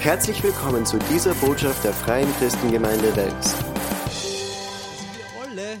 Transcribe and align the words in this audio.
Herzlich 0.00 0.42
willkommen 0.42 0.86
zu 0.86 0.98
dieser 1.12 1.34
Botschaft 1.34 1.84
der 1.84 1.92
Freien 1.92 2.32
Christengemeinde 2.38 3.14
Wels. 3.16 3.54
Wir 5.14 5.42
alle 5.42 5.78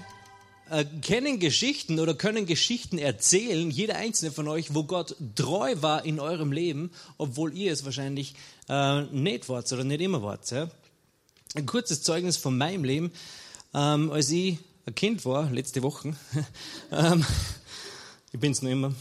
äh, 0.68 0.84
kennen 1.00 1.38
Geschichten 1.40 1.98
oder 1.98 2.12
können 2.12 2.44
Geschichten 2.44 2.98
erzählen, 2.98 3.70
jeder 3.70 3.96
einzelne 3.96 4.30
von 4.30 4.46
euch, 4.46 4.74
wo 4.74 4.84
Gott 4.84 5.16
treu 5.36 5.74
war 5.80 6.04
in 6.04 6.20
eurem 6.20 6.52
Leben, 6.52 6.90
obwohl 7.16 7.56
ihr 7.56 7.72
es 7.72 7.86
wahrscheinlich 7.86 8.34
äh, 8.68 9.04
nicht 9.04 9.48
wart 9.48 9.72
oder 9.72 9.84
nicht 9.84 10.02
immer 10.02 10.22
wart. 10.22 10.50
Ja? 10.50 10.68
Ein 11.54 11.64
kurzes 11.64 12.02
Zeugnis 12.02 12.36
von 12.36 12.58
meinem 12.58 12.84
Leben, 12.84 13.12
ähm, 13.72 14.12
als 14.12 14.28
ich 14.28 14.58
ein 14.84 14.94
Kind 14.94 15.24
war, 15.24 15.50
letzte 15.50 15.82
Woche, 15.82 16.14
ähm, 16.92 17.24
ich 18.32 18.38
bin 18.38 18.52
es 18.52 18.60
noch 18.60 18.70
immer, 18.70 18.92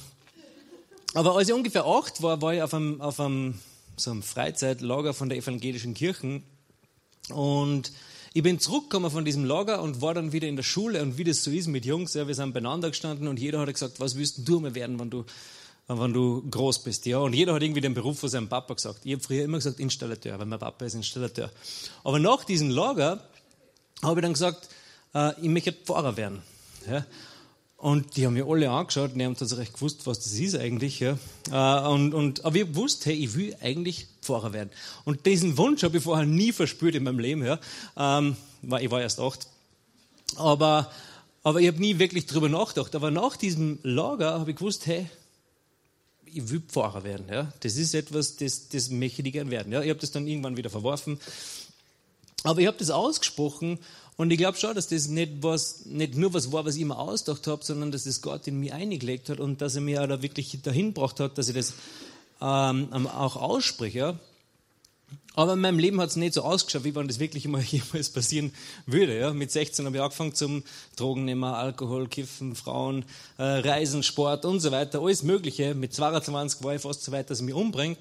aber 1.14 1.36
als 1.36 1.50
ich 1.50 1.54
ungefähr 1.54 1.86
acht 1.86 2.22
war, 2.22 2.42
war 2.42 2.54
ich 2.54 2.62
auf 2.62 2.74
einem, 2.74 3.02
auf 3.02 3.20
einem, 3.20 3.60
so 4.00 4.12
einem 4.12 4.24
Freizeitlager 4.24 5.14
von 5.14 5.30
der 5.30 5.38
evangelischen 5.38 5.94
Kirchen 5.94 6.44
und 7.30 7.92
ich 8.34 8.44
bin 8.44 8.60
zurückgekommen 8.60 9.10
von 9.10 9.26
diesem 9.26 9.44
Lager 9.44 9.82
und 9.82 10.02
war 10.02 10.14
dann 10.14 10.32
wieder 10.32 10.48
in 10.48 10.56
der 10.56 10.64
Schule 10.64 11.02
und 11.02 11.18
wie 11.18 11.24
das 11.24 11.44
so 11.44 11.50
ist 11.50 11.68
mit 11.68 11.86
Jungs, 11.86 12.14
ja, 12.14 12.28
wir 12.28 12.36
sind 12.36 12.54
beieinander 12.54 12.90
gestanden 12.90 13.28
und 13.28 13.40
jeder 13.40 13.60
hat 13.60 13.74
gesagt, 13.74 14.00
was 14.00 14.16
willst 14.16 14.48
du 14.48 14.60
mal 14.60 14.76
werden, 14.76 15.00
wenn 15.00 15.10
du, 15.10 15.26
wenn 15.88 16.14
du 16.14 16.44
groß 16.50 16.84
bist, 16.84 17.08
ja. 17.08 17.18
Und 17.18 17.34
jeder 17.34 17.56
hat 17.56 17.64
irgendwie 17.64 17.82
den 17.82 17.96
Beruf 17.96 18.20
von 18.20 18.30
seinem 18.30 18.48
Papa 18.48 18.76
gesagt. 18.76 19.00
Ich 19.04 19.14
habe 19.14 19.24
früher 19.24 19.44
immer 19.44 19.58
gesagt 19.58 19.80
Installateur, 19.80 20.38
weil 20.38 20.46
mein 20.46 20.60
Papa 20.60 20.86
ist 20.86 20.94
Installateur. 20.94 21.52
Aber 22.04 22.20
nach 22.20 22.44
diesem 22.44 22.70
Lager 22.70 23.24
habe 24.04 24.20
ich 24.20 24.24
dann 24.24 24.34
gesagt, 24.34 24.70
äh, 25.16 25.32
ich 25.42 25.50
möchte 25.50 25.72
Pfarrer 25.72 26.16
werden. 26.16 26.44
Ja. 26.88 27.06
Und 27.80 28.18
die 28.18 28.26
haben 28.26 28.34
mir 28.34 28.46
alle 28.46 28.70
angeschaut 28.70 29.14
und 29.14 29.20
die 29.20 29.26
haben 29.26 29.38
tatsächlich 29.38 29.72
gewusst, 29.72 30.06
was 30.06 30.20
das 30.20 30.34
ist 30.34 30.56
eigentlich. 30.56 31.00
Ja. 31.00 31.18
Äh, 31.50 31.88
und, 31.88 32.14
und, 32.14 32.44
aber 32.44 32.58
ich 32.58 32.76
wusste, 32.76 33.10
hey, 33.10 33.24
ich 33.24 33.36
will 33.36 33.56
eigentlich 33.62 34.08
Pfarrer 34.22 34.52
werden. 34.52 34.70
Und 35.06 35.26
diesen 35.26 35.58
Wunsch 35.58 35.84
habe 35.84 35.98
ich 35.98 36.04
vorher 36.04 36.26
nie 36.26 36.52
verspürt 36.52 36.96
in 36.96 37.04
meinem 37.04 37.20
Leben. 37.20 37.46
Ja. 37.46 37.58
Ähm, 37.98 38.36
ich 38.62 38.92
war 38.92 39.00
erst 39.00 39.22
acht. 39.22 39.48
Aber, 40.36 40.92
aber 41.42 41.62
ich 41.62 41.70
habe 41.70 41.80
nie 41.80 42.00
wirklich 42.00 42.26
darüber 42.26 42.50
nachgedacht. 42.50 42.94
Aber 42.96 43.12
nach 43.12 43.38
diesem 43.38 43.80
Lager 43.84 44.38
habe 44.38 44.52
ich 44.52 44.58
gewusst, 44.58 44.86
hey, 44.86 45.10
ich 46.26 46.50
will 46.50 46.62
Pfarrer 46.68 47.06
werden. 47.06 47.28
Ja. 47.32 47.54
Das 47.62 47.78
ist 47.78 47.96
etwas, 47.96 48.36
das, 48.36 48.68
das 48.68 48.90
möchte 48.90 49.22
ich 49.22 49.32
gerne 49.32 49.52
werden. 49.52 49.72
Ja. 49.72 49.82
Ich 49.82 49.90
habe 49.90 50.02
das 50.02 50.12
dann 50.12 50.28
irgendwann 50.28 50.58
wieder 50.58 50.70
verworfen. 50.70 51.18
Aber 52.44 52.60
ich 52.60 52.68
habe 52.68 52.78
das 52.78 52.90
ausgesprochen 52.90 53.80
und 54.20 54.32
ich 54.32 54.38
glaube 54.38 54.58
schon, 54.58 54.76
dass 54.76 54.90
das 54.90 55.08
nicht, 55.08 55.32
was, 55.40 55.86
nicht 55.86 56.18
nur 56.18 56.34
was 56.34 56.52
war, 56.52 56.66
was 56.66 56.76
ich 56.76 56.82
immer 56.82 57.00
ausgedacht 57.00 57.48
habe, 57.48 57.64
sondern 57.64 57.90
dass 57.90 58.04
das 58.04 58.22
Gott 58.22 58.48
in 58.48 58.60
mir 58.60 58.76
eingelegt 58.76 59.30
hat 59.30 59.40
und 59.40 59.62
dass 59.62 59.76
er 59.76 59.82
mir 59.82 60.04
auch 60.04 60.08
da 60.08 60.22
wirklich 60.22 60.62
dahin 60.62 60.88
gebracht 60.94 61.22
hat, 61.22 61.38
dass 61.38 61.48
ich 61.48 61.56
das 61.56 61.74
ähm, 62.42 63.08
auch 63.08 63.38
ausspreche. 63.38 63.98
Ja. 63.98 64.20
Aber 65.36 65.54
in 65.54 65.62
meinem 65.62 65.80
Leben 65.80 66.02
hat 66.02 66.10
es 66.10 66.18
nicht 66.18 66.34
so 66.34 66.42
ausgeschaut, 66.42 66.84
wie 66.84 66.94
wenn 66.96 67.08
das 67.08 67.20
wirklich 67.20 67.46
immer 67.46 67.60
jemals 67.62 68.10
passieren 68.10 68.52
würde. 68.86 69.18
Ja. 69.18 69.32
Mit 69.32 69.52
16 69.52 69.86
habe 69.86 69.96
ich 69.96 70.04
angefangen 70.04 70.36
zum 70.36 70.64
Drogennehmen, 70.98 71.46
Alkohol, 71.46 72.10
Kiffen, 72.10 72.58
Frauen, 72.58 73.06
äh, 73.38 73.44
Reisen, 73.44 74.04
Sport 74.04 74.44
und 74.44 74.60
so 74.60 74.72
weiter, 74.72 75.02
alles 75.02 75.24
Mögliche. 75.24 75.74
Mit 75.76 75.94
22 75.94 76.62
war 76.62 76.76
ich 76.76 76.82
fast 76.82 77.04
so 77.04 77.14
weit, 77.14 77.30
dass 77.30 77.40
ich 77.40 77.46
mich 77.46 77.56
umbringe. 77.56 77.96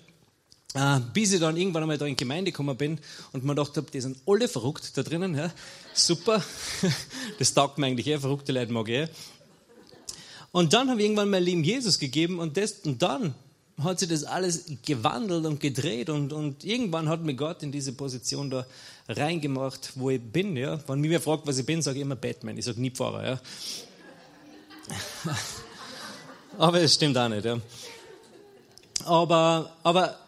Äh, 0.74 1.00
bis 1.14 1.32
ich 1.32 1.40
dann 1.40 1.56
irgendwann 1.56 1.82
einmal 1.82 1.96
da 1.96 2.04
in 2.04 2.12
die 2.12 2.16
Gemeinde 2.16 2.50
gekommen 2.52 2.76
bin 2.76 3.00
und 3.32 3.42
mir 3.42 3.54
gedacht 3.54 3.76
habe, 3.78 3.90
die 3.90 4.00
sind 4.00 4.18
alle 4.26 4.48
verrückt 4.48 4.96
da 4.96 5.02
drinnen. 5.02 5.34
Ja. 5.34 5.50
Super, 5.94 6.42
das 7.38 7.54
taugt 7.54 7.78
mir 7.78 7.86
eigentlich, 7.86 8.06
eh, 8.06 8.18
verrückte 8.18 8.52
Leute 8.52 8.72
mag 8.72 8.88
ich. 8.88 8.94
Eh. 8.96 9.08
Und 10.52 10.72
dann 10.74 10.90
habe 10.90 11.00
ich 11.00 11.06
irgendwann 11.06 11.30
mein 11.30 11.42
Leben 11.42 11.64
Jesus 11.64 11.98
gegeben 11.98 12.38
und, 12.38 12.56
das, 12.56 12.72
und 12.84 13.00
dann 13.00 13.34
hat 13.82 14.00
sich 14.00 14.08
das 14.08 14.24
alles 14.24 14.64
gewandelt 14.84 15.46
und 15.46 15.60
gedreht 15.60 16.10
und, 16.10 16.32
und 16.32 16.64
irgendwann 16.64 17.08
hat 17.08 17.22
mir 17.22 17.34
Gott 17.34 17.62
in 17.62 17.72
diese 17.72 17.92
Position 17.92 18.50
da 18.50 18.66
reingemacht, 19.08 19.92
wo 19.94 20.10
ich 20.10 20.20
bin. 20.20 20.56
Ja. 20.56 20.80
Wenn 20.86 21.00
mich 21.00 21.10
wer 21.10 21.20
fragt, 21.20 21.46
was 21.46 21.58
ich 21.58 21.66
bin, 21.66 21.80
sage 21.80 21.98
ich 21.98 22.02
immer 22.02 22.16
Batman. 22.16 22.58
Ich 22.58 22.64
sage 22.64 22.80
nie 22.80 22.90
Pfarrer. 22.90 23.24
Ja. 23.24 23.40
aber 26.58 26.80
es 26.80 26.94
stimmt 26.94 27.16
auch 27.16 27.28
nicht. 27.28 27.44
Ja. 27.44 27.58
Aber, 29.04 29.76
aber 29.82 30.18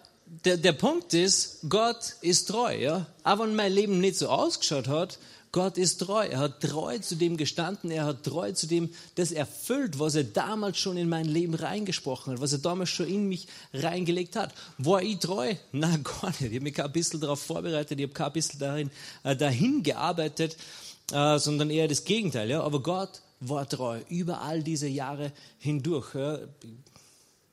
der, 0.45 0.57
der 0.57 0.73
Punkt 0.73 1.13
ist, 1.13 1.59
Gott 1.69 2.15
ist 2.21 2.49
treu. 2.49 2.77
Ja? 2.77 3.07
Auch 3.25 3.41
wenn 3.41 3.55
mein 3.55 3.73
Leben 3.73 4.01
nicht 4.01 4.17
so 4.17 4.29
ausgeschaut 4.29 4.89
hat, 4.89 5.19
Gott 5.53 5.79
ist 5.79 5.99
treu. 5.99 6.25
Er 6.27 6.39
hat 6.39 6.61
treu 6.61 6.99
zu 6.99 7.17
dem 7.17 7.37
gestanden. 7.37 7.91
Er 7.91 8.05
hat 8.05 8.23
treu 8.23 8.53
zu 8.53 8.69
dem 8.69 8.91
das 9.17 9.33
erfüllt, 9.33 9.99
was 9.99 10.15
er 10.15 10.23
damals 10.23 10.79
schon 10.79 10.97
in 10.97 11.09
mein 11.09 11.25
Leben 11.25 11.55
reingesprochen 11.55 12.35
hat, 12.35 12.41
was 12.41 12.53
er 12.53 12.61
damals 12.61 12.91
schon 12.91 13.09
in 13.09 13.29
mich 13.29 13.49
reingelegt 13.75 14.37
hat. 14.37 14.55
War 14.79 15.03
ich 15.03 15.19
treu? 15.19 15.55
Na, 15.73 15.89
gar 16.05 16.31
nicht. 16.31 16.43
Ich 16.43 16.55
habe 16.55 16.61
mich 16.61 16.75
kein 16.75 16.93
bisschen 16.93 17.21
darauf 17.21 17.43
vorbereitet. 17.43 17.99
Ich 17.99 18.05
habe 18.05 18.15
kein 18.15 18.33
bisschen 18.33 18.61
darin, 18.61 18.91
äh, 19.25 19.35
dahin 19.35 19.83
gearbeitet, 19.83 20.57
äh, 21.13 21.39
sondern 21.39 21.71
eher 21.71 21.89
das 21.89 22.05
Gegenteil. 22.05 22.49
Ja? 22.49 22.63
Aber 22.63 22.81
Gott 22.81 23.21
war 23.41 23.69
treu 23.69 23.99
über 24.09 24.43
all 24.43 24.63
diese 24.63 24.87
Jahre 24.87 25.33
hindurch. 25.59 26.15
Ja? 26.15 26.39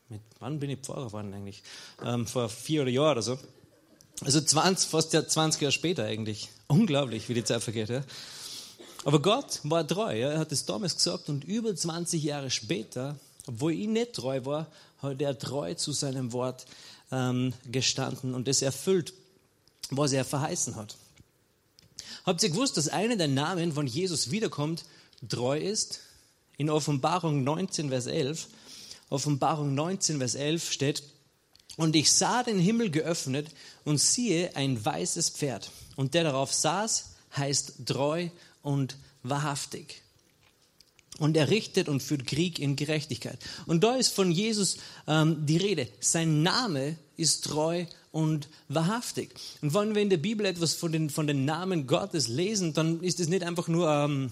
Mit, 0.10 0.22
wann 0.40 0.60
bin 0.60 0.70
ich 0.70 0.80
Pfarrer 0.80 1.08
geworden 1.08 1.34
eigentlich? 1.34 1.64
Ähm, 2.04 2.28
vor 2.28 2.50
vier 2.50 2.84
oder 2.84 2.92
Jahren 2.92 3.14
oder 3.14 3.22
so. 3.22 3.40
Also 4.22 4.42
20, 4.42 4.90
fast 4.90 5.14
ja 5.14 5.28
20 5.28 5.62
Jahre 5.62 5.72
später 5.72 6.06
eigentlich. 6.06 6.50
Unglaublich, 6.68 7.30
wie 7.30 7.34
die 7.34 7.44
Zeit 7.44 7.62
vergeht. 7.62 7.90
Ja? 7.90 8.04
Aber 9.04 9.22
Gott 9.22 9.60
war 9.64 9.88
treu. 9.88 10.18
Ja? 10.18 10.32
Er 10.32 10.40
hat 10.40 10.52
es 10.52 10.66
damals 10.66 10.96
gesagt 10.96 11.30
und 11.30 11.44
über 11.44 11.76
20 11.76 12.24
Jahre 12.24 12.50
später, 12.50 13.20
obwohl 13.48 13.74
ich 13.74 13.88
nicht 13.88 14.14
treu 14.14 14.46
war, 14.46 14.68
hat 15.00 15.22
er 15.22 15.38
treu 15.38 15.74
zu 15.76 15.92
seinem 15.92 16.32
Wort 16.34 16.66
ähm, 17.12 17.54
gestanden 17.70 18.34
und 18.34 18.48
es 18.48 18.62
erfüllt, 18.62 19.14
was 19.90 20.12
er 20.14 20.26
verheißen 20.26 20.76
hat. 20.76 20.96
Habt 22.26 22.44
ihr 22.44 22.50
gewusst, 22.50 22.76
dass 22.78 22.90
einer 22.90 23.16
der 23.16 23.28
Namen, 23.28 23.72
von 23.72 23.88
Jesus 23.88 24.32
wiederkommt, 24.32 24.86
treu 25.30 25.58
ist? 25.58 26.00
In 26.58 26.70
Offenbarung 26.70 27.44
19, 27.44 27.90
Vers 27.90 28.08
11 28.08 28.48
Offenbarung 29.10 29.74
19, 29.76 30.18
Vers 30.18 30.36
11 30.36 30.72
steht, 30.72 31.04
und 31.78 31.96
ich 31.96 32.12
sah 32.12 32.42
den 32.42 32.60
Himmel 32.60 32.90
geöffnet 32.90 33.48
und 33.86 34.00
siehe 34.00 34.56
ein 34.56 34.84
weißes 34.84 35.30
Pferd. 35.30 35.72
Und 35.96 36.16
der 36.16 36.24
darauf 36.24 36.52
saß, 36.52 37.12
heißt 37.36 37.86
treu 37.86 38.30
und 38.64 38.98
wahrhaftig. 39.22 40.02
Und 41.20 41.38
er 41.38 41.50
richtet 41.50 41.88
und 41.88 42.02
führt 42.02 42.26
Krieg 42.26 42.60
in 42.60 42.76
Gerechtigkeit. 42.76 43.40
Und 43.66 43.84
da 43.84 43.96
ist 43.96 44.14
von 44.14 44.32
Jesus 44.32 44.78
ähm, 45.08 45.46
die 45.46 45.58
Rede. 45.58 45.88
Sein 46.00 46.44
Name 46.44 46.96
ist 47.16 47.46
treu 47.46 47.86
und 48.12 48.50
wahrhaftig. 48.68 49.30
Und 49.62 49.74
wenn 49.74 49.96
wir 49.96 50.02
in 50.02 50.10
der 50.10 50.18
Bibel 50.18 50.46
etwas 50.46 50.74
von 50.74 50.92
den, 50.92 51.10
von 51.10 51.28
den 51.28 51.46
Namen 51.46 51.88
Gottes 51.88 52.28
lesen, 52.28 52.74
dann 52.74 53.02
ist 53.02 53.20
es 53.20 53.30
nicht 53.30 53.44
einfach 53.44 53.68
nur 53.68 53.90
ähm, 53.90 54.32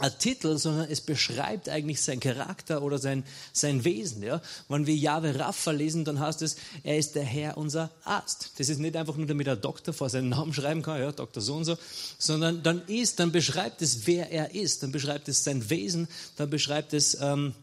ein 0.00 0.18
Titel, 0.18 0.58
sondern 0.58 0.90
es 0.90 1.00
beschreibt 1.00 1.68
eigentlich 1.68 2.00
sein 2.00 2.20
Charakter 2.20 2.82
oder 2.82 2.98
sein, 2.98 3.24
sein 3.52 3.84
Wesen. 3.84 4.22
Ja? 4.22 4.40
Wenn 4.68 4.86
wir 4.86 4.94
Jahwe 4.94 5.38
Rapha 5.38 5.70
lesen, 5.70 6.04
dann 6.04 6.20
heißt 6.20 6.42
es, 6.42 6.56
er 6.82 6.98
ist 6.98 7.14
der 7.14 7.24
Herr, 7.24 7.56
unser 7.56 7.90
Arzt. 8.04 8.52
Das 8.58 8.68
ist 8.68 8.78
nicht 8.78 8.96
einfach 8.96 9.16
nur, 9.16 9.26
damit 9.26 9.46
der 9.46 9.56
Doktor 9.56 9.92
vor 9.92 10.10
seinen 10.10 10.28
Namen 10.28 10.52
schreiben 10.52 10.82
kann, 10.82 11.00
ja, 11.00 11.12
Doktor 11.12 11.40
so 11.40 11.56
und 11.56 11.64
so, 11.64 11.76
sondern 12.18 12.62
dann 12.62 12.82
ist, 12.86 13.20
dann 13.20 13.32
beschreibt 13.32 13.82
es, 13.82 14.06
wer 14.06 14.30
er 14.30 14.54
ist, 14.54 14.82
dann 14.82 14.92
beschreibt 14.92 15.28
es 15.28 15.44
sein 15.44 15.68
Wesen, 15.70 16.08
dann 16.36 16.50
beschreibt 16.50 16.92
es, 16.92 17.18
ähm, 17.20 17.54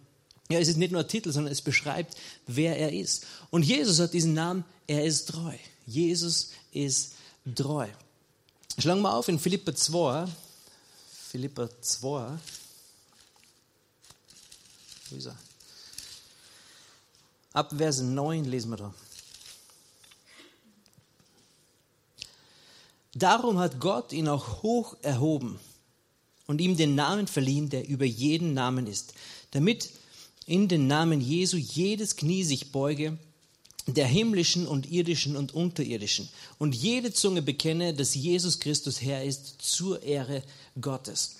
ja, 0.49 0.59
es 0.59 0.67
ist 0.67 0.77
nicht 0.77 0.91
nur 0.91 1.01
ein 1.01 1.07
Titel, 1.07 1.31
sondern 1.31 1.51
es 1.51 1.61
beschreibt, 1.61 2.15
wer 2.45 2.77
er 2.77 2.93
ist. 2.93 3.25
Und 3.49 3.63
Jesus 3.63 3.99
hat 3.99 4.13
diesen 4.13 4.33
Namen, 4.33 4.63
er 4.87 5.03
ist 5.03 5.29
treu. 5.29 5.53
Jesus 5.87 6.51
ist 6.71 7.13
treu. 7.55 7.87
Schlagen 8.77 9.01
wir 9.01 9.13
auf 9.13 9.27
in 9.27 9.39
Philippa 9.39 9.73
2, 9.73 10.27
Philippa 11.35 11.69
2. 11.81 12.39
Wo 15.09 15.15
ist 15.17 15.25
er? 15.25 15.37
Ab 17.51 17.73
Vers 17.75 17.99
9 17.99 18.45
lesen 18.45 18.69
wir 18.69 18.77
da. 18.77 18.93
Darum 23.15 23.59
hat 23.59 23.81
Gott 23.81 24.13
ihn 24.13 24.29
auch 24.29 24.63
hoch 24.63 24.95
erhoben 25.01 25.59
und 26.47 26.61
ihm 26.61 26.77
den 26.77 26.95
Namen 26.95 27.27
verliehen, 27.27 27.69
der 27.69 27.85
über 27.85 28.05
jeden 28.05 28.53
Namen 28.53 28.87
ist, 28.87 29.13
damit 29.51 29.91
in 30.45 30.69
den 30.69 30.87
Namen 30.87 31.19
Jesu 31.19 31.57
jedes 31.57 32.15
Knie 32.15 32.45
sich 32.45 32.71
beuge, 32.71 33.17
der 33.87 34.07
himmlischen 34.07 34.67
und 34.67 34.91
irdischen 34.91 35.35
und 35.35 35.53
unterirdischen, 35.53 36.29
und 36.57 36.75
jede 36.75 37.13
Zunge 37.13 37.41
bekenne, 37.41 37.93
dass 37.93 38.15
Jesus 38.15 38.59
Christus 38.59 39.01
Herr 39.01 39.23
ist, 39.23 39.61
zur 39.61 40.01
Ehre 40.03 40.41
Gottes. 40.79 41.35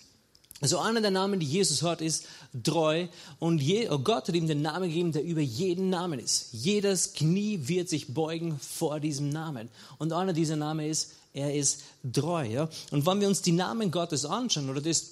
Also 0.62 0.80
einer 0.80 1.02
der 1.02 1.12
Namen, 1.12 1.40
die 1.40 1.46
Jesus 1.46 1.82
hat, 1.82 2.02
ist 2.02 2.28
treu. 2.64 3.08
Und 3.40 3.62
je, 3.62 3.90
oh 3.90 4.00
Gott 4.00 4.30
hat 4.30 4.36
ihm 4.36 4.48
den 4.48 4.62
Namen 4.62 4.88
gegeben, 4.88 5.12
der 5.12 5.24
über 5.24 5.42
jeden 5.42 5.90
Namen 5.90 6.18
ist. 6.18 6.48
Jedes 6.54 7.14
Knie 7.14 7.60
wird 7.64 7.90
sich 7.90 8.14
beugen 8.14 8.58
vor 8.60 9.02
diesem 9.02 9.30
Namen. 9.30 9.70
Und 9.98 10.14
einer 10.14 10.32
dieser 10.32 10.56
Namen 10.56 10.90
ist, 10.90 11.12
er 11.34 11.54
ist 11.54 11.82
treu. 12.14 12.46
Ja? 12.46 12.70
Und 12.92 13.06
wenn 13.06 13.20
wir 13.20 13.28
uns 13.28 13.42
die 13.42 13.52
Namen 13.52 13.92
Gottes 13.92 14.26
anschauen 14.26 14.70
oder 14.70 14.80
das 14.80 15.12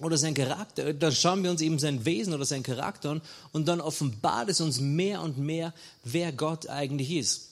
oder 0.00 0.16
sein 0.16 0.34
Charakter, 0.34 0.92
dann 0.94 1.12
schauen 1.12 1.42
wir 1.42 1.50
uns 1.50 1.60
eben 1.60 1.78
sein 1.78 2.04
Wesen 2.04 2.34
oder 2.34 2.44
sein 2.44 2.62
Charakter 2.62 3.10
an 3.10 3.22
und 3.52 3.66
dann 3.66 3.80
offenbart 3.80 4.48
es 4.48 4.60
uns 4.60 4.80
mehr 4.80 5.22
und 5.22 5.38
mehr, 5.38 5.74
wer 6.04 6.32
Gott 6.32 6.68
eigentlich 6.68 7.10
ist. 7.10 7.50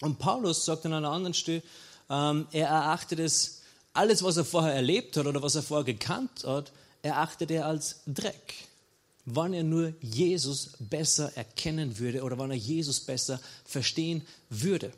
Und 0.00 0.18
Paulus 0.18 0.64
sagt 0.64 0.86
an 0.86 0.92
einer 0.92 1.10
anderen 1.10 1.34
Stelle, 1.34 1.62
ähm, 2.10 2.46
er 2.52 2.68
erachtet 2.68 3.18
es, 3.18 3.62
alles, 3.94 4.22
was 4.22 4.36
er 4.36 4.44
vorher 4.44 4.74
erlebt 4.74 5.16
hat 5.16 5.26
oder 5.26 5.42
was 5.42 5.54
er 5.54 5.62
vorher 5.62 5.84
gekannt 5.84 6.44
hat, 6.44 6.72
erachtet 7.02 7.50
er 7.50 7.66
als 7.66 8.00
Dreck. 8.06 8.54
Wann 9.24 9.52
er 9.52 9.62
nur 9.62 9.92
Jesus 10.00 10.70
besser 10.78 11.36
erkennen 11.36 11.98
würde 11.98 12.22
oder 12.22 12.38
wann 12.38 12.50
er 12.50 12.56
Jesus 12.56 13.00
besser 13.00 13.40
verstehen 13.64 14.26
würde. 14.48 14.92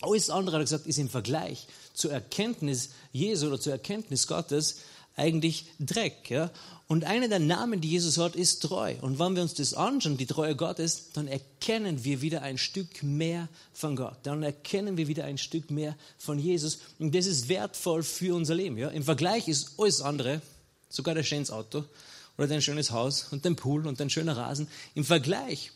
Alles 0.00 0.30
andere, 0.30 0.56
hat 0.56 0.62
er 0.62 0.64
gesagt, 0.64 0.86
ist 0.86 0.98
im 0.98 1.10
Vergleich 1.10 1.66
zur 1.94 2.12
Erkenntnis 2.12 2.90
Jesu 3.12 3.48
oder 3.48 3.60
zur 3.60 3.72
Erkenntnis 3.72 4.26
Gottes 4.26 4.78
eigentlich 5.16 5.66
Dreck. 5.78 6.30
Ja? 6.30 6.50
Und 6.88 7.04
einer 7.04 7.28
der 7.28 7.38
Namen, 7.38 7.80
die 7.80 7.90
Jesus 7.90 8.18
hat, 8.18 8.36
ist 8.36 8.62
treu. 8.62 8.94
Und 9.00 9.18
wenn 9.18 9.34
wir 9.34 9.42
uns 9.42 9.54
das 9.54 9.74
anschauen, 9.74 10.16
die 10.16 10.26
Treue 10.26 10.56
Gottes, 10.56 11.12
dann 11.12 11.28
erkennen 11.28 12.04
wir 12.04 12.20
wieder 12.20 12.42
ein 12.42 12.58
Stück 12.58 13.02
mehr 13.02 13.48
von 13.72 13.96
Gott. 13.96 14.18
Dann 14.24 14.42
erkennen 14.42 14.96
wir 14.96 15.08
wieder 15.08 15.24
ein 15.24 15.38
Stück 15.38 15.70
mehr 15.70 15.96
von 16.18 16.38
Jesus. 16.38 16.78
Und 16.98 17.14
das 17.14 17.26
ist 17.26 17.48
wertvoll 17.48 18.02
für 18.02 18.34
unser 18.34 18.54
Leben. 18.54 18.76
Ja? 18.78 18.88
Im 18.88 19.04
Vergleich 19.04 19.48
ist 19.48 19.78
alles 19.78 20.00
andere, 20.00 20.42
sogar 20.88 21.14
dein 21.14 21.24
schönes 21.24 21.50
Auto 21.50 21.84
oder 22.38 22.48
dein 22.48 22.62
schönes 22.62 22.90
Haus 22.90 23.28
und 23.30 23.44
dein 23.44 23.56
Pool 23.56 23.86
und 23.86 24.00
dein 24.00 24.10
schöner 24.10 24.36
Rasen, 24.36 24.68
im 24.94 25.04
Vergleich 25.04 25.72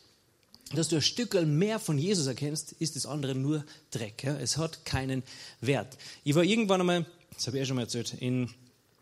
dass 0.73 0.89
du 0.89 0.97
ein 0.97 1.01
Stück 1.01 1.33
mehr 1.45 1.79
von 1.79 1.97
Jesus 1.97 2.27
erkennst, 2.27 2.73
ist 2.73 2.95
das 2.95 3.05
andere 3.05 3.35
nur 3.35 3.63
Dreck. 3.91 4.23
Ja? 4.23 4.37
Es 4.37 4.57
hat 4.57 4.85
keinen 4.85 5.23
Wert. 5.61 5.97
Ich 6.23 6.35
war 6.35 6.43
irgendwann 6.43 6.81
einmal, 6.81 7.05
das 7.33 7.47
habe 7.47 7.57
ich 7.57 7.61
ja 7.61 7.65
schon 7.65 7.77
mal 7.77 7.83
erzählt, 7.83 8.13
in 8.19 8.49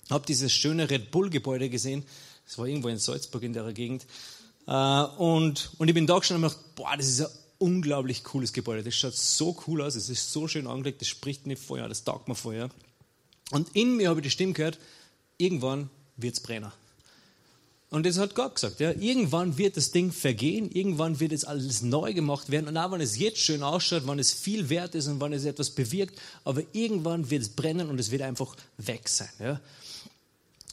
habe 0.10 0.26
dieses 0.26 0.52
schöne 0.52 0.90
Red 0.90 1.12
Bull-Gebäude 1.12 1.70
gesehen. 1.70 2.04
Das 2.46 2.58
war 2.58 2.68
irgendwo 2.68 2.90
in 2.90 2.98
Salzburg 2.98 3.44
in 3.44 3.54
der 3.54 3.72
Gegend. 3.74 4.06
Äh, 4.68 4.72
und, 4.72 5.72
und 5.78 5.88
ich 5.88 5.94
bin 5.94 6.08
da 6.08 6.20
gestanden 6.20 6.44
und 6.44 6.52
habe 6.52 6.60
gedacht, 6.60 6.76
boah, 6.76 6.98
das 6.98 7.08
ist 7.08 7.22
ein 7.22 7.28
unglaublich 7.58 8.24
cooles 8.24 8.54
Gebäude. 8.54 8.84
Das 8.84 8.96
schaut 8.96 9.16
so 9.16 9.58
cool 9.68 9.82
aus, 9.82 9.96
es 9.96 10.10
ist 10.10 10.32
so 10.32 10.48
schön 10.48 10.68
angelegt, 10.68 11.02
das 11.02 11.08
spricht 11.08 11.48
nicht 11.48 11.62
vorher, 11.62 11.88
das 11.88 12.04
taugt 12.04 12.28
mir 12.28 12.36
vorher. 12.36 12.70
Und 13.52 13.76
in 13.76 13.98
mir 13.98 14.10
habe 14.10 14.20
ich 14.20 14.26
die 14.26 14.32
Stimme 14.32 14.54
gehört, 14.54 14.80
irgendwann 15.38 15.90
wird 16.18 16.36
es 16.36 16.40
brennen. 16.40 16.72
Und 17.92 18.06
das 18.06 18.18
hat 18.18 18.36
Gott 18.36 18.56
gesagt. 18.56 18.80
Ja. 18.80 18.92
Irgendwann 18.92 19.58
wird 19.58 19.78
das 19.78 19.92
Ding 19.92 20.12
vergehen, 20.12 20.70
irgendwann 20.72 21.20
wird 21.20 21.32
es 21.32 21.46
alles 21.46 21.82
neu 21.82 22.14
gemacht 22.14 22.50
werden. 22.50 22.68
Und 22.68 22.78
auch 22.78 22.92
wenn 22.92 23.00
es 23.00 23.18
jetzt 23.18 23.40
schön 23.40 23.64
ausschaut, 23.64 24.08
wenn 24.08 24.20
es 24.20 24.34
viel 24.34 24.70
wert 24.70 24.96
ist 24.96 25.08
und 25.08 25.22
wenn 25.22 25.34
es 25.34 25.46
etwas 25.46 25.70
bewirkt, 25.70 26.20
aber 26.44 26.64
irgendwann 26.74 27.30
wird 27.30 27.44
es 27.44 27.50
brennen 27.50 27.90
und 27.90 28.00
es 28.00 28.12
wird 28.12 28.24
einfach 28.24 28.56
weg 28.78 29.08
sein. 29.08 29.30
Ja 29.40 29.62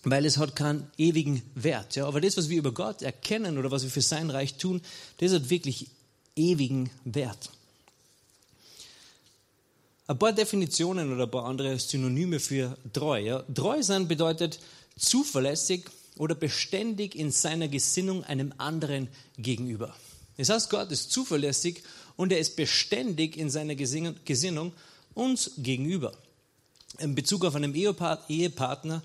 weil 0.05 0.25
es 0.27 0.39
hat 0.39 0.57
keinen 0.57 0.91
ewigen 0.99 1.43
Wert. 1.55 1.95
Ja? 1.95 2.07
Aber 2.07 2.21
das, 2.21 2.37
was 2.37 2.49
wir 2.49 2.59
über 2.59 2.73
Gott 2.73 3.03
erkennen 3.03 3.59
oder 3.59 3.71
was 3.71 3.83
wir 3.83 3.91
für 3.91 4.03
sein 4.03 4.31
Reich 4.31 4.55
tun, 4.55 4.81
das 5.19 5.33
hat 5.33 5.51
wirklich 5.51 5.89
ewigen 6.37 6.91
Wert. 7.05 7.51
Ein 10.09 10.19
paar 10.19 10.33
Definitionen 10.33 11.13
oder 11.13 11.25
ein 11.25 11.31
paar 11.31 11.45
andere 11.45 11.79
Synonyme 11.79 12.41
für 12.41 12.77
treu. 12.93 13.21
Ja? 13.21 13.45
Treu 13.55 13.83
sein 13.83 14.09
bedeutet 14.09 14.59
zuverlässig 14.99 15.85
oder 16.17 16.35
beständig 16.35 17.15
in 17.15 17.31
seiner 17.31 17.69
Gesinnung 17.69 18.25
einem 18.25 18.53
anderen 18.59 19.09
gegenüber. 19.39 19.95
Das 20.37 20.49
heißt, 20.49 20.71
Gott 20.71 20.91
ist 20.91 21.13
zuverlässig 21.13 21.83
und 22.17 22.33
er 22.33 22.39
ist 22.39 22.57
beständig 22.57 23.37
in 23.37 23.51
seiner 23.51 23.75
Gesinnung 23.75 24.73
uns 25.15 25.53
gegenüber. 25.59 26.13
In 26.99 27.15
Bezug 27.15 27.45
auf 27.45 27.55
einen 27.55 27.75
Ehepartner 27.75 29.03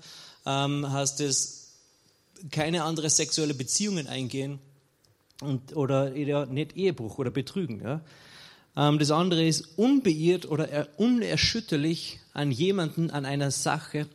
ähm, 0.48 0.90
heißt 0.90 1.20
es, 1.20 1.74
keine 2.50 2.84
andere 2.84 3.10
sexuelle 3.10 3.54
Beziehungen 3.54 4.06
eingehen 4.06 4.58
und, 5.42 5.76
oder 5.76 6.10
nicht 6.46 6.76
Ehebruch 6.76 7.18
oder 7.18 7.30
Betrügen. 7.30 7.82
Ja. 7.82 8.00
Ähm, 8.76 8.98
das 8.98 9.10
andere 9.10 9.46
ist 9.46 9.76
unbeirrt 9.76 10.46
oder 10.46 10.88
unerschütterlich 10.96 12.20
an 12.32 12.50
jemanden, 12.50 13.10
an 13.10 13.26
einer 13.26 13.50
Sache 13.50 14.08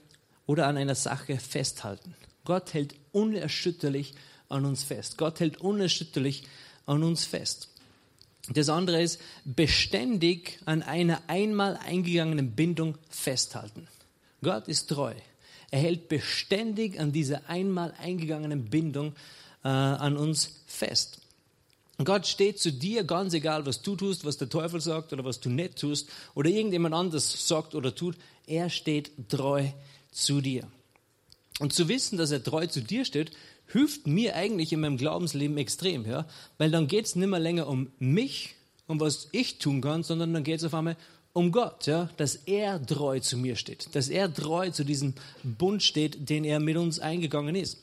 oder 0.47 0.67
an 0.67 0.77
einer 0.77 0.95
Sache 0.95 1.37
festhalten. 1.37 2.15
Gott 2.45 2.73
hält 2.73 2.95
unerschütterlich 3.11 4.15
an 4.49 4.65
uns 4.65 4.83
fest. 4.83 5.17
Gott 5.17 5.39
hält 5.39 5.61
unerschütterlich 5.61 6.43
an 6.85 7.03
uns 7.03 7.25
fest. 7.25 7.69
Das 8.49 8.67
andere 8.67 9.01
ist 9.01 9.21
beständig 9.45 10.59
an 10.65 10.81
einer 10.81 11.21
einmal 11.27 11.77
eingegangenen 11.77 12.51
Bindung 12.51 12.97
festhalten. 13.09 13.87
Gott 14.41 14.67
ist 14.67 14.87
treu. 14.87 15.13
Er 15.73 15.79
hält 15.79 16.07
beständig 16.07 16.99
an 16.99 17.11
dieser 17.11 17.49
einmal 17.49 17.95
eingegangenen 17.97 18.65
Bindung 18.65 19.13
äh, 19.63 19.69
an 19.69 20.17
uns 20.17 20.61
fest. 20.67 21.21
Gott 21.97 22.27
steht 22.27 22.59
zu 22.59 22.71
dir, 22.71 23.03
ganz 23.03 23.33
egal, 23.33 23.65
was 23.65 23.81
du 23.81 23.95
tust, 23.95 24.23
was 24.23 24.37
der 24.37 24.49
Teufel 24.49 24.81
sagt 24.81 25.13
oder 25.13 25.25
was 25.25 25.39
du 25.39 25.49
nicht 25.49 25.79
tust 25.79 26.09
oder 26.35 26.51
irgendjemand 26.51 26.93
anders 26.93 27.47
sagt 27.47 27.73
oder 27.73 27.95
tut. 27.95 28.15
Er 28.45 28.69
steht 28.69 29.09
treu 29.29 29.65
zu 30.11 30.41
dir. 30.41 30.67
Und 31.57 31.73
zu 31.73 31.87
wissen, 31.87 32.19
dass 32.19 32.29
er 32.29 32.43
treu 32.43 32.67
zu 32.67 32.81
dir 32.81 33.03
steht, 33.03 33.31
hilft 33.65 34.05
mir 34.05 34.35
eigentlich 34.35 34.73
in 34.73 34.79
meinem 34.79 34.97
Glaubensleben 34.97 35.57
extrem, 35.57 36.05
ja? 36.05 36.27
weil 36.59 36.69
dann 36.69 36.85
geht 36.85 37.05
es 37.05 37.15
nicht 37.15 37.29
mehr 37.29 37.39
länger 37.39 37.65
um 37.65 37.89
mich, 37.97 38.53
um 38.85 38.99
was 38.99 39.27
ich 39.31 39.57
tun 39.57 39.81
kann, 39.81 40.03
sondern 40.03 40.35
dann 40.35 40.43
geht 40.43 40.59
es 40.59 40.65
auf 40.65 40.75
einmal 40.75 40.97
um 41.33 41.51
Gott, 41.51 41.87
ja, 41.87 42.09
dass 42.17 42.35
er 42.35 42.83
treu 42.85 43.19
zu 43.19 43.37
mir 43.37 43.55
steht, 43.55 43.95
dass 43.95 44.09
er 44.09 44.31
treu 44.33 44.69
zu 44.69 44.83
diesem 44.83 45.13
Bund 45.43 45.81
steht, 45.81 46.29
den 46.29 46.45
er 46.45 46.59
mit 46.59 46.77
uns 46.77 46.99
eingegangen 46.99 47.55
ist. 47.55 47.79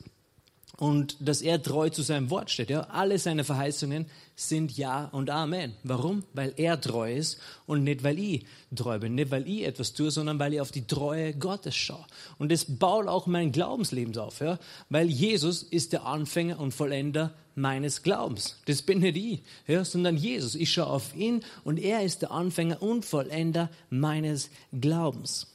Und 0.81 1.15
dass 1.19 1.43
er 1.43 1.61
treu 1.61 1.89
zu 1.89 2.01
seinem 2.01 2.31
Wort 2.31 2.49
steht. 2.49 2.71
Ja. 2.71 2.87
Alle 2.89 3.19
seine 3.19 3.43
Verheißungen 3.43 4.07
sind 4.35 4.75
Ja 4.75 5.09
und 5.11 5.29
Amen. 5.29 5.75
Warum? 5.83 6.23
Weil 6.33 6.55
er 6.57 6.81
treu 6.81 7.13
ist 7.13 7.37
und 7.67 7.83
nicht, 7.83 8.03
weil 8.03 8.17
ich 8.17 8.47
treu 8.75 8.97
bin. 8.97 9.13
Nicht, 9.13 9.29
weil 9.29 9.47
ich 9.47 9.63
etwas 9.63 9.93
tue, 9.93 10.09
sondern 10.09 10.39
weil 10.39 10.55
ich 10.55 10.59
auf 10.59 10.71
die 10.71 10.87
Treue 10.87 11.35
Gottes 11.35 11.75
schaue. 11.75 12.03
Und 12.39 12.51
das 12.51 12.65
baut 12.65 13.05
auch 13.05 13.27
mein 13.27 13.51
Glaubensleben 13.51 14.17
auf. 14.17 14.39
Ja. 14.39 14.57
Weil 14.89 15.07
Jesus 15.07 15.61
ist 15.61 15.93
der 15.93 16.07
Anfänger 16.07 16.59
und 16.59 16.73
Vollender 16.73 17.31
meines 17.53 18.01
Glaubens. 18.01 18.57
Das 18.65 18.81
bin 18.81 19.01
nicht 19.01 19.17
ich, 19.17 19.43
ja, 19.67 19.85
sondern 19.85 20.17
Jesus. 20.17 20.55
Ich 20.55 20.73
schaue 20.73 20.87
auf 20.87 21.15
ihn 21.15 21.43
und 21.63 21.77
er 21.77 22.01
ist 22.01 22.23
der 22.23 22.31
Anfänger 22.31 22.81
und 22.81 23.05
Vollender 23.05 23.69
meines 23.91 24.49
Glaubens. 24.71 25.45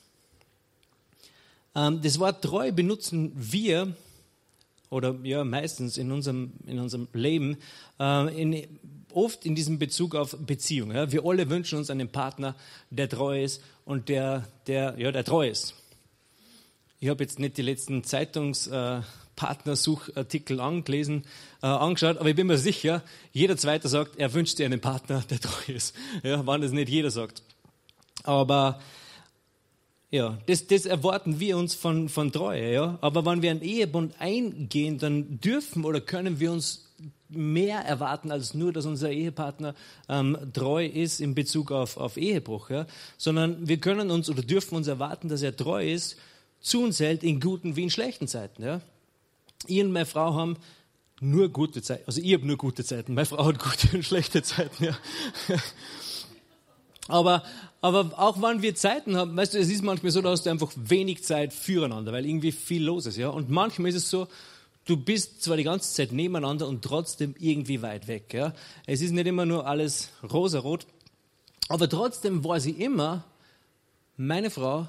Ähm, 1.74 2.00
das 2.00 2.20
Wort 2.20 2.42
treu 2.42 2.70
benutzen 2.70 3.32
wir 3.34 3.92
oder 4.90 5.16
ja 5.22 5.44
meistens 5.44 5.98
in 5.98 6.12
unserem, 6.12 6.52
in 6.66 6.78
unserem 6.78 7.08
Leben 7.12 7.56
äh, 7.98 8.42
in, 8.42 8.66
oft 9.12 9.44
in 9.46 9.54
diesem 9.54 9.78
Bezug 9.78 10.14
auf 10.14 10.36
Beziehung. 10.38 10.92
Ja. 10.92 11.10
Wir 11.10 11.24
alle 11.24 11.48
wünschen 11.50 11.78
uns 11.78 11.90
einen 11.90 12.08
Partner, 12.08 12.54
der 12.90 13.08
treu 13.08 13.42
ist 13.42 13.62
und 13.84 14.08
der, 14.08 14.46
der, 14.66 14.94
ja, 14.98 15.12
der 15.12 15.24
treu 15.24 15.48
ist. 15.48 15.74
Ich 17.00 17.08
habe 17.08 17.22
jetzt 17.22 17.38
nicht 17.38 17.56
die 17.56 17.62
letzten 17.62 18.04
Zeitungs... 18.04 18.66
Äh, 18.66 19.00
angelesen, 19.38 21.24
äh, 21.62 21.66
angeschaut, 21.66 22.16
aber 22.16 22.30
ich 22.30 22.36
bin 22.36 22.46
mir 22.46 22.56
sicher, 22.56 23.02
jeder 23.32 23.56
Zweite 23.58 23.86
sagt, 23.86 24.16
er 24.16 24.32
wünscht 24.32 24.56
sich 24.56 24.64
einen 24.64 24.80
Partner, 24.80 25.22
der 25.28 25.40
treu 25.40 25.74
ist. 25.74 25.94
Ja, 26.22 26.46
wann 26.46 26.62
das 26.62 26.72
nicht 26.72 26.88
jeder 26.88 27.10
sagt. 27.10 27.42
Aber 28.22 28.80
ja, 30.10 30.38
das, 30.46 30.66
das 30.66 30.86
erwarten 30.86 31.40
wir 31.40 31.56
uns 31.56 31.74
von, 31.74 32.08
von 32.08 32.32
Treue. 32.32 32.72
Ja? 32.72 32.98
Aber 33.00 33.24
wenn 33.24 33.42
wir 33.42 33.50
einen 33.50 33.62
Ehebund 33.62 34.14
eingehen, 34.18 34.98
dann 34.98 35.40
dürfen 35.40 35.84
oder 35.84 36.00
können 36.00 36.38
wir 36.38 36.52
uns 36.52 36.86
mehr 37.28 37.80
erwarten 37.80 38.30
als 38.30 38.54
nur, 38.54 38.72
dass 38.72 38.86
unser 38.86 39.10
Ehepartner 39.10 39.74
ähm, 40.08 40.38
treu 40.52 40.86
ist 40.86 41.20
in 41.20 41.34
Bezug 41.34 41.72
auf, 41.72 41.96
auf 41.96 42.16
Ehebruch, 42.16 42.70
ja? 42.70 42.86
sondern 43.16 43.66
wir 43.66 43.78
können 43.78 44.10
uns 44.12 44.30
oder 44.30 44.42
dürfen 44.42 44.76
uns 44.76 44.86
erwarten, 44.86 45.28
dass 45.28 45.42
er 45.42 45.56
treu 45.56 45.84
ist, 45.84 46.16
zu 46.60 46.82
uns 46.82 47.00
hält 47.00 47.24
in 47.24 47.40
guten 47.40 47.74
wie 47.74 47.82
in 47.82 47.90
schlechten 47.90 48.28
Zeiten. 48.28 48.62
Ja? 48.62 48.80
Ich 49.66 49.82
und 49.82 49.90
meine 49.90 50.06
Frau 50.06 50.34
haben 50.34 50.56
nur 51.20 51.48
gute 51.48 51.82
Zeiten. 51.82 52.04
Also 52.06 52.20
ich 52.20 52.32
habe 52.32 52.46
nur 52.46 52.56
gute 52.56 52.84
Zeiten. 52.84 53.14
Meine 53.14 53.26
Frau 53.26 53.44
hat 53.44 53.58
gute 53.58 53.96
und 53.96 54.04
schlechte 54.04 54.42
Zeiten. 54.42 54.84
Ja. 54.84 54.96
Aber, 57.08 57.42
aber 57.80 58.10
auch 58.16 58.40
wenn 58.42 58.62
wir 58.62 58.74
Zeiten 58.74 59.16
haben, 59.16 59.36
weißt 59.36 59.54
du, 59.54 59.58
es 59.58 59.70
ist 59.70 59.82
manchmal 59.82 60.12
so, 60.12 60.20
da 60.20 60.30
hast 60.30 60.44
du 60.46 60.50
einfach 60.50 60.72
wenig 60.76 61.22
Zeit 61.22 61.52
füreinander, 61.52 62.12
weil 62.12 62.26
irgendwie 62.26 62.52
viel 62.52 62.84
los 62.84 63.06
ist. 63.06 63.16
Ja? 63.16 63.28
Und 63.28 63.48
manchmal 63.48 63.90
ist 63.90 63.96
es 63.96 64.10
so, 64.10 64.26
du 64.86 64.96
bist 64.96 65.42
zwar 65.42 65.56
die 65.56 65.64
ganze 65.64 65.92
Zeit 65.92 66.12
nebeneinander 66.12 66.66
und 66.66 66.82
trotzdem 66.82 67.34
irgendwie 67.38 67.82
weit 67.82 68.08
weg. 68.08 68.34
Ja? 68.34 68.52
Es 68.86 69.00
ist 69.00 69.12
nicht 69.12 69.26
immer 69.26 69.46
nur 69.46 69.66
alles 69.66 70.10
rosarot, 70.32 70.86
aber 71.68 71.88
trotzdem 71.88 72.44
war 72.44 72.60
sie 72.60 72.72
immer 72.72 73.24
meine 74.16 74.50
Frau, 74.50 74.88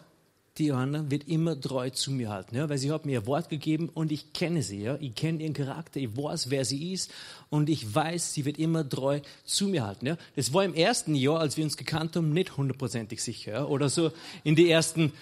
die 0.57 0.67
Johanna 0.67 1.09
wird 1.09 1.27
immer 1.27 1.59
treu 1.59 1.89
zu 1.89 2.11
mir 2.11 2.29
halten, 2.29 2.55
ja, 2.55 2.69
weil 2.69 2.77
sie 2.77 2.91
hat 2.91 3.05
mir 3.05 3.13
ihr 3.13 3.25
Wort 3.27 3.49
gegeben 3.49 3.89
und 3.93 4.11
ich 4.11 4.33
kenne 4.33 4.63
sie, 4.63 4.81
ja, 4.81 4.97
ich 4.99 5.15
kenne 5.15 5.43
ihren 5.43 5.53
Charakter, 5.53 5.99
ich 5.99 6.15
weiß, 6.15 6.49
wer 6.49 6.65
sie 6.65 6.93
ist 6.93 7.11
und 7.49 7.69
ich 7.69 7.93
weiß, 7.93 8.33
sie 8.33 8.45
wird 8.45 8.57
immer 8.57 8.87
treu 8.87 9.21
zu 9.45 9.67
mir 9.67 9.85
halten, 9.85 10.07
ja. 10.07 10.17
Das 10.35 10.53
war 10.53 10.63
im 10.63 10.73
ersten 10.73 11.15
Jahr, 11.15 11.39
als 11.39 11.57
wir 11.57 11.63
uns 11.63 11.77
gekannt 11.77 12.15
haben, 12.15 12.31
nicht 12.31 12.57
hundertprozentig 12.57 13.21
sicher, 13.21 13.51
ja, 13.51 13.65
oder 13.65 13.89
so 13.89 14.11
in 14.43 14.55
die 14.55 14.69
ersten 14.69 15.13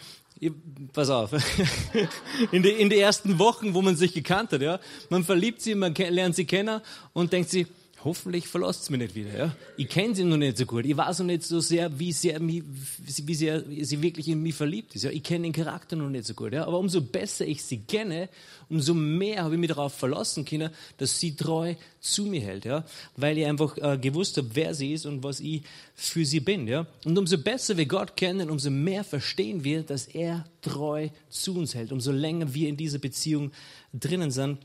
Pass 0.91 1.09
auf. 1.09 1.31
In 2.51 2.61
die, 2.61 2.69
in 2.69 2.89
die 2.89 2.99
ersten 2.99 3.39
Wochen, 3.39 3.73
wo 3.73 3.81
man 3.81 3.95
sich 3.95 4.13
gekannt 4.13 4.51
hat, 4.51 4.61
ja. 4.61 4.81
Man 5.09 5.23
verliebt 5.23 5.61
sie, 5.61 5.75
man 5.75 5.95
lernt 5.95 6.35
sie 6.35 6.43
kennen 6.43 6.81
und 7.13 7.31
denkt 7.31 7.49
sie, 7.49 7.67
hoffentlich 8.05 8.47
verlasst 8.47 8.89
mich 8.91 8.99
nicht 8.99 9.15
wieder. 9.15 9.37
Ja? 9.37 9.55
Ich 9.77 9.89
kenne 9.89 10.15
sie 10.15 10.23
noch 10.23 10.37
nicht 10.37 10.57
so 10.57 10.65
gut. 10.65 10.85
Ich 10.85 10.95
weiß 10.95 11.19
noch 11.19 11.25
nicht 11.25 11.43
so 11.43 11.59
sehr, 11.59 11.99
wie 11.99 12.13
sehr, 12.13 12.39
wie 12.39 13.35
sehr 13.35 13.63
sie 13.81 14.01
wirklich 14.01 14.27
in 14.27 14.41
mich 14.41 14.53
verliebt 14.53 14.95
ist. 14.95 15.03
Ja? 15.03 15.09
Ich 15.09 15.23
kenne 15.23 15.43
den 15.43 15.53
Charakter 15.53 15.95
noch 15.95 16.09
nicht 16.09 16.25
so 16.25 16.35
gut. 16.35 16.53
Ja? 16.53 16.67
Aber 16.67 16.77
umso 16.77 17.01
besser 17.01 17.45
ich 17.45 17.63
sie 17.63 17.79
kenne, 17.79 18.29
umso 18.69 18.93
mehr 18.93 19.43
habe 19.43 19.55
ich 19.55 19.59
mich 19.59 19.69
darauf 19.69 19.93
verlassen 19.93 20.45
können, 20.45 20.69
dass 20.97 21.19
sie 21.19 21.35
treu 21.35 21.73
zu 21.99 22.25
mir 22.25 22.41
hält. 22.41 22.65
Ja? 22.65 22.85
Weil 23.17 23.39
ich 23.39 23.45
einfach 23.47 23.75
äh, 23.79 23.97
gewusst 23.97 24.37
habe, 24.37 24.49
wer 24.53 24.75
sie 24.75 24.93
ist 24.93 25.07
und 25.07 25.23
was 25.23 25.39
ich 25.39 25.63
für 25.95 26.25
sie 26.25 26.39
bin. 26.39 26.67
Ja? 26.67 26.85
Und 27.05 27.17
umso 27.17 27.39
besser 27.39 27.75
wir 27.75 27.87
Gott 27.87 28.15
kennen, 28.15 28.51
umso 28.51 28.69
mehr 28.69 29.03
verstehen 29.03 29.63
wir, 29.63 29.81
dass 29.81 30.05
er 30.05 30.45
treu 30.61 31.09
zu 31.29 31.57
uns 31.57 31.73
hält. 31.73 31.91
Umso 31.91 32.11
länger 32.11 32.53
wir 32.53 32.69
in 32.69 32.77
dieser 32.77 32.99
Beziehung 32.99 33.51
drinnen 33.93 34.29
sind. 34.29 34.59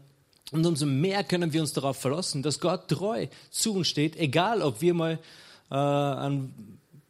Und 0.52 0.66
umso 0.66 0.86
mehr 0.86 1.22
können 1.22 1.52
wir 1.52 1.60
uns 1.60 1.72
darauf 1.72 1.96
verlassen, 1.96 2.42
dass 2.42 2.58
Gott 2.58 2.88
treu 2.88 3.28
zu 3.50 3.74
uns 3.74 3.88
steht, 3.88 4.16
egal 4.16 4.62
ob 4.62 4.80
wir 4.80 4.94
mal 4.94 5.18
äh, 5.70 5.74
an 5.74 6.52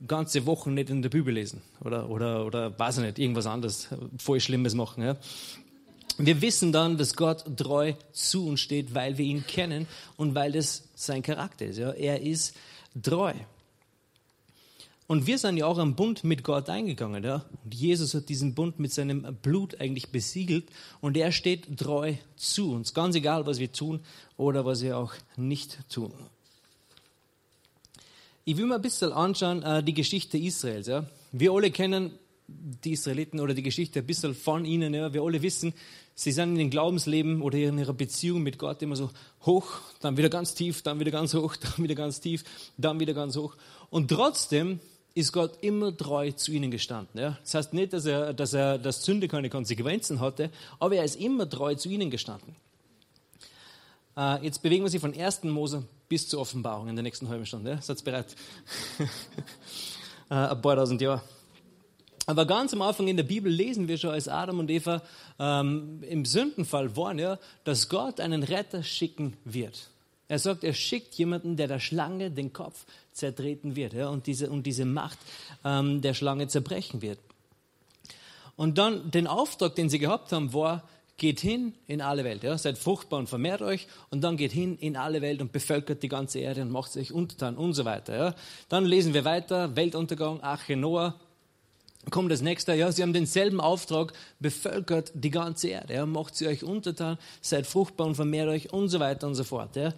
ganze 0.07 0.47
Wochen 0.47 0.75
nicht 0.75 0.91
in 0.91 1.03
der 1.03 1.11
Bibel 1.11 1.33
lesen 1.33 1.63
oder, 1.85 2.09
oder, 2.09 2.47
oder 2.47 2.79
weiß 2.79 2.99
ich 2.99 3.05
nicht, 3.05 3.19
irgendwas 3.19 3.47
anderes 3.47 3.89
voll 4.19 4.41
Schlimmes 4.41 4.75
machen. 4.75 5.03
Ja. 5.03 5.17
Wir 6.19 6.41
wissen 6.43 6.73
dann, 6.73 6.99
dass 6.99 7.17
Gott 7.17 7.45
treu 7.57 7.95
zu 8.13 8.47
uns 8.49 8.61
steht, 8.61 8.95
weil 8.95 9.17
wir 9.17 9.25
ihn 9.25 9.47
kennen 9.47 9.87
und 10.17 10.35
weil 10.35 10.53
das 10.53 10.85
sein 10.95 11.23
Charakter 11.23 11.67
ist. 11.67 11.79
Ja. 11.79 11.91
Er 11.91 12.21
ist 12.21 12.55
treu. 13.01 13.33
Und 15.11 15.27
wir 15.27 15.39
sind 15.39 15.57
ja 15.57 15.67
auch 15.67 15.79
am 15.79 15.97
Bund 15.97 16.23
mit 16.23 16.45
Gott 16.45 16.69
eingegangen. 16.71 17.25
Ja? 17.25 17.45
Und 17.65 17.75
Jesus 17.75 18.15
hat 18.15 18.29
diesen 18.29 18.55
Bund 18.55 18.79
mit 18.79 18.93
seinem 18.93 19.23
Blut 19.43 19.81
eigentlich 19.81 20.11
besiegelt 20.11 20.71
und 21.01 21.17
er 21.17 21.33
steht 21.33 21.77
treu 21.77 22.15
zu 22.37 22.71
uns, 22.75 22.95
ganz 22.95 23.17
egal, 23.17 23.45
was 23.45 23.59
wir 23.59 23.73
tun 23.73 23.99
oder 24.37 24.65
was 24.65 24.83
wir 24.83 24.97
auch 24.97 25.13
nicht 25.37 25.81
tun. 25.93 26.13
Ich 28.45 28.57
will 28.57 28.67
mal 28.67 28.77
ein 28.77 28.83
bisschen 28.83 29.13
anschauen, 29.13 29.65
äh, 29.65 29.83
die 29.83 29.95
Geschichte 29.95 30.39
Israels. 30.39 30.87
Ja? 30.87 31.05
Wir 31.33 31.51
alle 31.51 31.73
kennen 31.73 32.13
die 32.47 32.93
Israeliten 32.93 33.41
oder 33.41 33.53
die 33.53 33.65
Geschichte 33.65 33.99
ein 33.99 34.07
bisschen 34.07 34.37
von 34.37 34.65
ihnen. 34.65 34.95
Ja? 34.95 35.13
Wir 35.13 35.23
alle 35.23 35.43
wissen, 35.43 35.75
sie 36.15 36.31
sind 36.31 36.51
in 36.51 36.61
ihrem 36.61 36.71
Glaubensleben 36.71 37.43
oder 37.43 37.59
in 37.59 37.79
ihrer 37.79 37.95
Beziehung 37.95 38.45
mit 38.45 38.59
Gott 38.59 38.81
immer 38.81 38.95
so 38.95 39.11
hoch, 39.45 39.81
dann 40.03 40.17
wieder 40.17 40.29
ganz 40.29 40.55
tief, 40.55 40.83
dann 40.83 41.01
wieder 41.01 41.11
ganz 41.11 41.35
hoch, 41.35 41.57
dann 41.61 41.79
wieder 41.79 41.97
ganz 41.97 42.21
tief, 42.21 42.45
dann 42.79 43.01
wieder 43.01 43.13
ganz 43.13 43.37
hoch. 43.37 43.57
Und 43.91 44.09
trotzdem 44.09 44.79
ist 45.21 45.33
Gott 45.33 45.63
immer 45.63 45.97
treu 45.97 46.33
zu 46.33 46.53
ihnen 46.53 46.71
gestanden. 46.71 47.21
Ja? 47.21 47.39
Das 47.43 47.55
heißt 47.55 47.75
nicht, 47.75 47.93
dass 47.93 48.07
er, 48.07 48.33
dass 48.33 48.53
er 48.53 48.79
das 48.79 49.05
Sünde 49.05 49.29
keine 49.29 49.51
Konsequenzen 49.51 50.21
hatte, 50.21 50.51
aber 50.79 50.97
er 50.97 51.05
ist 51.05 51.21
immer 51.21 51.49
treu 51.49 51.75
zu 51.75 51.89
ihnen 51.89 52.11
gestanden. 52.11 52.57
Äh, 54.17 54.45
jetzt 54.45 54.63
bewegen 54.63 54.85
wir 54.85 54.91
sich 54.91 55.01
von 55.01 55.15
1. 55.15 55.45
Mose 55.45 55.85
bis 56.09 56.29
zur 56.29 56.41
Offenbarung 56.41 56.89
in 56.89 56.97
der 56.97 57.03
nächsten 57.03 57.29
halben 57.29 57.47
Stunde. 57.47 57.71
Ja? 57.73 57.83
Seid 57.83 58.03
bereit? 58.05 58.35
äh, 60.31 60.35
ein 60.35 60.61
paar 60.61 60.77
tausend 60.77 61.01
Jahre. 61.01 61.23
Aber 62.27 62.47
ganz 62.47 62.73
am 62.73 62.83
Anfang 62.83 63.09
in 63.09 63.17
der 63.17 63.25
Bibel 63.25 63.51
lesen 63.53 63.89
wir 63.89 63.99
schon, 63.99 64.11
als 64.11 64.29
Adam 64.29 64.61
und 64.61 64.71
Eva 64.71 65.03
ähm, 65.39 66.03
im 66.03 66.25
Sündenfall 66.25 66.97
waren, 66.97 67.19
ja, 67.19 67.39
dass 67.65 67.89
Gott 67.89 68.21
einen 68.21 68.43
Retter 68.43 68.83
schicken 68.83 69.37
wird. 69.45 69.90
Er 70.31 70.39
sagt, 70.39 70.63
er 70.63 70.75
schickt 70.75 71.15
jemanden, 71.17 71.57
der 71.57 71.67
der 71.67 71.81
Schlange 71.81 72.31
den 72.31 72.53
Kopf 72.53 72.87
zertreten 73.13 73.75
wird 73.75 73.95
ja, 73.95 74.09
und, 74.11 74.29
diese, 74.29 74.49
und 74.49 74.65
diese 74.65 74.85
Macht 74.85 75.19
ähm, 75.65 76.03
der 76.03 76.15
Schlange 76.15 76.47
zerbrechen 76.47 77.03
wird. 77.03 77.19
Und 78.55 78.79
dann 78.79 79.11
den 79.11 79.27
Auftrag, 79.27 79.75
den 79.75 79.89
sie 79.89 79.99
gehabt 79.99 80.31
haben, 80.31 80.53
war, 80.53 80.85
geht 81.17 81.41
hin 81.41 81.75
in 81.89 82.01
alle 82.01 82.23
Welt, 82.23 82.45
ja, 82.45 82.57
seid 82.57 82.79
fruchtbar 82.79 83.19
und 83.19 83.29
vermehrt 83.29 83.61
euch 83.61 83.89
und 84.11 84.23
dann 84.23 84.37
geht 84.37 84.53
hin 84.53 84.79
in 84.79 84.97
alle 84.97 85.21
Welt 85.21 85.43
und 85.43 85.51
bevölkert 85.51 86.01
die 86.05 86.09
ganze 86.09 86.39
Erde 86.39 86.63
und 86.63 86.71
macht 86.71 86.93
sich 86.93 87.13
untertan 87.13 87.57
und 87.57 87.75
so 87.75 87.85
weiter. 87.85 88.17
Ja. 88.17 88.35
Dann 88.69 88.85
lesen 88.85 89.15
wir 89.15 89.25
weiter, 89.25 89.75
Weltuntergang, 89.75 90.45
Ache 90.45 90.77
Noah, 90.77 91.19
kommt 92.09 92.33
das 92.33 92.41
nächste, 92.41 92.75
ja, 92.75 92.91
sie 92.91 93.03
haben 93.03 93.13
denselben 93.13 93.61
Auftrag, 93.61 94.15
bevölkert 94.39 95.13
die 95.15 95.31
ganze 95.31 95.69
Erde, 95.69 95.95
ja, 95.95 96.07
macht 96.07 96.35
sie 96.35 96.47
euch 96.47 96.65
untertan, 96.65 97.19
seid 97.43 97.67
fruchtbar 97.67 98.07
und 98.07 98.15
vermehrt 98.15 98.49
euch 98.49 98.73
und 98.73 98.89
so 98.89 99.01
weiter 99.01 99.27
und 99.27 99.35
so 99.35 99.45
fort. 99.45 99.77
Ja. 99.77 99.93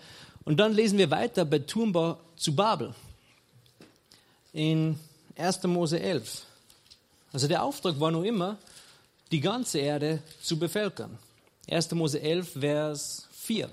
Und 0.45 0.59
dann 0.59 0.73
lesen 0.73 0.99
wir 0.99 1.11
weiter 1.11 1.45
bei 1.45 1.61
Turmbau 1.61 2.19
zu 2.37 2.57
Babel 2.57 2.95
in 4.53 4.99
1. 5.37 5.63
Mose 5.65 6.01
11. 6.01 6.43
Also 7.33 7.49
der 7.49 7.63
Auftrag 7.63 7.99
war 8.01 8.11
nur 8.11 8.25
immer, 8.25 8.59
die 9.31 9.41
ganze 9.41 9.79
Erde 9.79 10.23
zu 10.43 10.59
bevölkern. 10.59 11.19
1. 11.71 11.93
Mose 11.93 12.21
11, 12.21 12.53
Vers 12.61 13.29
4. 13.33 13.71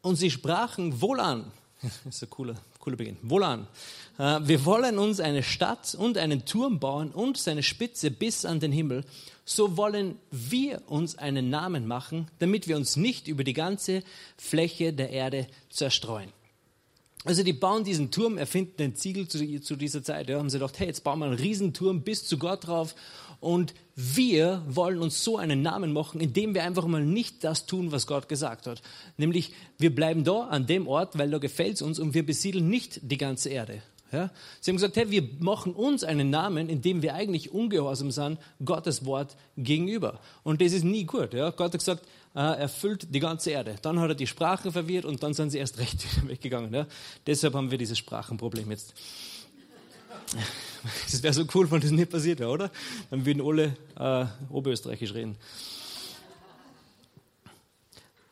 Und 0.00 0.16
sie 0.16 0.30
sprachen 0.30 1.00
wohlan, 1.00 1.52
das 1.82 2.16
ist 2.16 2.22
ein 2.22 2.30
cooler, 2.30 2.56
cooler 2.82 2.96
Beginn, 2.96 3.16
wohlan, 3.22 3.68
äh, 4.18 4.40
wir 4.42 4.64
wollen 4.64 4.98
uns 4.98 5.20
eine 5.20 5.42
Stadt 5.42 5.94
und 5.94 6.18
einen 6.18 6.44
Turm 6.44 6.80
bauen 6.80 7.12
und 7.12 7.38
seine 7.38 7.62
Spitze 7.62 8.10
bis 8.10 8.44
an 8.44 8.60
den 8.60 8.72
Himmel. 8.72 9.04
So 9.44 9.76
wollen 9.76 10.18
wir 10.30 10.82
uns 10.86 11.16
einen 11.16 11.48
Namen 11.48 11.86
machen, 11.86 12.28
damit 12.40 12.68
wir 12.68 12.76
uns 12.76 12.96
nicht 12.96 13.28
über 13.28 13.44
die 13.44 13.52
ganze 13.54 14.02
Fläche 14.36 14.92
der 14.92 15.10
Erde 15.10 15.46
zerstreuen. 15.70 16.30
Also 17.24 17.44
die 17.44 17.52
bauen 17.52 17.84
diesen 17.84 18.10
Turm, 18.10 18.36
erfinden 18.36 18.76
den 18.78 18.96
Ziegel 18.96 19.28
zu, 19.28 19.60
zu 19.60 19.76
dieser 19.76 20.02
Zeit. 20.02 20.28
Ja, 20.28 20.38
haben 20.38 20.50
sie 20.50 20.58
gedacht, 20.58 20.80
hey, 20.80 20.88
jetzt 20.88 21.04
bauen 21.04 21.20
wir 21.20 21.26
einen 21.26 21.34
Riesenturm 21.34 22.02
bis 22.02 22.26
zu 22.26 22.36
Gott 22.36 22.66
drauf 22.66 22.96
und 23.42 23.74
wir 23.96 24.62
wollen 24.68 25.00
uns 25.00 25.24
so 25.24 25.36
einen 25.36 25.62
Namen 25.62 25.92
machen, 25.92 26.20
indem 26.20 26.54
wir 26.54 26.62
einfach 26.62 26.86
mal 26.86 27.04
nicht 27.04 27.42
das 27.42 27.66
tun, 27.66 27.90
was 27.90 28.06
Gott 28.06 28.28
gesagt 28.28 28.68
hat. 28.68 28.80
Nämlich, 29.16 29.52
wir 29.78 29.92
bleiben 29.92 30.22
da 30.22 30.42
an 30.42 30.66
dem 30.66 30.86
Ort, 30.86 31.18
weil 31.18 31.28
da 31.28 31.38
gefällt 31.38 31.74
es 31.74 31.82
uns 31.82 31.98
und 31.98 32.14
wir 32.14 32.24
besiedeln 32.24 32.68
nicht 32.68 33.00
die 33.02 33.18
ganze 33.18 33.48
Erde. 33.50 33.82
Ja? 34.12 34.30
Sie 34.60 34.70
haben 34.70 34.76
gesagt, 34.76 34.96
hey, 34.96 35.10
wir 35.10 35.28
machen 35.40 35.74
uns 35.74 36.04
einen 36.04 36.30
Namen, 36.30 36.68
indem 36.68 37.02
wir 37.02 37.14
eigentlich 37.14 37.50
ungehorsam 37.50 38.12
sind, 38.12 38.38
Gottes 38.64 39.04
Wort 39.06 39.36
gegenüber. 39.56 40.20
Und 40.44 40.60
das 40.60 40.72
ist 40.72 40.84
nie 40.84 41.04
gut. 41.04 41.34
Ja? 41.34 41.50
Gott 41.50 41.72
hat 41.72 41.80
gesagt, 41.80 42.06
äh, 42.36 42.38
er 42.38 42.68
füllt 42.68 43.12
die 43.12 43.20
ganze 43.20 43.50
Erde. 43.50 43.74
Dann 43.82 43.98
hat 43.98 44.08
er 44.08 44.14
die 44.14 44.28
Sprachen 44.28 44.70
verwirrt 44.70 45.04
und 45.04 45.20
dann 45.24 45.34
sind 45.34 45.50
sie 45.50 45.58
erst 45.58 45.78
recht 45.78 46.06
weggegangen. 46.28 46.72
Ja? 46.72 46.86
Deshalb 47.26 47.54
haben 47.54 47.72
wir 47.72 47.78
dieses 47.78 47.98
Sprachenproblem 47.98 48.70
jetzt. 48.70 48.94
Das 51.10 51.22
wäre 51.22 51.32
so 51.32 51.44
cool, 51.54 51.70
wenn 51.70 51.80
das 51.80 51.92
nicht 51.92 52.10
passiert 52.10 52.40
wäre, 52.40 52.50
oder? 52.50 52.70
Dann 53.10 53.24
würden 53.24 53.40
alle 53.40 53.76
äh, 53.98 54.26
Oberösterreichisch 54.52 55.14
reden. 55.14 55.36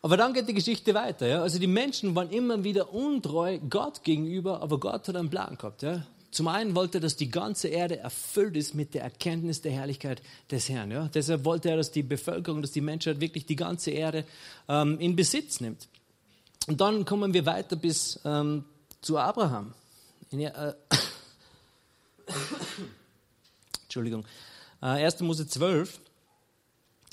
Aber 0.02 0.16
dann 0.16 0.32
geht 0.32 0.48
die 0.48 0.54
Geschichte 0.54 0.94
weiter. 0.94 1.26
Ja? 1.26 1.42
Also 1.42 1.58
die 1.58 1.66
Menschen 1.66 2.14
waren 2.14 2.30
immer 2.30 2.64
wieder 2.64 2.92
untreu 2.92 3.58
Gott 3.68 4.02
gegenüber, 4.02 4.62
aber 4.62 4.80
Gott 4.80 5.06
hat 5.08 5.16
einen 5.16 5.30
Plan 5.30 5.56
gehabt. 5.56 5.82
Ja? 5.82 6.06
Zum 6.30 6.48
einen 6.48 6.74
wollte 6.74 6.98
er, 6.98 7.00
dass 7.02 7.16
die 7.16 7.30
ganze 7.30 7.68
Erde 7.68 7.98
erfüllt 7.98 8.56
ist 8.56 8.74
mit 8.74 8.94
der 8.94 9.02
Erkenntnis 9.02 9.60
der 9.60 9.72
Herrlichkeit 9.72 10.22
des 10.50 10.68
Herrn. 10.68 10.90
Ja? 10.90 11.10
Deshalb 11.12 11.44
wollte 11.44 11.70
er, 11.70 11.76
dass 11.76 11.90
die 11.90 12.02
Bevölkerung, 12.02 12.62
dass 12.62 12.70
die 12.70 12.80
Menschheit 12.80 13.20
wirklich 13.20 13.46
die 13.46 13.56
ganze 13.56 13.90
Erde 13.90 14.24
ähm, 14.68 14.98
in 15.00 15.16
Besitz 15.16 15.60
nimmt. 15.60 15.86
Und 16.66 16.80
dann 16.80 17.04
kommen 17.04 17.34
wir 17.34 17.44
weiter 17.46 17.76
bis 17.76 18.20
ähm, 18.24 18.64
zu 19.02 19.18
Abraham. 19.18 19.74
In, 20.30 20.40
äh, 20.40 20.72
Entschuldigung. 23.84 24.24
Äh, 24.82 25.04
1. 25.04 25.20
Mose 25.20 25.46
12, 25.46 26.00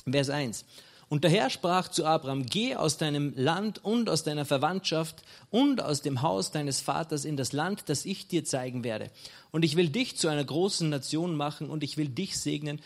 Vers 0.10 0.30
1. 0.30 0.66
Und 1.10 1.24
der 1.24 1.32
Herr 1.32 1.50
sprach 1.50 1.88
zu 1.88 2.06
Abraham, 2.06 2.46
geh 2.46 2.76
aus 2.76 2.98
deinem 2.98 3.34
Land 3.38 3.84
und 3.84 4.10
aus 4.10 4.24
deiner 4.24 4.44
Verwandtschaft 4.44 5.24
und 5.50 5.82
aus 5.82 6.02
dem 6.02 6.22
Haus 6.22 6.52
deines 6.52 6.82
Vaters 6.82 7.24
in 7.24 7.38
das 7.38 7.54
Land, 7.54 7.84
das 7.88 8.04
ich 8.04 8.28
dir 8.28 8.44
zeigen 8.44 8.84
werde. 8.84 9.10
Und 9.52 9.64
ich 9.64 9.78
will 9.78 9.88
dich 9.88 10.18
zu 10.18 10.28
einer 10.28 10.44
großen 10.44 10.90
Nation 10.90 11.36
machen 11.36 11.70
und 11.70 11.84
ich 11.84 11.96
will 11.96 12.10
dich 12.10 12.38
segnen 12.38 12.82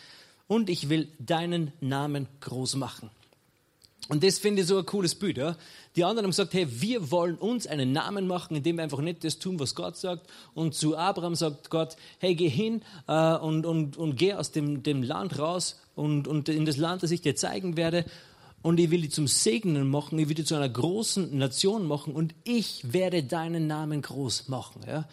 und 0.46 0.70
ich 0.70 0.88
will 0.88 1.08
deinen 1.18 1.72
Namen 1.80 2.28
groß 2.40 2.76
machen. 2.76 3.10
Und 4.08 4.24
das 4.24 4.38
finde 4.38 4.62
ich 4.62 4.68
so 4.68 4.78
ein 4.78 4.86
cooles 4.86 5.14
Bild. 5.14 5.38
Ja? 5.38 5.56
Die 5.94 6.04
anderen 6.04 6.24
haben 6.24 6.30
gesagt, 6.30 6.54
hey, 6.54 6.66
wir 6.68 7.10
wollen 7.10 7.36
uns 7.36 7.66
einen 7.66 7.92
Namen 7.92 8.26
machen, 8.26 8.56
indem 8.56 8.76
wir 8.76 8.84
einfach 8.84 9.00
nicht 9.00 9.24
das 9.24 9.38
tun, 9.38 9.60
was 9.60 9.74
Gott 9.74 9.96
sagt. 9.96 10.26
Und 10.54 10.74
zu 10.74 10.96
Abraham 10.96 11.34
sagt 11.34 11.70
Gott, 11.70 11.96
hey, 12.18 12.34
geh 12.34 12.48
hin 12.48 12.82
äh, 13.06 13.34
und, 13.36 13.64
und, 13.64 13.96
und 13.96 14.16
geh 14.16 14.34
aus 14.34 14.50
dem, 14.50 14.82
dem 14.82 15.02
Land 15.02 15.38
raus 15.38 15.80
und, 15.94 16.26
und 16.26 16.48
in 16.48 16.66
das 16.66 16.76
Land, 16.76 17.02
das 17.02 17.10
ich 17.10 17.22
dir 17.22 17.36
zeigen 17.36 17.76
werde. 17.76 18.04
Und 18.62 18.78
ich 18.78 18.90
will 18.90 19.02
dich 19.02 19.12
zum 19.12 19.26
Segnen 19.26 19.88
machen, 19.88 20.18
ich 20.18 20.28
will 20.28 20.36
dich 20.36 20.46
zu 20.46 20.54
einer 20.54 20.68
großen 20.68 21.36
Nation 21.36 21.86
machen 21.86 22.14
und 22.14 22.34
ich 22.44 22.92
werde 22.92 23.24
deinen 23.24 23.66
Namen 23.66 24.02
groß 24.02 24.48
machen. 24.48 24.82
Ja? 24.86 25.08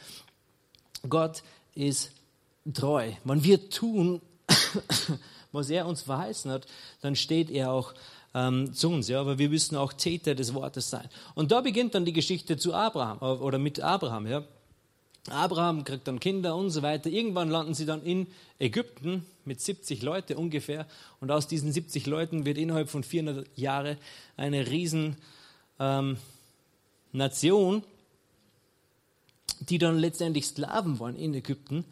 Gott 1.07 1.43
ist 1.73 2.11
treu. 2.73 3.11
Wenn 3.23 3.43
wir 3.43 3.69
tun, 3.69 4.21
was 5.51 5.69
er 5.69 5.87
uns 5.87 6.03
verheißen 6.03 6.51
hat, 6.51 6.67
dann 7.01 7.15
steht 7.15 7.49
er 7.49 7.71
auch 7.71 7.93
ähm, 8.33 8.73
zu 8.73 8.89
uns. 8.89 9.07
Ja? 9.07 9.21
Aber 9.21 9.37
wir 9.37 9.49
müssen 9.49 9.75
auch 9.75 9.93
Täter 9.93 10.35
des 10.35 10.53
Wortes 10.53 10.89
sein. 10.89 11.09
Und 11.35 11.51
da 11.51 11.61
beginnt 11.61 11.95
dann 11.95 12.05
die 12.05 12.13
Geschichte 12.13 12.57
zu 12.57 12.73
Abraham 12.73 13.17
äh, 13.21 13.41
oder 13.41 13.57
mit 13.57 13.79
Abraham. 13.79 14.27
Ja? 14.27 14.43
Abraham 15.29 15.83
kriegt 15.83 16.07
dann 16.07 16.19
Kinder 16.19 16.55
und 16.55 16.69
so 16.69 16.81
weiter. 16.81 17.09
Irgendwann 17.09 17.49
landen 17.49 17.73
sie 17.73 17.85
dann 17.85 18.03
in 18.03 18.27
Ägypten 18.57 19.25
mit 19.45 19.61
70 19.61 20.01
Leuten 20.01 20.35
ungefähr. 20.35 20.87
Und 21.19 21.31
aus 21.31 21.47
diesen 21.47 21.71
70 21.71 22.05
Leuten 22.05 22.45
wird 22.45 22.57
innerhalb 22.57 22.89
von 22.89 23.03
400 23.03 23.47
Jahren 23.57 23.97
eine 24.37 24.67
riesen 24.67 25.17
ähm, 25.79 26.17
Nation, 27.11 27.83
die 29.61 29.77
dann 29.77 29.97
letztendlich 29.97 30.47
Sklaven 30.47 30.99
waren 30.99 31.15
in 31.15 31.33
Ägypten. 31.33 31.85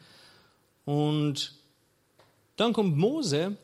Und 0.86 1.54
dann 2.56 2.74
kommt 2.74 2.98
Mose 2.98 3.58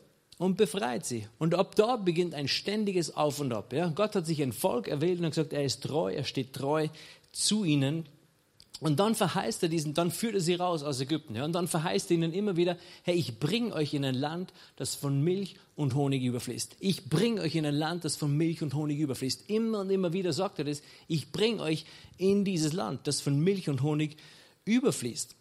und 0.44 0.58
befreit 0.58 1.06
sie. 1.06 1.26
Und 1.40 1.56
ab 1.56 1.76
da 1.76 1.96
beginnt 1.96 2.34
ein 2.34 2.50
ständiges 2.50 3.16
Auf 3.16 3.40
und 3.40 3.54
Ab. 3.54 3.72
Ja? 3.72 3.88
Gott 3.88 4.14
hat 4.14 4.26
sich 4.26 4.42
ein 4.42 4.52
Volk 4.52 4.90
erwählt 4.90 5.20
und 5.22 5.30
gesagt, 5.30 5.54
er 5.54 5.64
ist 5.64 5.84
treu, 5.84 6.14
er 6.14 6.26
steht 6.26 6.52
treu 6.52 6.90
zu 7.32 7.64
ihnen. 7.64 8.06
Und 8.82 9.00
dann 9.00 9.16
verheißt 9.16 9.64
er 9.64 9.70
diesen, 9.70 9.94
dann 9.94 10.12
führt 10.12 10.36
er 10.36 10.42
sie 10.42 10.56
raus 10.56 10.84
aus 10.84 11.00
Ägypten. 11.00 11.36
Ja? 11.36 11.46
Und 11.46 11.54
dann 11.54 11.70
verheißt 11.70 12.12
er 12.12 12.16
ihnen 12.16 12.34
immer 12.34 12.58
wieder, 12.58 12.78
hey, 13.04 13.16
ich 13.16 13.40
bringe 13.40 13.74
euch 13.74 13.94
in 13.94 14.04
ein 14.04 14.16
Land, 14.16 14.52
das 14.76 14.96
von 14.96 15.24
Milch 15.24 15.56
und 15.78 15.96
Honig 15.96 16.22
überfließt. 16.22 16.76
Ich 16.82 17.06
bringe 17.06 17.40
euch 17.40 17.56
in 17.56 17.66
ein 17.66 17.76
Land, 17.76 18.04
das 18.04 18.18
von 18.18 18.36
Milch 18.36 18.62
und 18.62 18.74
Honig 18.74 19.00
überfließt. 19.00 19.50
Immer 19.50 19.80
und 19.80 19.92
immer 19.92 20.12
wieder 20.12 20.34
sagt 20.34 20.60
er 20.60 20.66
das, 20.66 20.82
ich 21.08 21.32
bringe 21.32 21.64
euch 21.64 21.86
in 22.18 22.44
dieses 22.44 22.74
Land, 22.74 23.08
das 23.08 23.22
von 23.22 23.40
Milch 23.40 23.70
und 23.70 23.82
Honig 23.82 24.18
überfließt. 24.66 25.38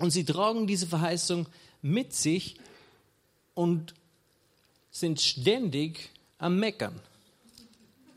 Und 0.00 0.10
sie 0.10 0.24
tragen 0.24 0.66
diese 0.66 0.88
Verheißung 0.88 1.46
mit 1.80 2.12
sich 2.12 2.56
und 3.54 3.94
sind 5.00 5.20
ständig 5.20 6.10
am 6.38 6.58
Meckern. 6.58 6.98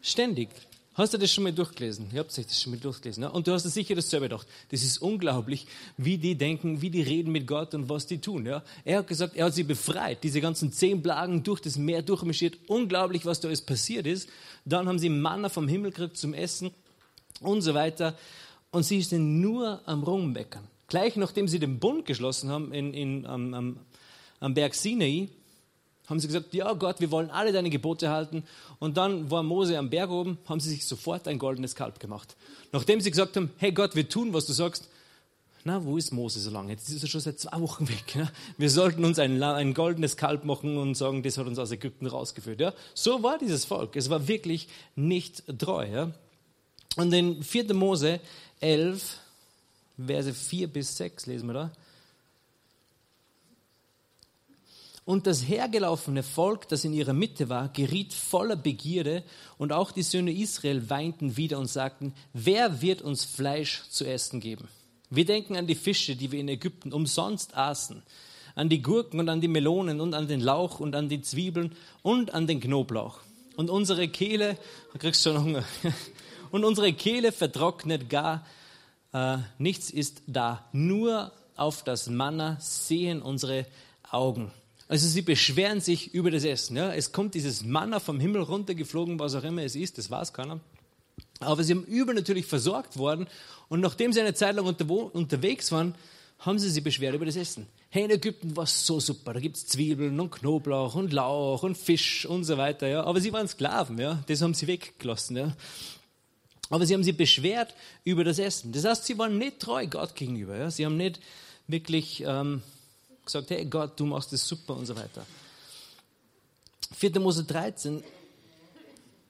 Ständig. 0.02 0.50
Hast 0.94 1.14
du 1.14 1.18
das 1.18 1.32
schon 1.32 1.46
mal 1.46 1.54
durchgelesen? 1.54 2.10
Ihr 2.12 2.20
habt 2.20 2.38
euch 2.38 2.46
das 2.46 2.62
schon 2.62 2.74
mal 2.74 2.80
durchgelesen. 2.80 3.22
Ne? 3.22 3.32
Und 3.32 3.48
du 3.48 3.54
hast 3.54 3.64
dir 3.64 3.70
sicher 3.70 3.96
dasselbe 3.96 4.28
gedacht. 4.28 4.48
Das 4.70 4.84
ist 4.84 4.98
unglaublich, 4.98 5.66
wie 5.98 6.18
die 6.18 6.36
denken, 6.36 6.82
wie 6.82 6.90
die 6.90 7.02
reden 7.02 7.32
mit 7.32 7.48
Gott 7.48 7.74
und 7.74 7.88
was 7.88 8.06
die 8.06 8.20
tun. 8.20 8.46
Ja? 8.46 8.64
Er 8.84 9.00
hat 9.00 9.08
gesagt, 9.08 9.36
er 9.36 9.46
hat 9.46 9.54
sie 9.54 9.64
befreit. 9.64 10.24
Diese 10.24 10.42
ganzen 10.42 10.74
zehn 10.74 11.02
Plagen 11.02 11.44
durch 11.44 11.62
das 11.62 11.78
Meer 11.78 12.02
durchmarschiert. 12.02 12.58
Unglaublich, 12.68 13.26
was 13.26 13.40
da 13.40 13.48
alles 13.48 13.62
passiert 13.62 14.08
ist. 14.08 14.30
Dann 14.66 14.88
haben 14.88 15.00
sie 15.00 15.10
Manna 15.10 15.48
vom 15.48 15.68
Himmel 15.68 15.92
gekriegt 15.92 16.18
zum 16.18 16.34
Essen 16.34 16.72
und 17.40 17.62
so 17.62 17.74
weiter. 17.74 18.18
Und 18.72 18.84
sie 18.84 19.02
sind 19.02 19.40
nur 19.40 19.82
am 19.86 20.04
Rummeckern. 20.04 20.68
Gleich 20.88 21.16
nachdem 21.16 21.48
sie 21.48 21.60
den 21.60 21.80
Bund 21.80 22.06
geschlossen 22.06 22.50
haben 22.50 22.74
in, 22.74 22.94
in, 22.94 23.26
am, 23.26 23.54
am, 23.54 23.80
am 24.40 24.54
Berg 24.54 24.76
Sinai, 24.76 25.30
haben 26.10 26.20
sie 26.20 26.28
gesagt, 26.28 26.54
ja 26.54 26.74
Gott, 26.74 27.00
wir 27.00 27.12
wollen 27.12 27.30
alle 27.30 27.52
deine 27.52 27.70
Gebote 27.70 28.10
halten. 28.10 28.44
Und 28.80 28.98
dann 28.98 29.30
war 29.30 29.44
Mose 29.44 29.78
am 29.78 29.90
Berg 29.90 30.10
oben, 30.10 30.38
haben 30.46 30.60
sie 30.60 30.70
sich 30.70 30.86
sofort 30.86 31.28
ein 31.28 31.38
goldenes 31.38 31.76
Kalb 31.76 32.00
gemacht. 32.00 32.36
Nachdem 32.72 33.02
sie 33.02 33.12
gesagt 33.12 33.36
haben, 33.36 33.52
hey 33.58 33.72
Gott, 33.72 33.96
wir 33.96 34.10
tun, 34.10 34.34
was 34.34 34.46
du 34.46 34.54
sagst, 34.54 34.90
na, 35.66 35.84
wo 35.84 35.98
ist 35.98 36.12
Mose 36.12 36.40
so 36.40 36.50
lange? 36.50 36.72
Jetzt 36.72 36.90
ist 36.90 37.04
er 37.04 37.10
schon 37.10 37.22
seit 37.22 37.40
zwei 37.40 37.60
Wochen 37.60 37.88
weg. 37.90 38.16
Ja? 38.16 38.30
Wir 38.58 38.70
sollten 38.70 39.04
uns 39.04 39.20
ein, 39.20 39.42
ein, 39.44 39.74
goldenes 39.74 40.16
Kalb 40.16 40.46
machen 40.46 40.78
und 40.78 40.96
sagen, 40.96 41.22
das 41.22 41.38
hat 41.38 41.48
uns 41.48 41.60
aus 41.60 41.72
Ägypten 41.72 42.08
rausgeführt. 42.08 42.62
Ja? 42.62 42.74
So 42.94 43.24
war 43.24 43.38
dieses 43.38 43.66
Volk. 43.66 43.96
Es 43.96 44.10
war 44.10 44.28
wirklich 44.28 44.68
nicht 44.96 45.44
treu. 45.60 45.86
Ja? 45.86 46.12
Und 46.96 47.14
in 47.14 47.44
4. 47.44 47.74
Mose 47.74 48.20
11, 48.62 49.18
Verse 50.04 50.34
4 50.34 50.68
bis 50.68 50.96
6 50.98 51.26
lesen 51.26 51.48
wir 51.48 51.54
da. 51.54 51.72
Und 55.10 55.26
das 55.26 55.48
hergelaufene 55.48 56.22
Volk, 56.22 56.68
das 56.68 56.86
in 56.86 56.94
ihrer 56.94 57.14
Mitte 57.14 57.50
war, 57.50 57.70
geriet 57.70 58.14
voller 58.14 58.56
Begierde 58.56 59.24
und 59.58 59.74
auch 59.74 59.92
die 59.92 60.04
Söhne 60.04 60.32
Israel 60.32 60.88
weinten 60.88 61.36
wieder 61.36 61.58
und 61.58 61.66
sagten, 61.66 62.14
wer 62.34 62.84
wird 62.84 63.02
uns 63.02 63.26
Fleisch 63.26 63.82
zu 63.90 64.06
essen 64.06 64.40
geben? 64.40 64.68
Wir 65.10 65.26
denken 65.26 65.56
an 65.56 65.66
die 65.66 65.74
Fische, 65.74 66.16
die 66.16 66.32
wir 66.32 66.40
in 66.40 66.48
Ägypten 66.48 66.94
umsonst 66.94 67.58
aßen, 67.58 68.04
an 68.54 68.70
die 68.70 68.84
Gurken 68.84 69.20
und 69.20 69.30
an 69.30 69.42
die 69.42 69.48
Melonen 69.48 70.00
und 70.00 70.14
an 70.14 70.28
den 70.28 70.42
Lauch 70.42 70.80
und 70.80 70.96
an 70.96 71.10
die 71.10 71.24
Zwiebeln 71.24 71.76
und 72.04 72.36
an 72.36 72.46
den 72.46 72.60
Knoblauch. 72.60 73.22
Und 73.56 73.72
unsere 73.72 74.10
Kehle, 74.10 74.60
da 74.94 75.00
kriegst 75.00 75.24
schon 75.24 75.44
Hunger, 75.44 75.64
und 76.52 76.64
unsere 76.64 76.94
Kehle 76.94 77.32
vertrocknet 77.32 78.12
gar, 78.12 78.46
äh, 79.14 79.40
nichts 79.58 79.90
ist 79.90 80.22
da, 80.28 80.70
nur 80.72 81.32
auf 81.56 81.84
das 81.84 82.10
Manna 82.10 82.58
sehen 82.60 83.24
unsere 83.24 83.66
Augen. 84.12 84.52
Also 84.90 85.08
sie 85.08 85.22
beschweren 85.22 85.82
sich 85.82 86.16
über 86.16 86.32
das 86.32 86.44
Essen. 86.44 86.76
Ja. 86.76 86.92
Es 86.92 87.12
kommt 87.12 87.36
dieses 87.36 87.64
Manna 87.64 88.00
vom 88.00 88.20
Himmel 88.20 88.42
runtergeflogen, 88.42 89.20
was 89.20 89.36
auch 89.36 89.44
immer 89.44 89.62
es 89.62 89.76
ist, 89.76 90.00
das 90.00 90.10
weiß 90.10 90.34
keiner. 90.34 90.60
Aber 91.40 91.64
sie 91.64 91.74
haben 91.74 91.84
übernatürlich 91.84 92.48
versorgt 92.48 92.98
worden 92.98 93.28
und 93.70 93.82
nachdem 93.82 94.12
sie 94.12 94.20
eine 94.20 94.34
Zeit 94.34 94.56
lang 94.56 94.66
unterwegs 94.66 95.72
waren, 95.72 95.94
haben 96.40 96.58
sie 96.58 96.70
sich 96.70 96.84
beschwert 96.84 97.14
über 97.14 97.26
das 97.26 97.36
Essen. 97.36 97.68
Hey, 97.90 98.06
in 98.06 98.12
Ägypten 98.12 98.58
war 98.58 98.64
es 98.64 98.86
so 98.86 99.00
super, 99.00 99.34
da 99.34 99.40
gibt 99.40 99.58
es 99.58 99.68
Zwiebeln 99.68 100.20
und 100.20 100.32
Knoblauch 100.32 100.96
und 100.96 101.14
Lauch 101.14 101.62
und 101.62 101.78
Fisch 101.78 102.26
und 102.26 102.44
so 102.44 102.58
weiter. 102.58 102.88
Ja. 102.88 103.04
Aber 103.04 103.22
sie 103.22 103.32
waren 103.32 103.48
Sklaven, 103.48 104.00
ja. 104.00 104.24
das 104.26 104.42
haben 104.42 104.56
sie 104.56 104.66
weggelassen. 104.66 105.38
Ja. 105.38 105.56
Aber 106.72 106.88
sie 106.88 106.96
haben 106.96 107.04
sich 107.04 107.16
beschwert 107.16 107.76
über 108.04 108.24
das 108.24 108.40
Essen. 108.40 108.72
Das 108.72 108.86
heißt, 108.86 109.06
sie 109.06 109.18
waren 109.20 109.38
nicht 109.38 109.60
treu 109.60 109.86
Gott 109.86 110.16
gegenüber. 110.16 110.58
Ja. 110.58 110.72
Sie 110.72 110.84
haben 110.84 110.98
nicht 110.98 111.20
wirklich... 111.68 112.24
Ähm, 112.26 112.64
gesagt, 113.32 113.52
hey 113.52 113.66
Gott, 113.66 114.00
du 114.00 114.06
machst 114.06 114.34
es 114.34 114.48
super 114.48 114.76
und 114.76 114.86
so 114.86 114.96
weiter. 114.96 115.26
4. 116.96 117.20
Mose 117.20 117.44
13, 117.44 118.04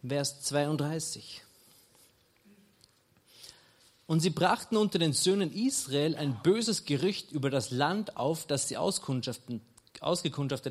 Vers 0.08 0.42
32. 0.42 1.42
Und 4.08 4.22
sie 4.22 4.32
brachten 4.32 4.76
unter 4.78 4.98
den 4.98 5.14
Söhnen 5.14 5.54
Israel 5.54 6.16
ein 6.16 6.40
böses 6.42 6.86
Gerücht 6.86 7.32
über 7.32 7.52
das 7.52 7.70
Land 7.70 8.18
auf, 8.18 8.48
das 8.48 8.68
sie 8.68 8.78
ausgekundschaftet 8.78 9.62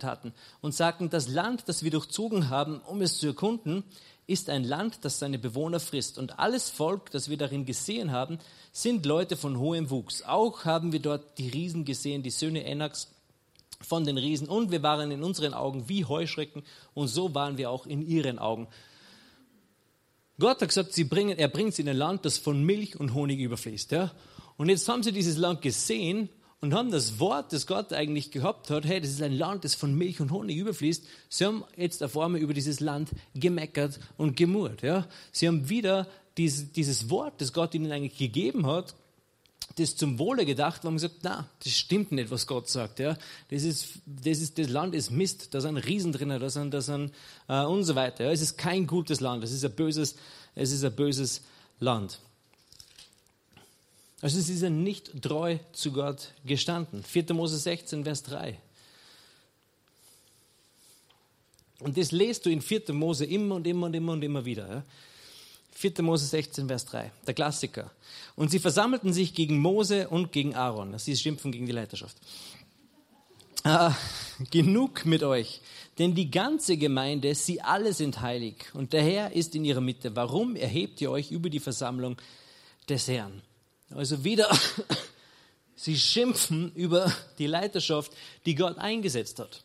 hatten, 0.03 0.35
und 0.61 0.75
sagten, 0.75 1.09
das 1.09 1.29
Land, 1.29 1.65
das 1.67 1.85
wir 1.85 1.93
durchzogen 1.93 2.49
haben, 2.49 2.81
um 2.81 3.01
es 3.01 3.19
zu 3.19 3.29
erkunden, 3.29 3.85
ist 4.27 4.51
ein 4.51 4.65
Land, 4.65 4.99
das 5.03 5.19
seine 5.19 5.39
Bewohner 5.39 5.81
frisst. 5.81 6.19
Und 6.19 6.39
alles 6.39 6.69
Volk, 6.69 7.11
das 7.13 7.29
wir 7.31 7.37
darin 7.37 7.65
gesehen 7.65 8.11
haben, 8.11 8.39
sind 8.73 9.07
Leute 9.07 9.37
von 9.37 9.59
hohem 9.59 9.89
Wuchs. 9.89 10.23
Auch 10.23 10.65
haben 10.65 10.93
wir 10.93 11.01
dort 11.01 11.39
die 11.39 11.49
Riesen 11.49 11.85
gesehen, 11.85 12.23
die 12.23 12.31
Söhne 12.31 12.65
Enaks 12.65 13.09
von 13.81 14.05
den 14.05 14.19
Riesen 14.19 14.49
und 14.49 14.71
wir 14.71 14.83
waren 14.83 15.11
in 15.11 15.23
unseren 15.23 15.55
Augen 15.55 15.89
wie 15.89 16.05
Heuschrecken 16.05 16.63
und 16.95 17.09
so 17.09 17.35
waren 17.35 17.59
wir 17.59 17.71
auch 17.71 17.87
in 17.87 18.07
ihren 18.07 18.39
Augen. 18.39 18.69
Gott 20.41 20.61
hat 20.61 20.69
gesagt, 20.69 20.93
sie 20.93 21.05
bringen, 21.05 21.37
er 21.37 21.49
bringt 21.49 21.75
sie 21.75 21.83
in 21.83 21.89
ein 21.89 21.97
Land, 21.97 22.25
das 22.25 22.39
von 22.39 22.63
Milch 22.63 22.99
und 22.99 23.15
Honig 23.15 23.41
überfließt. 23.41 23.91
Ja? 23.91 24.13
Und 24.57 24.69
jetzt 24.69 24.89
haben 24.89 25.03
sie 25.03 25.13
dieses 25.13 25.37
Land 25.37 25.63
gesehen 25.63 26.29
und 26.61 26.75
haben 26.75 26.91
das 26.91 27.19
Wort, 27.19 27.53
das 27.53 27.67
Gott 27.67 27.93
eigentlich 27.93 28.31
gehabt 28.31 28.71
hat, 28.71 28.85
hey, 28.85 29.01
das 29.01 29.11
ist 29.11 29.23
ein 29.23 29.37
Land, 29.37 29.65
das 29.65 29.75
von 29.75 29.95
Milch 29.95 30.21
und 30.21 30.31
Honig 30.31 30.57
überfließt. 30.57 31.05
Sie 31.29 31.45
haben 31.45 31.65
jetzt 31.77 32.03
auf 32.03 32.17
einmal 32.17 32.41
über 32.41 32.55
dieses 32.55 32.81
Land 32.81 33.11
gemeckert 33.35 33.99
und 34.17 34.37
gemurrt. 34.37 34.83
Ja? 34.83 35.09
Sie 35.33 35.49
haben 35.49 35.69
wieder 35.69 36.07
dieses, 36.37 36.73
dieses 36.73 37.11
Wort, 37.11 37.41
das 37.41 37.53
Gott 37.53 37.75
ihnen 37.75 37.91
eigentlich 37.91 38.19
gegeben 38.19 38.67
hat, 38.67 38.95
das 39.77 39.97
zum 39.97 40.19
Wohle 40.19 40.45
gedacht, 40.45 40.83
wo 40.83 40.89
man 40.89 40.97
gesagt, 40.97 41.17
na, 41.23 41.49
das 41.63 41.73
stimmt 41.73 42.13
nicht, 42.13 42.31
was 42.31 42.47
Gott 42.47 42.69
sagt. 42.69 42.99
Ja, 42.99 43.17
das 43.51 43.63
ist, 43.63 44.01
das 44.07 44.39
ist, 44.39 44.59
das 44.59 44.69
Land 44.69 44.95
ist 44.95 45.11
Mist, 45.11 45.55
da 45.55 45.61
sind 45.61 45.77
Riesen 45.77 46.13
drin, 46.13 46.31
da 46.31 46.51
sind, 46.51 46.73
da 46.73 46.81
sind 46.81 47.13
äh, 47.49 47.63
und 47.63 47.85
so 47.85 47.95
weiter. 47.95 48.25
Ja, 48.25 48.33
es 48.33 48.41
ist 48.41 48.59
kein 48.59 48.87
gutes 48.87 49.21
Land, 49.21 49.45
es 49.45 49.53
ist 49.53 49.65
ein 49.65 49.73
böses, 49.73 50.17
es 50.55 50.73
ist 50.73 50.85
ein 50.85 50.95
böses 50.95 51.43
Land. 51.81 52.19
Also 54.21 54.41
sie 54.41 54.57
sind 54.57 54.83
nicht 54.83 55.23
treu 55.23 55.59
zu 55.73 55.93
Gott 55.93 56.33
gestanden. 56.45 57.05
4. 57.05 57.33
Mose 57.35 57.57
16, 57.57 58.03
Vers 58.03 58.25
3. 58.25 58.59
Und 61.81 61.97
das 61.97 62.11
lest 62.11 62.45
du 62.45 62.51
in 62.51 62.61
4. 62.61 62.93
Mose 62.93 63.25
immer 63.25 63.55
und 63.55 63.67
immer 63.67 63.87
und 63.87 63.95
immer 63.95 64.13
und 64.15 64.23
immer 64.23 64.45
wieder. 64.45 64.69
Ja? 64.69 64.83
4. 65.79 66.03
Mose 66.03 66.27
16, 66.27 66.67
Vers 66.67 66.87
3, 66.87 67.13
der 67.25 67.35
Klassiker. 67.35 67.93
Und 68.35 68.51
sie 68.51 68.59
versammelten 68.59 69.13
sich 69.13 69.33
gegen 69.33 69.61
Mose 69.61 70.09
und 70.09 70.33
gegen 70.33 70.57
Aaron. 70.57 70.99
Sie 70.99 71.17
schimpfen 71.17 71.53
gegen 71.53 71.67
die 71.67 71.73
Leiterschaft. 71.73 72.17
Ah, 73.63 73.95
genug 74.51 75.07
mit 75.07 75.23
euch, 75.23 75.61
denn 75.99 76.17
die 76.17 76.33
ganze 76.33 76.77
Gemeinde, 76.77 77.33
sie 77.37 77.61
alle 77.61 77.93
sind 77.93 78.21
heilig 78.21 78.57
und 78.73 78.93
der 78.93 79.03
Herr 79.03 79.33
ist 79.33 79.55
in 79.55 79.65
ihrer 79.65 79.81
Mitte. 79.81 80.17
Warum 80.17 80.57
erhebt 80.57 81.01
ihr 81.01 81.13
euch 81.13 81.31
über 81.31 81.49
die 81.49 81.61
Versammlung 81.61 82.17
des 82.89 83.07
Herrn? 83.07 83.43
Also 83.91 84.25
wieder, 84.25 84.51
sie 85.77 85.97
schimpfen 85.97 86.73
über 86.75 87.13
die 87.39 87.47
Leiterschaft, 87.47 88.13
die 88.47 88.57
Gott 88.57 88.79
eingesetzt 88.79 89.39
hat. 89.39 89.63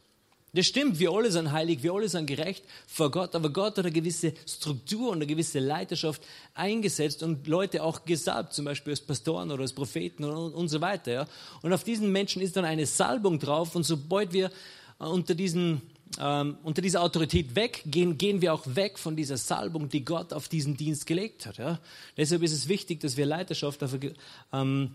Das 0.56 0.68
stimmt, 0.68 1.00
wir 1.00 1.12
alle 1.12 1.32
sind 1.32 1.52
heilig, 1.52 1.82
wir 1.82 1.94
alle 1.94 2.08
sind 2.08 2.28
gerecht 2.28 2.64
vor 2.86 3.10
Gott, 3.10 3.34
aber 3.34 3.50
Gott 3.50 3.78
hat 3.78 3.86
eine 3.86 3.92
gewisse 3.92 4.34
Struktur 4.46 5.10
und 5.10 5.16
eine 5.16 5.26
gewisse 5.26 5.58
Leiterschaft 5.58 6.22
eingesetzt 6.54 7.24
und 7.24 7.48
Leute 7.48 7.82
auch 7.82 8.06
gesalbt, 8.06 8.54
zum 8.54 8.66
Beispiel 8.66 8.94
als 8.94 9.02
Pastoren 9.02 9.50
oder 9.50 9.64
als 9.64 9.74
Propheten 9.74 10.24
und, 10.24 10.54
und 10.54 10.68
so 10.68 10.80
weiter. 10.80 11.12
Ja. 11.12 11.28
Und 11.64 11.74
auf 11.74 11.84
diesen 11.84 12.12
Menschen 12.12 12.40
ist 12.42 12.56
dann 12.56 12.66
eine 12.66 12.86
Salbung 12.86 13.40
drauf 13.40 13.76
und 13.76 13.84
sobald 13.84 14.32
wir 14.32 14.52
äh, 15.00 15.06
unter 15.06 15.34
diesen 15.34 15.82
ähm, 16.20 16.58
unter 16.62 16.84
dieser 16.84 17.02
Autorität 17.02 17.56
weggehen, 17.56 18.20
gehen 18.20 18.42
wir 18.42 18.54
auch 18.54 18.64
weg 18.68 19.00
von 19.00 19.16
dieser 19.16 19.38
Salbung, 19.38 19.90
die 19.90 20.06
Gott 20.06 20.32
auf 20.32 20.48
diesen 20.48 20.78
Dienst 20.78 21.08
gelegt 21.08 21.48
hat. 21.48 21.58
Ja? 21.58 21.80
Deshalb 22.18 22.44
ist 22.44 22.52
es 22.52 22.68
wichtig, 22.68 23.00
dass 23.00 23.18
wir 23.18 23.26
Leiterschaft 23.26 23.82
dafür, 23.82 24.14
ähm, 24.52 24.92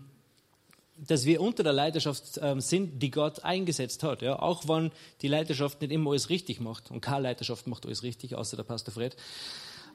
dass 1.07 1.25
wir 1.25 1.41
unter 1.41 1.63
der 1.63 1.73
Leiterschaft 1.73 2.39
ähm, 2.41 2.61
sind, 2.61 3.01
die 3.01 3.11
Gott 3.11 3.43
eingesetzt 3.43 4.03
hat. 4.03 4.21
Ja? 4.21 4.39
Auch 4.39 4.67
wenn 4.67 4.91
die 5.21 5.27
Leiterschaft 5.27 5.81
nicht 5.81 5.91
immer 5.91 6.11
alles 6.11 6.29
richtig 6.29 6.59
macht. 6.59 6.91
Und 6.91 7.01
keine 7.01 7.23
Leiterschaft 7.23 7.67
macht 7.67 7.85
alles 7.85 8.03
richtig, 8.03 8.35
außer 8.35 8.57
der 8.57 8.63
Pastor 8.63 8.93
Fred. 8.93 9.15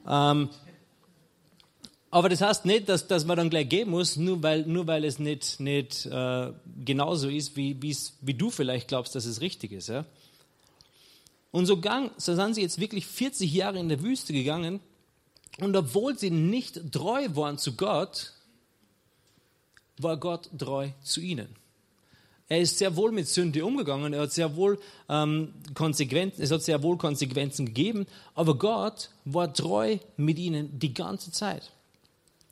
Ähm, 0.07 0.49
Aber 2.11 2.29
das 2.29 2.39
heißt 2.39 2.65
nicht, 2.65 2.87
dass, 2.87 3.07
dass 3.07 3.25
man 3.25 3.35
dann 3.35 3.49
gleich 3.49 3.67
gehen 3.67 3.89
muss, 3.89 4.15
nur 4.15 4.41
weil, 4.41 4.65
nur 4.65 4.87
weil 4.87 5.03
es 5.03 5.19
nicht, 5.19 5.59
nicht 5.59 6.05
äh, 6.05 6.53
genauso 6.85 7.27
ist, 7.27 7.57
wie, 7.57 7.75
wie 7.81 8.33
du 8.33 8.49
vielleicht 8.49 8.87
glaubst, 8.87 9.15
dass 9.15 9.25
es 9.25 9.41
richtig 9.41 9.73
ist. 9.73 9.89
Ja? 9.89 10.05
Und 11.51 11.65
so, 11.65 11.79
gang, 11.79 12.11
so 12.17 12.35
sind 12.35 12.55
sie 12.55 12.61
jetzt 12.61 12.79
wirklich 12.79 13.05
40 13.05 13.53
Jahre 13.53 13.79
in 13.79 13.89
der 13.89 14.01
Wüste 14.01 14.33
gegangen. 14.33 14.79
Und 15.59 15.75
obwohl 15.75 16.17
sie 16.17 16.29
nicht 16.29 16.91
treu 16.91 17.27
waren 17.33 17.57
zu 17.57 17.75
Gott, 17.75 18.33
war 19.97 20.17
Gott 20.17 20.49
treu 20.57 20.89
zu 21.03 21.21
ihnen. 21.21 21.55
Er 22.47 22.59
ist 22.59 22.77
sehr 22.77 22.95
wohl 22.95 23.11
mit 23.11 23.27
Sünde 23.27 23.65
umgegangen, 23.65 24.13
er 24.13 24.21
hat 24.21 24.31
sehr 24.31 24.55
wohl 24.55 24.79
ähm, 25.09 25.53
Konsequenzen, 25.73 26.43
es 26.43 26.51
hat 26.51 26.61
sehr 26.61 26.83
wohl 26.83 26.97
Konsequenzen 26.97 27.65
gegeben, 27.65 28.05
aber 28.35 28.55
Gott 28.55 29.09
war 29.25 29.51
treu 29.51 29.97
mit 30.15 30.37
ihnen 30.37 30.77
die 30.77 30.93
ganze 30.93 31.31
Zeit. 31.31 31.71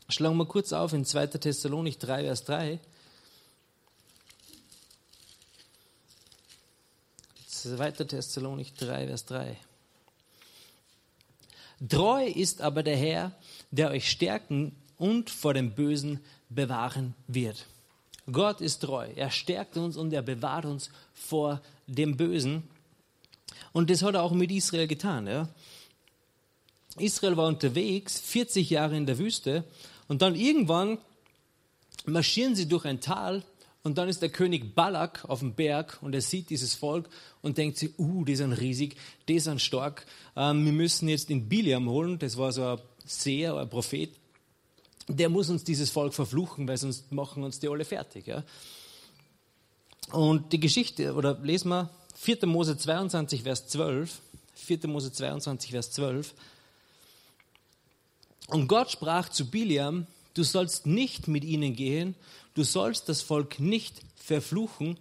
Schlagen 0.10 0.38
wir 0.38 0.48
kurz 0.48 0.74
auf 0.74 0.94
in 0.94 1.06
2. 1.06 1.28
Thessalonik 1.28 2.00
3, 2.00 2.24
Vers 2.24 2.44
3. 2.46 2.80
2. 7.48 7.92
Thessalonik 7.92 8.76
3, 8.76 9.08
Vers 9.08 9.26
3. 9.26 9.58
Treu 11.88 12.26
ist 12.26 12.62
aber 12.62 12.82
der 12.82 12.98
Herr, 12.98 13.32
der 13.72 13.92
euch 13.92 14.10
stärken 14.10 14.76
und 15.04 15.30
vor 15.30 15.54
dem 15.54 15.72
Bösen 15.72 16.22
bewahren 16.48 17.14
wird. 17.28 17.66
Gott 18.32 18.62
ist 18.62 18.80
treu. 18.80 19.06
Er 19.18 19.32
stärkt 19.32 19.76
uns 19.76 19.98
und 19.98 20.14
er 20.14 20.22
bewahrt 20.22 20.64
uns 20.64 20.90
vor 21.14 21.62
dem 21.88 22.16
Bösen. 22.16 22.64
Und 23.74 23.90
das 23.90 24.02
hat 24.02 24.16
er 24.16 24.24
auch 24.24 24.32
mit 24.32 24.50
Israel 24.50 24.88
getan. 24.88 25.28
Ja? 25.28 25.50
Israel 26.98 27.36
war 27.36 27.48
unterwegs, 27.48 28.22
40 28.22 28.70
Jahre 28.70 28.96
in 28.96 29.06
der 29.06 29.18
Wüste, 29.18 29.66
und 30.08 30.22
dann 30.22 30.36
irgendwann 30.36 31.00
marschieren 32.06 32.56
sie 32.56 32.70
durch 32.70 32.86
ein 32.86 33.02
Tal 33.02 33.44
und 33.84 33.98
dann 33.98 34.08
ist 34.08 34.22
der 34.22 34.30
König 34.30 34.74
Balak 34.74 35.26
auf 35.26 35.40
dem 35.40 35.54
Berg 35.54 35.98
und 36.02 36.16
er 36.16 36.22
sieht 36.22 36.50
dieses 36.50 36.76
Volk 36.76 37.10
und 37.42 37.58
denkt 37.58 37.78
sich, 37.78 37.92
uh, 38.00 38.24
die 38.24 38.38
sind 38.38 38.54
riesig, 38.54 38.96
die 39.28 39.40
sind 39.40 39.60
stark. 39.60 40.06
Ähm, 40.38 40.64
wir 40.64 40.72
müssen 40.72 41.10
jetzt 41.10 41.30
den 41.30 41.50
Biliam 41.50 41.90
holen, 41.90 42.20
das 42.20 42.38
war 42.38 42.54
so 42.54 42.64
ein 42.64 42.80
Seher, 43.06 43.58
ein 43.58 43.70
Prophet. 43.70 44.12
Der 45.08 45.30
muss 45.30 45.50
uns 45.50 45.64
dieses 45.64 45.90
Volk 45.90 46.14
verfluchen, 46.14 46.68
weil 46.68 46.78
sonst 46.78 47.12
machen 47.12 47.44
uns 47.44 47.60
die 47.60 47.68
alle 47.68 47.86
fertig. 47.86 48.28
Ja? 48.28 48.44
Und 50.12 50.54
die 50.54 50.60
Geschichte, 50.60 51.14
oder 51.14 51.38
lesen 51.40 51.70
wir 51.70 51.90
4. 52.16 52.46
Mose 52.46 52.78
22, 52.78 53.44
Vers 53.44 53.68
12. 53.68 54.22
4. 54.54 54.88
Mose 54.88 55.12
22, 55.12 55.72
Vers 55.72 55.92
12. 55.92 56.34
Und 58.48 58.68
Gott 58.68 58.92
sprach 58.92 59.30
zu 59.30 59.50
Biliam, 59.50 60.08
du 60.34 60.44
sollst 60.44 60.86
nicht 60.86 61.28
mit 61.28 61.44
ihnen 61.44 61.76
gehen, 61.76 62.16
du 62.54 62.64
sollst 62.64 63.10
das 63.10 63.22
Volk 63.22 63.60
nicht 63.60 64.02
verfluchen, 64.16 65.00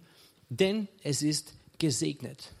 denn 0.49 0.87
es 1.03 1.21
ist 1.21 1.53
gesegnet. 1.79 2.51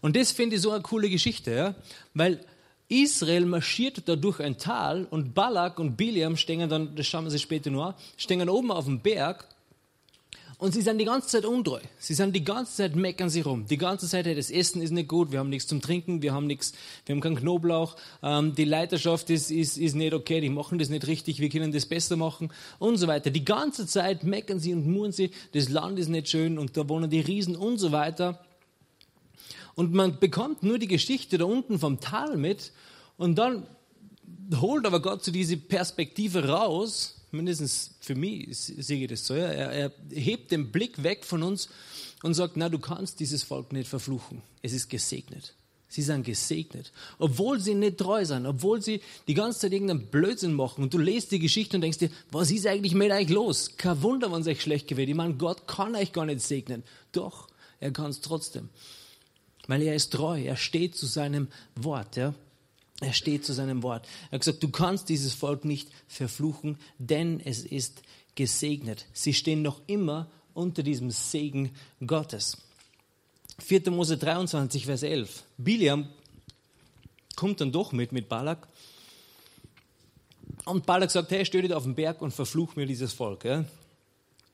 Und 0.00 0.16
das 0.16 0.32
finde 0.32 0.56
ich 0.56 0.62
so 0.62 0.70
eine 0.70 0.82
coole 0.82 1.10
Geschichte, 1.10 1.50
ja? 1.50 1.74
weil 2.14 2.44
Israel 2.88 3.44
marschiert 3.44 4.08
da 4.08 4.16
durch 4.16 4.40
ein 4.40 4.56
Tal 4.58 5.06
und 5.10 5.34
Balak 5.34 5.78
und 5.78 5.96
Biliam 5.96 6.36
stehen 6.36 6.68
dann, 6.68 6.94
das 6.94 7.06
schauen 7.06 7.24
wir 7.24 7.30
sich 7.30 7.42
später 7.42 7.70
nur 7.70 7.86
an, 7.86 7.94
stehen 8.16 8.48
oben 8.48 8.70
auf 8.70 8.86
dem 8.86 9.00
Berg 9.00 9.46
und 10.60 10.74
sie 10.74 10.82
sind 10.82 10.98
die 10.98 11.04
ganze 11.04 11.28
Zeit 11.28 11.44
untreu. 11.44 11.78
Sie 12.00 12.14
sind 12.14 12.34
die 12.34 12.42
ganze 12.42 12.74
Zeit 12.74 12.96
meckern 12.96 13.30
sie 13.30 13.42
rum. 13.42 13.66
Die 13.70 13.78
ganze 13.78 14.08
Zeit, 14.08 14.26
hey, 14.26 14.34
das 14.34 14.50
Essen 14.50 14.82
ist 14.82 14.90
nicht 14.90 15.06
gut, 15.06 15.30
wir 15.30 15.38
haben 15.38 15.50
nichts 15.50 15.68
zum 15.68 15.80
Trinken, 15.80 16.20
wir 16.20 16.32
haben 16.32 16.48
nichts, 16.48 16.72
wir 17.06 17.14
haben 17.14 17.20
keinen 17.20 17.36
Knoblauch, 17.36 17.94
ähm, 18.24 18.56
die 18.56 18.64
Leiterschaft 18.64 19.30
ist, 19.30 19.52
ist, 19.52 19.78
ist 19.78 19.94
nicht 19.94 20.14
okay, 20.14 20.40
die 20.40 20.48
machen 20.48 20.80
das 20.80 20.88
nicht 20.88 21.06
richtig, 21.06 21.38
wir 21.38 21.48
können 21.48 21.70
das 21.70 21.86
besser 21.86 22.16
machen 22.16 22.50
und 22.80 22.96
so 22.96 23.06
weiter. 23.06 23.30
Die 23.30 23.44
ganze 23.44 23.86
Zeit 23.86 24.24
meckern 24.24 24.58
sie 24.58 24.74
und 24.74 24.84
murren 24.88 25.12
sie, 25.12 25.30
das 25.52 25.68
Land 25.68 26.00
ist 26.00 26.08
nicht 26.08 26.28
schön 26.28 26.58
und 26.58 26.76
da 26.76 26.88
wohnen 26.88 27.08
die 27.08 27.20
Riesen 27.20 27.54
und 27.54 27.78
so 27.78 27.92
weiter. 27.92 28.40
Und 29.74 29.92
man 29.92 30.18
bekommt 30.18 30.62
nur 30.62 30.78
die 30.78 30.88
Geschichte 30.88 31.38
da 31.38 31.44
unten 31.44 31.78
vom 31.78 32.00
Tal 32.00 32.36
mit 32.36 32.72
und 33.16 33.36
dann 33.36 33.66
holt 34.60 34.86
aber 34.86 35.00
Gott 35.00 35.24
so 35.24 35.30
diese 35.30 35.56
Perspektive 35.56 36.48
raus 36.48 37.18
mindestens 37.30 37.94
für 38.00 38.14
mich 38.14 38.56
sehe 38.56 39.02
ich 39.02 39.08
das 39.08 39.26
so. 39.26 39.34
Ja. 39.34 39.46
Er, 39.46 39.70
er 39.72 39.92
hebt 40.10 40.50
den 40.50 40.70
Blick 40.70 41.02
weg 41.02 41.24
von 41.24 41.42
uns 41.42 41.68
und 42.22 42.34
sagt, 42.34 42.56
na, 42.56 42.68
du 42.68 42.78
kannst 42.78 43.20
dieses 43.20 43.42
Volk 43.42 43.72
nicht 43.72 43.88
verfluchen. 43.88 44.42
Es 44.62 44.72
ist 44.72 44.88
gesegnet. 44.88 45.54
Sie 45.90 46.02
sind 46.02 46.24
gesegnet. 46.24 46.92
Obwohl 47.18 47.60
sie 47.60 47.74
nicht 47.74 47.96
treu 47.98 48.24
sind, 48.24 48.46
obwohl 48.46 48.82
sie 48.82 49.00
die 49.26 49.34
ganze 49.34 49.60
Zeit 49.60 49.72
irgendeinen 49.72 50.06
Blödsinn 50.08 50.52
machen 50.52 50.82
und 50.82 50.92
du 50.92 50.98
lest 50.98 51.32
die 51.32 51.38
Geschichte 51.38 51.76
und 51.76 51.80
denkst 51.80 51.98
dir, 51.98 52.10
was 52.30 52.50
ist 52.50 52.66
eigentlich 52.66 52.94
mit 52.94 53.10
euch 53.10 53.30
los? 53.30 53.76
Kein 53.76 54.02
Wunder, 54.02 54.30
wenn 54.30 54.42
es 54.42 54.46
euch 54.46 54.60
schlecht 54.60 54.86
gewählt. 54.86 55.08
Ich 55.08 55.14
meine, 55.14 55.34
Gott 55.34 55.66
kann 55.66 55.94
euch 55.94 56.12
gar 56.12 56.26
nicht 56.26 56.42
segnen. 56.42 56.82
Doch, 57.12 57.48
er 57.80 57.90
kann 57.90 58.10
es 58.10 58.20
trotzdem. 58.20 58.68
Weil 59.68 59.82
er 59.82 59.94
ist 59.94 60.12
treu, 60.12 60.42
er 60.42 60.56
steht 60.56 60.96
zu 60.96 61.06
seinem 61.06 61.46
Wort. 61.76 62.16
Ja. 62.16 62.34
Er 63.00 63.12
steht 63.12 63.44
zu 63.44 63.52
seinem 63.52 63.84
Wort. 63.84 64.08
Er 64.30 64.32
hat 64.32 64.40
gesagt, 64.40 64.62
du 64.62 64.70
kannst 64.70 65.08
dieses 65.08 65.34
Volk 65.34 65.64
nicht 65.64 65.88
verfluchen, 66.08 66.78
denn 66.98 67.40
es 67.44 67.64
ist 67.64 68.02
gesegnet. 68.34 69.06
Sie 69.12 69.34
stehen 69.34 69.62
noch 69.62 69.80
immer 69.86 70.28
unter 70.54 70.82
diesem 70.82 71.12
Segen 71.12 71.70
Gottes. 72.04 72.56
4. 73.60 73.90
Mose 73.90 74.16
23, 74.16 74.86
Vers 74.86 75.02
11. 75.02 75.44
Biliam 75.58 76.08
kommt 77.36 77.60
dann 77.60 77.70
doch 77.70 77.92
mit, 77.92 78.10
mit 78.10 78.28
Balak. 78.28 78.66
Und 80.64 80.86
Balak 80.86 81.10
sagt, 81.10 81.30
hey, 81.30 81.44
steh 81.44 81.62
dich 81.62 81.72
auf 81.72 81.84
den 81.84 81.94
Berg 81.94 82.20
und 82.20 82.32
verfluch 82.32 82.74
mir 82.74 82.86
dieses 82.86 83.12
Volk. 83.12 83.44
Ja? 83.44 83.64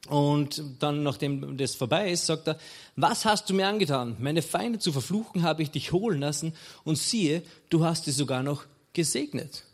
Und 0.09 0.63
dann, 0.81 1.03
nachdem 1.03 1.57
das 1.57 1.75
vorbei 1.75 2.11
ist, 2.11 2.27
sagt 2.27 2.49
er, 2.49 2.59
was 2.95 3.25
hast 3.25 3.49
du 3.49 3.55
mir 3.55 3.67
angetan? 3.67 4.17
Meine 4.19 4.43
Feinde 4.43 4.79
zu 4.79 4.93
verfluchen 4.93 5.43
habe 5.43 5.63
ich 5.63 5.71
dich 5.71 5.93
holen 5.93 6.21
lassen 6.21 6.53
und 6.85 6.99
siehe, 6.99 7.43
du 7.71 7.85
hast 7.85 8.05
sie 8.05 8.11
sogar 8.11 8.43
noch 8.43 8.65
gesegnet. 8.93 9.65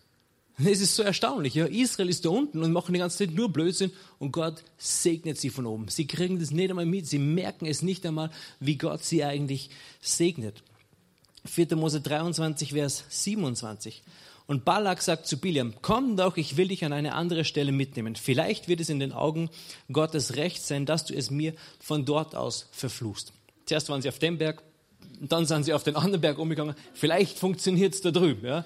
Es 0.64 0.80
ist 0.80 0.94
so 0.94 1.02
erstaunlich. 1.02 1.54
Ja? 1.54 1.66
Israel 1.66 2.08
ist 2.08 2.24
da 2.24 2.28
unten 2.28 2.62
und 2.62 2.72
machen 2.72 2.92
die 2.92 2.98
ganze 2.98 3.18
Zeit 3.18 3.34
nur 3.34 3.52
Blödsinn 3.52 3.92
und 4.18 4.32
Gott 4.32 4.62
segnet 4.78 5.38
sie 5.38 5.50
von 5.50 5.66
oben. 5.66 5.88
Sie 5.88 6.06
kriegen 6.06 6.38
das 6.38 6.50
nicht 6.50 6.70
einmal 6.70 6.86
mit, 6.86 7.06
sie 7.06 7.18
merken 7.18 7.66
es 7.66 7.82
nicht 7.82 8.04
einmal, 8.04 8.30
wie 8.60 8.76
Gott 8.76 9.02
sie 9.02 9.24
eigentlich 9.24 9.70
segnet. 10.00 10.62
4. 11.46 11.74
Mose 11.76 12.00
23, 12.00 12.72
Vers 12.74 13.04
27. 13.08 14.02
Und 14.50 14.64
Balak 14.64 15.00
sagt 15.00 15.28
zu 15.28 15.38
Biliam, 15.38 15.74
komm 15.80 16.16
doch, 16.16 16.36
ich 16.36 16.56
will 16.56 16.66
dich 16.66 16.84
an 16.84 16.92
eine 16.92 17.14
andere 17.14 17.44
Stelle 17.44 17.70
mitnehmen. 17.70 18.16
Vielleicht 18.16 18.66
wird 18.66 18.80
es 18.80 18.88
in 18.88 18.98
den 18.98 19.12
Augen 19.12 19.48
Gottes 19.92 20.34
recht 20.34 20.60
sein, 20.60 20.86
dass 20.86 21.04
du 21.04 21.14
es 21.14 21.30
mir 21.30 21.54
von 21.78 22.04
dort 22.04 22.34
aus 22.34 22.66
verfluchst. 22.72 23.32
Zuerst 23.66 23.88
waren 23.88 24.02
sie 24.02 24.08
auf 24.08 24.18
dem 24.18 24.38
Berg, 24.38 24.64
dann 25.20 25.46
sind 25.46 25.62
sie 25.62 25.72
auf 25.72 25.84
den 25.84 25.94
anderen 25.94 26.20
Berg 26.20 26.38
umgegangen. 26.40 26.74
Vielleicht 26.94 27.38
funktioniert 27.38 27.94
es 27.94 28.00
da 28.00 28.10
drüben. 28.10 28.44
Ja? 28.44 28.64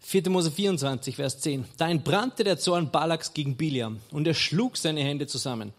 4. 0.00 0.28
Mose 0.28 0.50
24, 0.50 1.16
Vers 1.16 1.40
10. 1.40 1.64
Da 1.78 1.88
entbrannte 1.88 2.44
der 2.44 2.58
Zorn 2.58 2.90
Balaks 2.90 3.32
gegen 3.32 3.56
Biliam 3.56 4.00
und 4.10 4.26
er 4.26 4.34
schlug 4.34 4.76
seine 4.76 5.00
Hände 5.00 5.26
zusammen. 5.26 5.72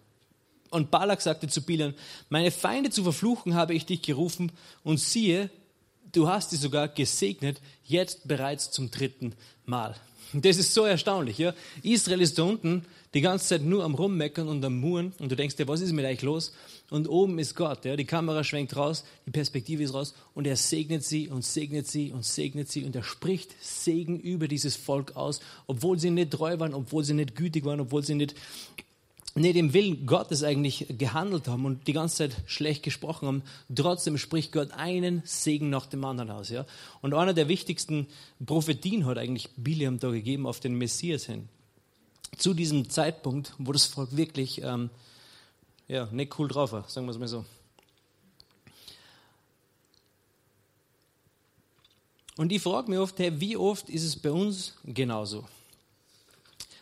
Und 0.71 0.89
Balak 0.89 1.21
sagte 1.21 1.47
zu 1.47 1.61
Biliam, 1.61 1.93
meine 2.29 2.49
Feinde 2.49 2.89
zu 2.89 3.03
verfluchen 3.03 3.53
habe 3.53 3.75
ich 3.75 3.85
dich 3.85 4.01
gerufen 4.01 4.51
und 4.83 4.99
siehe, 4.99 5.51
du 6.11 6.27
hast 6.27 6.51
sie 6.51 6.57
sogar 6.57 6.87
gesegnet, 6.87 7.61
jetzt 7.83 8.27
bereits 8.27 8.71
zum 8.71 8.91
dritten 8.91 9.33
Mal. 9.65 9.95
Das 10.33 10.57
ist 10.57 10.73
so 10.73 10.83
erstaunlich. 10.83 11.37
Ja? 11.39 11.53
Israel 11.81 12.21
ist 12.21 12.37
da 12.37 12.43
unten 12.43 12.85
die 13.15 13.21
ganze 13.21 13.47
Zeit 13.47 13.63
nur 13.63 13.83
am 13.83 13.95
Rummeckern 13.95 14.47
und 14.47 14.63
am 14.63 14.79
Muren 14.79 15.13
und 15.17 15.31
du 15.31 15.35
denkst 15.35 15.55
dir, 15.55 15.67
was 15.67 15.81
ist 15.81 15.93
mit 15.93 16.05
euch 16.05 16.21
los? 16.21 16.53
Und 16.91 17.07
oben 17.07 17.39
ist 17.39 17.55
Gott. 17.55 17.83
Ja? 17.85 17.95
Die 17.95 18.05
Kamera 18.05 18.43
schwenkt 18.43 18.75
raus, 18.75 19.03
die 19.25 19.31
Perspektive 19.31 19.81
ist 19.81 19.93
raus 19.93 20.13
und 20.35 20.45
er 20.45 20.55
segnet 20.55 21.03
sie 21.03 21.29
und 21.29 21.43
segnet 21.43 21.87
sie 21.87 22.11
und 22.11 22.23
segnet 22.23 22.71
sie 22.71 22.85
und 22.85 22.95
er 22.95 23.03
spricht 23.03 23.55
Segen 23.59 24.19
über 24.19 24.47
dieses 24.47 24.75
Volk 24.75 25.15
aus, 25.15 25.39
obwohl 25.65 25.97
sie 25.99 26.11
nicht 26.11 26.31
treu 26.31 26.59
waren, 26.59 26.75
obwohl 26.75 27.03
sie 27.03 27.15
nicht 27.15 27.35
gütig 27.35 27.65
waren, 27.65 27.79
obwohl 27.79 28.03
sie 28.03 28.15
nicht 28.15 28.35
nicht 29.35 29.55
im 29.55 29.73
Willen 29.73 30.05
Gottes 30.05 30.43
eigentlich 30.43 30.85
gehandelt 30.97 31.47
haben 31.47 31.65
und 31.65 31.87
die 31.87 31.93
ganze 31.93 32.17
Zeit 32.17 32.37
schlecht 32.45 32.83
gesprochen 32.83 33.27
haben, 33.27 33.43
trotzdem 33.73 34.17
spricht 34.17 34.51
Gott 34.51 34.71
einen 34.71 35.21
Segen 35.25 35.69
nach 35.69 35.85
dem 35.85 36.03
anderen 36.03 36.31
aus. 36.31 36.49
Ja? 36.49 36.65
Und 37.01 37.13
einer 37.13 37.33
der 37.33 37.47
wichtigsten 37.47 38.07
Prophetien 38.45 39.05
hat 39.05 39.17
eigentlich 39.17 39.49
Biliam 39.55 39.99
da 39.99 40.09
gegeben 40.09 40.47
auf 40.47 40.59
den 40.59 40.75
Messias 40.75 41.25
hin. 41.25 41.47
Zu 42.37 42.53
diesem 42.53 42.89
Zeitpunkt, 42.89 43.53
wo 43.57 43.71
das 43.71 43.85
Volk 43.85 44.15
wirklich 44.15 44.61
ähm, 44.61 44.89
ja, 45.87 46.07
nicht 46.11 46.37
cool 46.39 46.47
drauf 46.47 46.71
war, 46.71 46.87
sagen 46.87 47.07
wir 47.07 47.11
es 47.11 47.19
mal 47.19 47.27
so. 47.27 47.45
Und 52.37 52.53
ich 52.53 52.61
frage 52.61 52.89
mich 52.89 52.99
oft, 52.99 53.19
hey, 53.19 53.41
wie 53.41 53.57
oft 53.57 53.89
ist 53.89 54.03
es 54.03 54.15
bei 54.15 54.31
uns 54.31 54.75
genauso? 54.85 55.45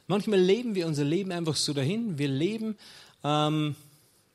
Manchmal 0.08 0.40
leben 0.40 0.74
wir 0.74 0.88
unser 0.88 1.04
Leben 1.04 1.34
einfach 1.34 1.58
so 1.58 1.74
dahin. 1.74 2.18
Wir 2.18 2.30
leben 2.30 2.78
ähm, 3.26 3.76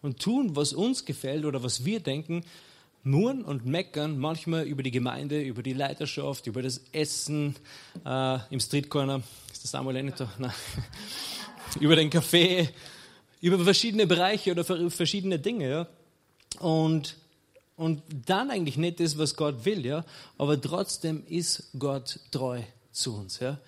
und 0.02 0.20
tun, 0.20 0.54
was 0.54 0.74
uns 0.74 1.06
gefällt 1.06 1.46
oder 1.46 1.62
was 1.62 1.86
wir 1.86 2.00
denken, 2.00 2.44
murren 3.04 3.42
und 3.42 3.64
meckern 3.64 4.18
manchmal 4.18 4.64
über 4.64 4.82
die 4.82 4.90
Gemeinde, 4.90 5.40
über 5.40 5.62
die 5.62 5.72
Leiterschaft, 5.72 6.46
über 6.46 6.60
das 6.60 6.82
Essen 6.92 7.56
äh, 8.04 8.38
im 8.50 8.60
Streetcorner. 8.60 9.22
ist 9.50 9.64
der 9.64 9.68
Samuel 9.70 9.96
eh 9.96 10.02
nicht 10.02 10.20
da? 10.20 10.30
Nein. 10.38 10.52
über 11.80 11.96
den 11.96 12.10
Kaffee, 12.10 12.68
über 13.40 13.58
verschiedene 13.64 14.06
Bereiche 14.06 14.50
oder 14.50 14.64
verschiedene 14.90 15.38
Dinge. 15.38 15.70
Ja? 15.70 15.86
Und, 16.60 17.16
und 17.76 18.02
dann 18.26 18.50
eigentlich 18.50 18.76
nicht 18.76 19.00
das, 19.00 19.16
was 19.16 19.36
Gott 19.36 19.64
will, 19.64 19.86
ja? 19.86 20.04
aber 20.36 20.60
trotzdem 20.60 21.24
ist 21.26 21.70
Gott 21.78 22.20
treu 22.30 22.60
zu 22.92 23.16
uns. 23.16 23.40
Ja? 23.40 23.58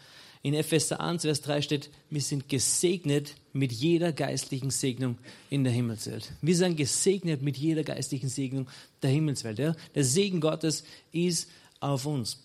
In 0.44 0.52
Epheser 0.52 1.00
1, 1.00 1.22
Vers 1.22 1.40
3 1.40 1.62
steht, 1.62 1.90
wir 2.11 2.20
sind 2.20 2.50
gesegnet 2.50 3.35
mit 3.54 3.72
jeder 3.72 4.12
geistlichen 4.12 4.68
Segnung 4.68 5.16
in 5.48 5.64
der 5.64 5.72
Himmelswelt. 5.72 6.33
Wir 6.42 6.54
sind 6.54 6.76
gesegnet 6.76 7.40
mit 7.40 7.57
jeder 7.57 7.83
geistlichen 7.83 8.28
Segnung 8.28 8.68
der 9.02 9.09
Himmelswelt. 9.09 9.59
Ja? 9.59 9.74
Der 9.94 10.04
Segen 10.04 10.42
Gottes 10.42 10.85
ist 11.12 11.48
auf 11.80 12.04
uns. 12.04 12.42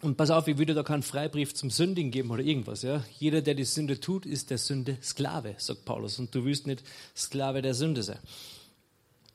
Und 0.00 0.16
pass 0.16 0.30
auf, 0.30 0.48
ich 0.48 0.56
würde 0.56 0.72
da 0.72 0.82
keinen 0.82 1.02
Freibrief 1.02 1.52
zum 1.52 1.68
Sündigen 1.68 2.10
geben 2.10 2.30
oder 2.30 2.42
irgendwas. 2.42 2.80
Ja? 2.80 3.04
Jeder, 3.18 3.42
der 3.42 3.52
die 3.52 3.64
Sünde 3.64 4.00
tut, 4.00 4.24
ist 4.24 4.48
der 4.48 4.56
Sünde 4.56 4.96
Sklave, 5.02 5.56
sagt 5.58 5.84
Paulus. 5.84 6.18
Und 6.18 6.34
du 6.34 6.46
willst 6.46 6.66
nicht 6.66 6.82
Sklave 7.14 7.60
der 7.60 7.74
Sünde 7.74 8.02
sein. 8.02 8.18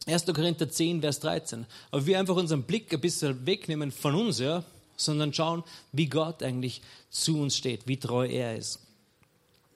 1. 0.08 0.26
Korinther 0.26 0.72
10, 0.72 1.02
Vers 1.02 1.20
13. 1.20 1.68
Aber 1.92 2.04
wir 2.08 2.18
einfach 2.18 2.36
unseren 2.36 2.64
Blick 2.64 2.92
ein 2.92 3.00
bisschen 3.00 3.46
wegnehmen 3.46 3.92
von 3.92 4.16
uns, 4.16 4.40
ja, 4.40 4.64
sondern 4.96 5.34
schauen, 5.34 5.64
wie 5.92 6.08
Gott 6.08 6.44
eigentlich 6.44 6.82
zu 7.10 7.40
uns 7.40 7.56
steht, 7.58 7.88
wie 7.88 7.98
treu 7.98 8.28
er 8.28 8.56
ist. 8.56 8.80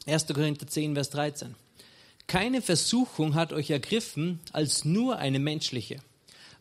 1. 0.06 0.28
Korinther 0.28 0.68
10, 0.68 0.94
Vers 0.94 1.10
13. 1.12 1.56
Keine 2.28 2.62
Versuchung 2.62 3.34
hat 3.36 3.54
euch 3.54 3.72
ergriffen 3.72 4.40
als 4.54 4.86
nur 4.86 5.18
eine 5.18 5.40
menschliche. 5.40 5.98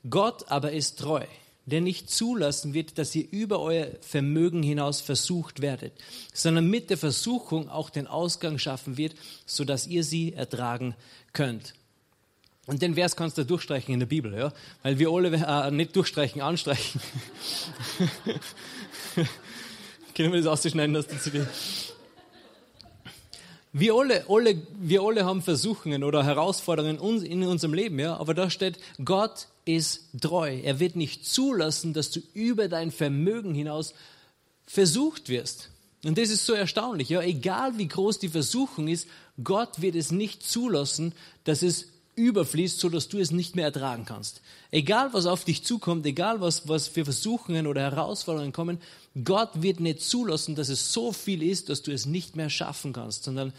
Gott 0.08 0.50
aber 0.50 0.72
ist 0.72 0.98
treu, 0.98 1.24
der 1.66 1.80
nicht 1.82 2.10
zulassen 2.10 2.72
wird, 2.72 2.96
dass 2.98 3.14
ihr 3.14 3.26
über 3.30 3.60
euer 3.60 3.88
Vermögen 4.00 4.62
hinaus 4.62 5.00
versucht 5.00 5.60
werdet, 5.60 5.92
sondern 6.32 6.68
mit 6.68 6.88
der 6.88 6.96
Versuchung 6.96 7.68
auch 7.68 7.90
den 7.90 8.06
Ausgang 8.06 8.58
schaffen 8.58 8.96
wird, 8.96 9.14
sodass 9.44 9.86
ihr 9.86 10.04
sie 10.04 10.32
ertragen 10.32 10.94
könnt. 11.32 11.74
Und 12.68 12.82
den 12.82 12.96
Vers 12.96 13.16
kannst 13.16 13.38
du 13.38 13.44
durchstreichen 13.44 13.94
in 13.94 14.00
der 14.00 14.06
Bibel, 14.06 14.34
ja? 14.34 14.52
Weil 14.82 14.98
wir 14.98 15.08
alle 15.08 15.30
äh, 15.30 15.70
nicht 15.70 15.96
durchstreichen, 15.96 16.42
anstreichen. 16.42 17.00
Können 20.14 20.32
wir 20.34 20.38
das 20.42 20.48
auszuschneiden, 20.48 20.92
dass 20.92 21.06
du 21.06 21.18
zu 21.18 21.30
dir. 21.30 21.48
Wir 23.72 23.94
alle, 23.94 24.26
alle, 24.28 24.60
wir 24.80 25.00
alle 25.00 25.24
haben 25.24 25.40
Versuchungen 25.40 26.04
oder 26.04 26.22
Herausforderungen 26.24 27.22
in 27.22 27.42
unserem 27.42 27.72
Leben, 27.72 27.98
ja? 27.98 28.18
aber 28.18 28.34
da 28.34 28.50
steht, 28.50 28.78
Gott 29.02 29.46
ist 29.64 30.10
treu. 30.20 30.60
Er 30.62 30.78
wird 30.78 30.94
nicht 30.94 31.24
zulassen, 31.24 31.94
dass 31.94 32.10
du 32.10 32.20
über 32.34 32.68
dein 32.68 32.90
Vermögen 32.90 33.54
hinaus 33.54 33.94
versucht 34.66 35.30
wirst. 35.30 35.70
Und 36.04 36.18
das 36.18 36.28
ist 36.28 36.44
so 36.44 36.52
erstaunlich. 36.52 37.08
Ja? 37.08 37.22
Egal 37.22 37.78
wie 37.78 37.88
groß 37.88 38.18
die 38.18 38.28
Versuchung 38.28 38.88
ist, 38.88 39.08
Gott 39.42 39.80
wird 39.80 39.94
es 39.94 40.12
nicht 40.12 40.42
zulassen, 40.42 41.14
dass 41.44 41.62
es 41.62 41.86
überfließt, 42.18 42.78
so 42.78 42.88
dass 42.88 43.08
du 43.08 43.18
es 43.18 43.30
nicht 43.30 43.56
mehr 43.56 43.66
ertragen 43.66 44.04
kannst. 44.04 44.42
Egal 44.70 45.12
was 45.12 45.26
auf 45.26 45.44
dich 45.44 45.64
zukommt, 45.64 46.04
egal 46.04 46.40
was, 46.40 46.68
was 46.68 46.88
für 46.88 47.04
Versuchungen 47.04 47.66
oder 47.66 47.80
Herausforderungen 47.80 48.52
kommen, 48.52 48.78
Gott 49.24 49.62
wird 49.62 49.80
nicht 49.80 50.02
zulassen, 50.02 50.54
dass 50.54 50.68
es 50.68 50.92
so 50.92 51.12
viel 51.12 51.42
ist, 51.42 51.68
dass 51.68 51.82
du 51.82 51.92
es 51.92 52.04
nicht 52.04 52.36
mehr 52.36 52.50
schaffen 52.50 52.92
kannst, 52.92 53.24
sondern 53.24 53.52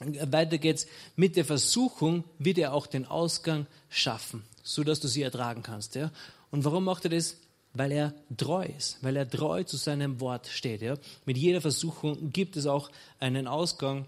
weiter 0.00 0.58
geht's. 0.58 0.86
Mit 1.16 1.36
der 1.36 1.44
Versuchung 1.44 2.24
wird 2.38 2.58
er 2.58 2.72
auch 2.72 2.86
den 2.86 3.04
Ausgang 3.04 3.66
schaffen, 3.90 4.44
so 4.62 4.84
dass 4.84 5.00
du 5.00 5.08
sie 5.08 5.22
ertragen 5.22 5.62
kannst. 5.62 5.94
Ja? 5.94 6.10
Und 6.50 6.64
warum 6.64 6.84
macht 6.84 7.04
er 7.04 7.10
das? 7.10 7.36
Weil 7.74 7.92
er 7.92 8.14
treu 8.36 8.66
ist, 8.76 8.96
weil 9.02 9.16
er 9.16 9.28
treu 9.28 9.62
zu 9.62 9.76
seinem 9.76 10.20
Wort 10.20 10.46
steht. 10.46 10.80
Ja? 10.80 10.96
Mit 11.26 11.36
jeder 11.36 11.60
Versuchung 11.60 12.32
gibt 12.32 12.56
es 12.56 12.66
auch 12.66 12.90
einen 13.20 13.46
Ausgang 13.46 14.06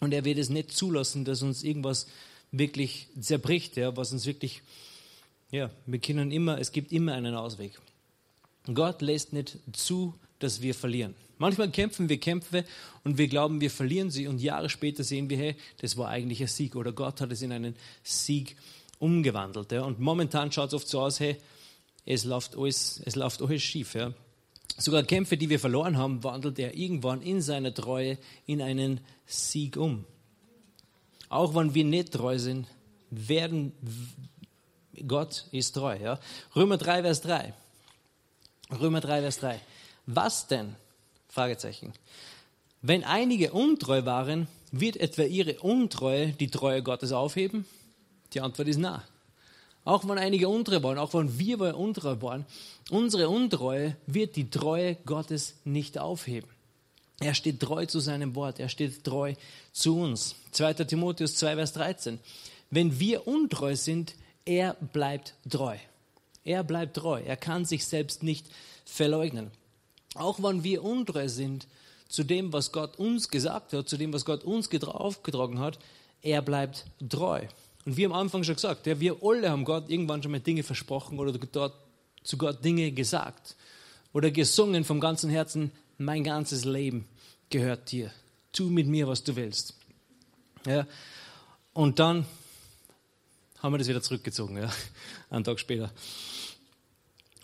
und 0.00 0.12
er 0.14 0.24
wird 0.24 0.38
es 0.38 0.48
nicht 0.48 0.72
zulassen, 0.72 1.24
dass 1.24 1.42
uns 1.42 1.62
irgendwas 1.62 2.06
wirklich 2.52 3.08
zerbricht, 3.20 3.76
ja, 3.76 3.96
was 3.96 4.12
uns 4.12 4.26
wirklich, 4.26 4.62
ja, 5.50 5.70
wir 5.86 5.98
können 5.98 6.30
immer, 6.30 6.58
es 6.58 6.72
gibt 6.72 6.92
immer 6.92 7.14
einen 7.14 7.34
Ausweg. 7.34 7.78
Gott 8.72 9.02
lässt 9.02 9.32
nicht 9.32 9.58
zu, 9.72 10.14
dass 10.38 10.62
wir 10.62 10.74
verlieren. 10.74 11.14
Manchmal 11.38 11.70
kämpfen 11.70 12.08
wir 12.08 12.18
Kämpfe 12.18 12.64
und 13.02 13.16
wir 13.16 13.26
glauben, 13.28 13.60
wir 13.60 13.70
verlieren 13.70 14.10
sie 14.10 14.26
und 14.26 14.40
Jahre 14.40 14.68
später 14.68 15.04
sehen 15.04 15.30
wir, 15.30 15.38
hey, 15.38 15.56
das 15.78 15.96
war 15.96 16.08
eigentlich 16.08 16.42
ein 16.42 16.48
Sieg 16.48 16.76
oder 16.76 16.92
Gott 16.92 17.20
hat 17.20 17.32
es 17.32 17.40
in 17.40 17.52
einen 17.52 17.74
Sieg 18.02 18.56
umgewandelt. 18.98 19.72
Ja. 19.72 19.82
Und 19.82 20.00
momentan 20.00 20.52
schaut 20.52 20.68
es 20.68 20.74
oft 20.74 20.88
so 20.88 21.00
aus, 21.00 21.18
hey, 21.18 21.38
es 22.04 22.24
läuft 22.24 22.56
alles, 22.56 23.00
es 23.04 23.16
läuft 23.16 23.40
alles 23.40 23.62
schief. 23.62 23.94
Ja. 23.94 24.12
Sogar 24.76 25.02
Kämpfe, 25.02 25.36
die 25.36 25.48
wir 25.48 25.58
verloren 25.58 25.96
haben, 25.96 26.22
wandelt 26.24 26.58
er 26.58 26.76
irgendwann 26.76 27.22
in 27.22 27.40
seiner 27.40 27.72
Treue 27.72 28.18
in 28.46 28.60
einen 28.60 29.00
Sieg 29.26 29.76
um. 29.76 30.04
Auch 31.30 31.54
wenn 31.54 31.74
wir 31.74 31.84
nicht 31.84 32.12
treu 32.12 32.38
sind, 32.38 32.66
werden 33.10 33.72
Gott 35.06 35.46
ist 35.52 35.72
treu. 35.72 35.96
Ja? 35.96 36.18
Römer 36.54 36.76
3, 36.76 37.02
Vers 37.02 37.22
3. 37.22 37.54
Römer 38.78 39.00
3, 39.00 39.22
Vers 39.22 39.38
3. 39.38 39.60
Was 40.06 40.46
denn? 40.48 40.76
Fragezeichen. 41.28 41.92
Wenn 42.82 43.04
einige 43.04 43.52
untreu 43.52 44.04
waren, 44.04 44.48
wird 44.72 44.96
etwa 44.96 45.22
ihre 45.22 45.60
Untreue 45.60 46.32
die 46.32 46.48
Treue 46.50 46.82
Gottes 46.82 47.12
aufheben? 47.12 47.64
Die 48.34 48.40
Antwort 48.40 48.68
ist 48.68 48.78
na. 48.78 49.04
Auch 49.84 50.06
wenn 50.08 50.18
einige 50.18 50.48
untreu 50.48 50.82
waren, 50.82 50.98
auch 50.98 51.14
wenn 51.14 51.38
wir 51.38 51.76
untreu 51.76 52.16
waren, 52.20 52.44
unsere 52.90 53.28
Untreue 53.28 53.96
wird 54.06 54.36
die 54.36 54.50
Treue 54.50 54.96
Gottes 55.06 55.54
nicht 55.64 55.98
aufheben. 55.98 56.50
Er 57.20 57.34
steht 57.34 57.60
treu 57.60 57.84
zu 57.86 58.00
seinem 58.00 58.34
Wort. 58.34 58.58
Er 58.58 58.70
steht 58.70 59.04
treu 59.04 59.34
zu 59.72 59.98
uns. 59.98 60.34
2. 60.52 60.74
Timotheus 60.74 61.36
2, 61.36 61.54
Vers 61.54 61.72
13. 61.74 62.18
Wenn 62.70 62.98
wir 62.98 63.26
untreu 63.26 63.76
sind, 63.76 64.14
er 64.46 64.74
bleibt 64.74 65.34
treu. 65.48 65.76
Er 66.44 66.64
bleibt 66.64 66.96
treu. 66.96 67.20
Er 67.20 67.36
kann 67.36 67.66
sich 67.66 67.84
selbst 67.84 68.22
nicht 68.22 68.46
verleugnen. 68.86 69.50
Auch 70.14 70.42
wenn 70.42 70.64
wir 70.64 70.82
untreu 70.82 71.28
sind 71.28 71.68
zu 72.08 72.24
dem, 72.24 72.52
was 72.52 72.72
Gott 72.72 72.98
uns 72.98 73.28
gesagt 73.28 73.74
hat, 73.74 73.88
zu 73.88 73.98
dem, 73.98 74.12
was 74.12 74.24
Gott 74.24 74.42
uns 74.42 74.68
aufgetragen 74.82 75.60
hat, 75.60 75.78
er 76.22 76.42
bleibt 76.42 76.86
treu. 77.08 77.42
Und 77.84 77.96
wie 77.96 78.06
am 78.06 78.12
Anfang 78.12 78.44
schon 78.44 78.56
gesagt, 78.56 78.86
ja, 78.86 78.98
wir 78.98 79.18
alle 79.22 79.50
haben 79.50 79.64
Gott 79.64 79.90
irgendwann 79.90 80.22
schon 80.22 80.32
mal 80.32 80.40
Dinge 80.40 80.62
versprochen 80.62 81.18
oder 81.18 81.32
dort 81.32 81.74
zu 82.24 82.36
Gott 82.36 82.64
Dinge 82.64 82.92
gesagt 82.92 83.56
oder 84.12 84.30
gesungen 84.30 84.84
vom 84.84 85.00
ganzen 85.00 85.30
Herzen, 85.30 85.70
mein 86.00 86.24
ganzes 86.24 86.64
Leben 86.64 87.06
gehört 87.50 87.92
dir. 87.92 88.10
Tu 88.52 88.64
mit 88.64 88.86
mir, 88.86 89.06
was 89.06 89.22
du 89.22 89.36
willst. 89.36 89.74
Ja. 90.66 90.86
Und 91.72 91.98
dann 91.98 92.26
haben 93.58 93.74
wir 93.74 93.78
das 93.78 93.88
wieder 93.88 94.02
zurückgezogen, 94.02 94.56
ja. 94.56 94.70
einen 95.30 95.44
Tag 95.44 95.60
später. 95.60 95.92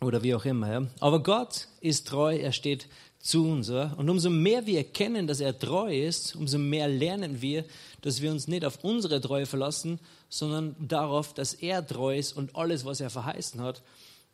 Oder 0.01 0.23
wie 0.23 0.35
auch 0.35 0.45
immer. 0.45 0.73
Ja. 0.73 0.87
Aber 1.01 1.23
Gott 1.23 1.69
ist 1.81 2.09
treu, 2.09 2.37
er 2.37 2.53
steht 2.53 2.88
zu 3.21 3.47
uns. 3.47 3.69
Ja. 3.69 3.92
Und 3.99 4.09
umso 4.09 4.31
mehr 4.31 4.64
wir 4.66 4.79
erkennen, 4.79 5.27
dass 5.27 5.40
er 5.40 5.59
treu 5.59 5.95
ist, 5.95 6.35
umso 6.35 6.59
mehr 6.59 6.88
lernen 6.88 7.42
wir, 7.42 7.64
dass 8.01 8.23
wir 8.23 8.31
uns 8.31 8.49
nicht 8.49 8.64
auf 8.64 8.83
unsere 8.83 9.21
Treue 9.21 9.47
verlassen, 9.47 10.01
sondern 10.31 10.75
darauf, 10.79 11.35
dass 11.35 11.53
er 11.53 11.87
treu 11.87 12.16
ist 12.16 12.33
und 12.33 12.57
alles, 12.57 12.85
was 12.87 13.01
er 13.01 13.11
verheißen 13.11 13.61
hat, 13.61 13.83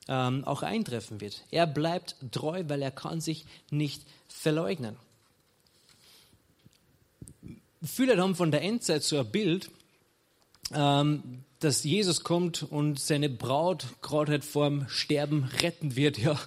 ähm, 0.09 0.45
auch 0.45 0.63
eintreffen 0.63 1.21
wird. 1.21 1.45
Er 1.51 1.67
bleibt 1.67 2.17
treu, 2.31 2.65
weil 2.67 2.83
er 2.83 2.91
kann 2.91 3.21
sich 3.21 3.45
nicht 3.71 4.03
verleugnen. 4.29 4.97
Viele 7.85 8.17
haben 8.17 8.37
von 8.37 8.51
der 8.51 8.63
Endzeit 8.63 9.03
so 9.03 9.19
ein 9.19 9.31
Bild, 9.31 9.71
ähm, 10.75 11.43
dass 11.63 11.85
Jesus 11.85 12.25
kommt 12.25 12.65
und 12.65 12.99
seine 12.99 13.29
Braut 13.29 13.87
gerade 14.03 14.33
halt 14.33 14.45
vorm 14.45 14.87
Sterben 14.89 15.45
retten 15.63 15.95
wird, 15.95 16.19
ja, 16.23 16.39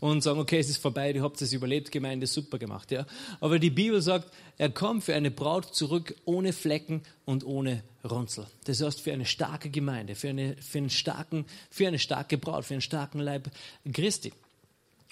und 0.00 0.22
sagen, 0.22 0.38
okay, 0.38 0.58
es 0.58 0.68
ist 0.68 0.78
vorbei, 0.78 1.10
ihr 1.10 1.22
habt 1.22 1.40
es 1.40 1.52
überlebt, 1.52 1.90
Gemeinde, 1.90 2.26
super 2.26 2.58
gemacht, 2.58 2.90
ja. 2.90 3.06
Aber 3.40 3.58
die 3.58 3.70
Bibel 3.70 4.02
sagt, 4.02 4.30
er 4.58 4.70
kommt 4.70 5.04
für 5.04 5.14
eine 5.14 5.30
Braut 5.30 5.74
zurück 5.74 6.14
ohne 6.24 6.52
Flecken 6.52 7.02
und 7.24 7.44
ohne 7.44 7.82
Runzel. 8.08 8.46
Das 8.64 8.82
heißt, 8.82 9.00
für 9.00 9.12
eine 9.12 9.26
starke 9.26 9.70
Gemeinde, 9.70 10.14
für 10.14 10.28
eine, 10.28 10.56
für 10.56 10.78
einen 10.78 10.90
starken, 10.90 11.46
für 11.70 11.88
eine 11.88 11.98
starke 11.98 12.38
Braut, 12.38 12.64
für 12.64 12.74
einen 12.74 12.80
starken 12.80 13.20
Leib 13.20 13.50
Christi. 13.92 14.32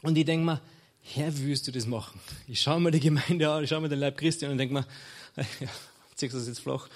Und 0.03 0.17
ich 0.19 0.25
denke 0.25 0.45
mir, 0.45 0.61
Herr, 1.03 1.37
wie 1.39 1.47
willst 1.47 1.67
du 1.67 1.73
das 1.73 1.87
machen? 1.87 2.21
Ich 2.49 2.61
schaue 2.61 2.81
mir 2.81 2.91
die 2.91 3.01
Gemeinde 3.01 3.49
an, 3.51 3.65
ich 3.65 3.71
schaue 3.71 3.81
mir 3.81 3.89
den 3.89 4.01
Leib 4.01 4.19
Christi 4.19 4.45
an 4.45 4.53
und 4.53 4.59
denke 4.59 4.75
mir, 4.75 4.87
ja, 5.61 5.69
ziehst 6.15 6.35
du 6.35 6.39
das 6.39 6.49
jetzt 6.49 6.61
flach? 6.61 6.89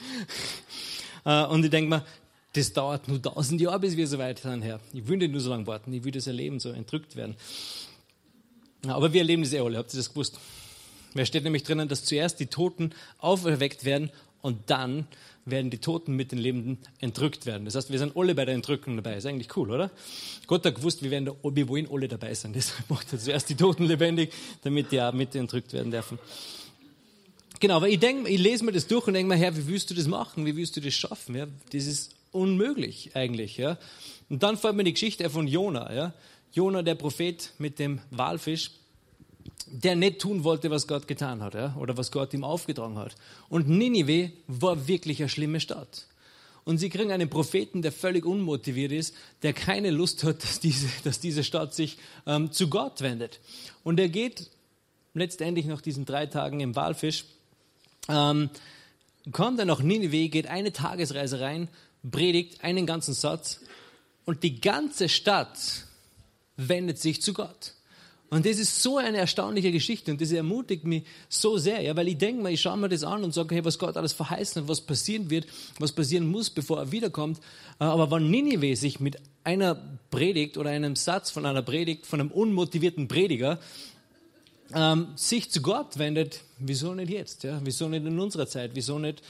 Äh, 1.24 1.44
und 1.46 1.64
ich 1.64 1.70
denke 1.70 1.90
mir, 1.90 2.04
das 2.52 2.72
dauert 2.72 3.06
nur 3.06 3.22
tausend 3.22 3.60
Jahre, 3.60 3.78
bis 3.80 3.96
wir 3.96 4.06
so 4.06 4.18
weit 4.18 4.40
sind, 4.40 4.62
Herr. 4.62 4.80
Ich 4.92 5.06
will 5.06 5.18
nicht 5.18 5.30
nur 5.30 5.40
so 5.40 5.50
lange 5.50 5.66
warten, 5.66 5.92
ich 5.92 6.02
will 6.04 6.12
das 6.12 6.26
erleben, 6.26 6.58
so 6.58 6.70
entrückt 6.70 7.16
werden. 7.16 7.36
Aber 8.86 9.12
wir 9.12 9.20
erleben 9.20 9.42
das 9.42 9.52
eh 9.52 9.60
alle, 9.60 9.78
habt 9.78 9.92
ihr 9.92 9.98
das 9.98 10.10
gewusst? 10.10 10.38
Da 11.14 11.24
steht 11.24 11.44
nämlich 11.44 11.64
drinnen, 11.64 11.88
dass 11.88 12.04
zuerst 12.04 12.40
die 12.40 12.46
Toten 12.46 12.92
auferweckt 13.18 13.84
werden 13.84 14.10
und 14.42 14.70
dann 14.70 15.06
werden 15.44 15.70
die 15.70 15.78
Toten 15.78 16.14
mit 16.14 16.32
den 16.32 16.38
Lebenden 16.38 16.78
entrückt 17.00 17.46
werden. 17.46 17.64
Das 17.64 17.74
heißt, 17.74 17.90
wir 17.90 17.98
sind 17.98 18.16
alle 18.16 18.34
bei 18.34 18.44
der 18.44 18.54
Entrückung 18.54 18.96
dabei. 18.96 19.16
Ist 19.16 19.26
eigentlich 19.26 19.56
cool, 19.56 19.70
oder? 19.70 19.90
Gott 20.46 20.64
hat 20.64 20.76
gewusst, 20.76 21.02
wir, 21.02 21.10
werden 21.10 21.26
da, 21.26 21.34
wir 21.42 21.68
wollen 21.68 21.88
alle 21.90 22.08
dabei 22.08 22.34
sein. 22.34 22.52
Deshalb 22.54 22.88
macht 22.90 23.12
er 23.12 23.18
zuerst 23.18 23.48
die 23.48 23.56
Toten 23.56 23.84
lebendig, 23.84 24.32
damit 24.62 24.92
die 24.92 25.00
auch 25.00 25.12
mit 25.12 25.34
entrückt 25.34 25.72
werden 25.72 25.90
dürfen. 25.90 26.18
Genau, 27.60 27.76
aber 27.76 27.88
ich 27.90 27.98
denke, 27.98 28.28
ich 28.30 28.40
lese 28.40 28.64
mir 28.64 28.72
das 28.72 28.86
durch 28.86 29.06
und 29.06 29.12
denke 29.12 29.28
mir, 29.28 29.38
Herr, 29.38 29.54
wie 29.54 29.66
willst 29.66 29.90
du 29.90 29.94
das 29.94 30.06
machen? 30.06 30.46
Wie 30.46 30.56
willst 30.56 30.76
du 30.76 30.80
das 30.80 30.94
schaffen? 30.94 31.36
Ja, 31.36 31.46
das 31.72 31.84
ist 31.84 32.14
unmöglich 32.32 33.10
eigentlich. 33.14 33.58
Ja. 33.58 33.76
Und 34.30 34.42
dann 34.42 34.56
fällt 34.56 34.76
mir 34.76 34.84
die 34.84 34.94
Geschichte 34.94 35.28
von 35.28 35.46
Jona. 35.46 35.94
Ja. 35.94 36.14
Jona, 36.52 36.82
der 36.82 36.94
Prophet 36.94 37.52
mit 37.58 37.78
dem 37.78 38.00
Walfisch, 38.10 38.70
der 39.66 39.94
nicht 39.94 40.20
tun 40.20 40.42
wollte, 40.42 40.70
was 40.70 40.86
Gott 40.86 41.06
getan 41.06 41.42
hat 41.42 41.54
ja, 41.54 41.76
oder 41.78 41.96
was 41.96 42.10
Gott 42.10 42.32
ihm 42.32 42.44
aufgetragen 42.44 42.98
hat. 42.98 43.14
Und 43.50 43.68
Ninive 43.68 44.32
war 44.46 44.88
wirklich 44.88 45.20
eine 45.20 45.28
schlimme 45.28 45.60
Stadt. 45.60 46.06
Und 46.64 46.78
sie 46.78 46.88
kriegen 46.88 47.12
einen 47.12 47.28
Propheten, 47.28 47.82
der 47.82 47.92
völlig 47.92 48.24
unmotiviert 48.24 48.92
ist, 48.92 49.14
der 49.42 49.52
keine 49.52 49.90
Lust 49.90 50.24
hat, 50.24 50.42
dass 50.42 50.60
diese, 50.60 50.88
dass 51.04 51.20
diese 51.20 51.44
Stadt 51.44 51.74
sich 51.74 51.98
ähm, 52.26 52.52
zu 52.52 52.68
Gott 52.68 53.00
wendet. 53.02 53.40
Und 53.84 54.00
er 54.00 54.08
geht 54.08 54.50
letztendlich 55.14 55.66
nach 55.66 55.80
diesen 55.82 56.04
drei 56.04 56.26
Tagen 56.26 56.60
im 56.60 56.74
Walfisch 56.74 57.24
ähm, 58.08 58.50
kommt 59.32 59.58
er 59.58 59.64
nach 59.64 59.82
Nineveh, 59.82 60.28
geht 60.28 60.46
eine 60.46 60.72
Tagesreise 60.72 61.40
rein, 61.40 61.68
predigt 62.08 62.64
einen 62.64 62.86
ganzen 62.86 63.14
Satz 63.14 63.60
und 64.24 64.42
die 64.42 64.60
ganze 64.60 65.08
Stadt 65.08 65.58
wendet 66.56 66.98
sich 66.98 67.22
zu 67.22 67.32
Gott. 67.32 67.74
Und 68.32 68.46
das 68.46 68.58
ist 68.58 68.80
so 68.80 68.96
eine 68.96 69.18
erstaunliche 69.18 69.72
Geschichte 69.72 70.12
und 70.12 70.20
das 70.20 70.30
ermutigt 70.30 70.84
mich 70.84 71.02
so 71.28 71.58
sehr, 71.58 71.82
ja, 71.82 71.96
weil 71.96 72.06
ich 72.06 72.16
denke 72.16 72.40
mal, 72.40 72.52
ich 72.52 72.60
schaue 72.60 72.76
mir 72.76 72.88
das 72.88 73.02
an 73.02 73.24
und 73.24 73.34
sage, 73.34 73.56
hey, 73.56 73.64
was 73.64 73.76
Gott 73.76 73.96
alles 73.96 74.12
verheißen 74.12 74.62
hat, 74.62 74.68
was 74.68 74.80
passieren 74.80 75.30
wird, 75.30 75.46
was 75.80 75.90
passieren 75.90 76.28
muss, 76.28 76.48
bevor 76.48 76.78
er 76.78 76.92
wiederkommt. 76.92 77.38
Äh, 77.80 77.84
aber 77.84 78.08
wenn 78.12 78.30
Ninive 78.30 78.76
sich 78.76 79.00
mit 79.00 79.16
einer 79.42 79.74
Predigt 80.12 80.58
oder 80.58 80.70
einem 80.70 80.94
Satz 80.94 81.32
von 81.32 81.44
einer 81.44 81.62
Predigt, 81.62 82.06
von 82.06 82.20
einem 82.20 82.30
unmotivierten 82.30 83.08
Prediger, 83.08 83.58
ähm, 84.74 85.08
sich 85.16 85.50
zu 85.50 85.62
Gott 85.62 85.98
wendet, 85.98 86.42
wieso 86.58 86.94
nicht 86.94 87.10
jetzt? 87.10 87.42
Ja? 87.42 87.60
Wieso 87.62 87.88
nicht 87.88 88.06
in 88.06 88.18
unserer 88.18 88.46
Zeit? 88.46 88.72
Wieso 88.74 88.98
nicht? 88.98 89.22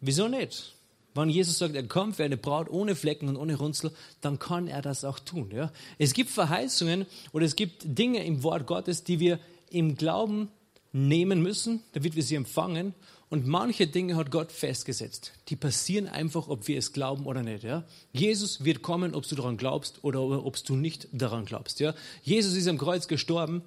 Wieso 0.00 0.28
nicht? 0.28 0.74
Wenn 1.14 1.30
Jesus 1.30 1.58
sagt, 1.58 1.76
er 1.76 1.86
kommt 1.86 2.16
für 2.16 2.24
eine 2.24 2.36
Braut 2.36 2.68
ohne 2.68 2.96
Flecken 2.96 3.28
und 3.28 3.36
ohne 3.36 3.56
Runzel, 3.56 3.92
dann 4.20 4.38
kann 4.38 4.66
er 4.66 4.82
das 4.82 5.04
auch 5.04 5.20
tun. 5.20 5.50
Ja? 5.52 5.72
Es 5.96 6.12
gibt 6.12 6.30
Verheißungen 6.30 7.06
oder 7.32 7.46
es 7.46 7.54
gibt 7.54 7.82
Dinge 7.84 8.24
im 8.24 8.42
Wort 8.42 8.66
Gottes, 8.66 9.04
die 9.04 9.20
wir 9.20 9.38
im 9.70 9.96
Glauben 9.96 10.48
nehmen 10.92 11.40
müssen, 11.42 11.82
damit 11.92 12.16
wir 12.16 12.22
sie 12.22 12.34
empfangen. 12.34 12.94
Und 13.30 13.46
manche 13.46 13.86
Dinge 13.86 14.16
hat 14.16 14.30
Gott 14.30 14.52
festgesetzt. 14.52 15.32
Die 15.48 15.56
passieren 15.56 16.08
einfach, 16.08 16.48
ob 16.48 16.68
wir 16.68 16.78
es 16.78 16.92
glauben 16.92 17.26
oder 17.26 17.42
nicht. 17.42 17.64
Ja? 17.64 17.84
Jesus 18.12 18.64
wird 18.64 18.82
kommen, 18.82 19.14
ob 19.14 19.26
du 19.26 19.34
daran 19.36 19.56
glaubst 19.56 20.02
oder 20.02 20.20
ob 20.22 20.62
du 20.64 20.76
nicht 20.76 21.08
daran 21.12 21.44
glaubst. 21.44 21.80
Ja? 21.80 21.94
Jesus 22.22 22.54
ist 22.54 22.68
am 22.68 22.78
Kreuz 22.78 23.08
gestorben 23.08 23.62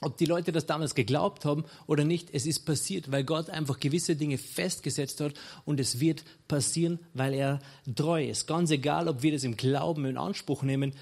ob 0.00 0.16
die 0.16 0.24
Leute 0.24 0.50
das 0.50 0.66
damals 0.66 0.94
geglaubt 0.94 1.44
haben 1.44 1.64
oder 1.86 2.04
nicht, 2.04 2.28
es 2.32 2.46
ist 2.46 2.60
passiert, 2.60 3.12
weil 3.12 3.24
Gott 3.24 3.50
einfach 3.50 3.78
gewisse 3.78 4.16
Dinge 4.16 4.38
festgesetzt 4.38 5.20
hat 5.20 5.34
und 5.64 5.78
es 5.78 6.00
wird 6.00 6.24
passieren, 6.48 6.98
weil 7.12 7.34
er 7.34 7.60
treu 7.94 8.24
ist. 8.24 8.46
Ganz 8.46 8.70
egal, 8.70 9.08
ob 9.08 9.22
wir 9.22 9.32
das 9.32 9.44
im 9.44 9.56
Glauben 9.56 10.06
in 10.06 10.16
Anspruch 10.16 10.62
nehmen 10.62 10.94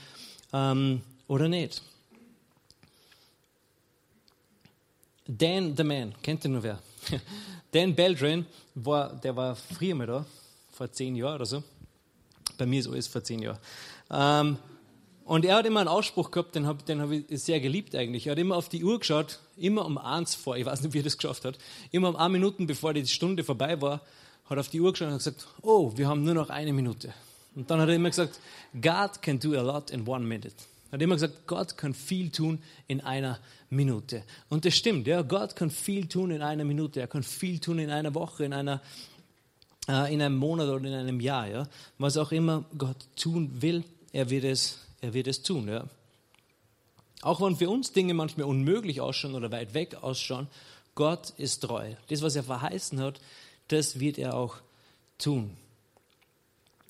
ähm, 0.52 1.02
oder 1.28 1.48
nicht. 1.48 1.82
Dan 5.26 5.76
the 5.76 5.84
Man, 5.84 6.14
kennt 6.22 6.44
ihr 6.44 6.50
nur 6.50 6.62
wer? 6.62 6.80
Dan 7.70 7.94
Beldrin, 7.94 8.46
war, 8.74 9.14
der 9.14 9.36
war 9.36 9.54
früher 9.54 9.94
mal 9.94 10.06
da, 10.06 10.26
vor 10.72 10.90
zehn 10.90 11.14
Jahren 11.14 11.36
oder 11.36 11.46
so. 11.46 11.62
Bei 12.56 12.66
mir 12.66 12.80
ist 12.80 12.88
alles 12.88 13.06
vor 13.06 13.22
zehn 13.22 13.42
Jahren. 13.42 13.58
Ähm, 14.10 14.58
und 15.28 15.44
er 15.44 15.56
hat 15.56 15.66
immer 15.66 15.80
einen 15.80 15.90
Ausspruch 15.90 16.30
gehabt, 16.30 16.54
den 16.54 16.66
habe 16.66 16.82
hab 16.86 17.10
ich 17.10 17.42
sehr 17.42 17.60
geliebt 17.60 17.94
eigentlich. 17.94 18.26
Er 18.26 18.30
hat 18.30 18.38
immer 18.38 18.56
auf 18.56 18.70
die 18.70 18.82
Uhr 18.82 18.98
geschaut, 18.98 19.40
immer 19.58 19.84
um 19.84 19.98
eins 19.98 20.34
vor, 20.34 20.56
ich 20.56 20.64
weiß 20.64 20.80
nicht, 20.80 20.94
wie 20.94 21.00
er 21.00 21.04
das 21.04 21.18
geschafft 21.18 21.44
hat, 21.44 21.58
immer 21.90 22.08
um 22.08 22.16
eine 22.16 22.30
Minute, 22.30 22.64
bevor 22.64 22.94
die 22.94 23.06
Stunde 23.06 23.44
vorbei 23.44 23.78
war, 23.78 24.00
hat 24.48 24.58
auf 24.58 24.70
die 24.70 24.80
Uhr 24.80 24.90
geschaut 24.90 25.08
und 25.08 25.18
gesagt, 25.18 25.46
oh, 25.60 25.92
wir 25.96 26.08
haben 26.08 26.24
nur 26.24 26.32
noch 26.32 26.48
eine 26.48 26.72
Minute. 26.72 27.12
Und 27.54 27.70
dann 27.70 27.78
hat 27.78 27.90
er 27.90 27.96
immer 27.96 28.08
gesagt, 28.08 28.40
God 28.80 29.20
can 29.20 29.38
do 29.38 29.52
a 29.52 29.60
lot 29.60 29.90
in 29.90 30.08
one 30.08 30.24
minute. 30.24 30.54
Er 30.90 30.92
hat 30.92 31.02
immer 31.02 31.16
gesagt, 31.16 31.46
Gott 31.46 31.76
kann 31.76 31.92
viel 31.92 32.30
tun 32.30 32.62
in 32.86 33.02
einer 33.02 33.38
Minute. 33.68 34.22
Und 34.48 34.64
das 34.64 34.76
stimmt, 34.76 35.06
ja, 35.06 35.20
Gott 35.20 35.54
kann 35.54 35.70
viel 35.70 36.06
tun 36.06 36.30
in 36.30 36.40
einer 36.40 36.64
Minute. 36.64 37.00
Er 37.00 37.06
kann 37.06 37.22
viel 37.22 37.58
tun 37.58 37.80
in 37.80 37.90
einer 37.90 38.14
Woche, 38.14 38.46
in 38.46 38.54
einer 38.54 38.80
äh, 39.88 40.14
in 40.14 40.22
einem 40.22 40.38
Monat 40.38 40.68
oder 40.68 40.86
in 40.86 40.94
einem 40.94 41.20
Jahr. 41.20 41.48
Ja. 41.48 41.68
Was 41.98 42.16
auch 42.16 42.32
immer 42.32 42.64
Gott 42.78 42.96
tun 43.14 43.50
will, 43.60 43.84
er 44.12 44.30
wird 44.30 44.44
es 44.44 44.87
er 45.00 45.14
wird 45.14 45.26
es 45.26 45.42
tun. 45.42 45.68
Ja. 45.68 45.84
Auch 47.22 47.40
wenn 47.40 47.56
für 47.56 47.70
uns 47.70 47.92
Dinge 47.92 48.14
manchmal 48.14 48.46
unmöglich 48.46 49.00
ausschauen 49.00 49.34
oder 49.34 49.50
weit 49.50 49.74
weg 49.74 49.96
ausschauen, 50.02 50.48
Gott 50.94 51.30
ist 51.36 51.60
treu. 51.60 51.94
Das, 52.08 52.22
was 52.22 52.36
er 52.36 52.42
verheißen 52.42 53.00
hat, 53.00 53.20
das 53.68 54.00
wird 54.00 54.18
er 54.18 54.34
auch 54.34 54.56
tun. 55.18 55.56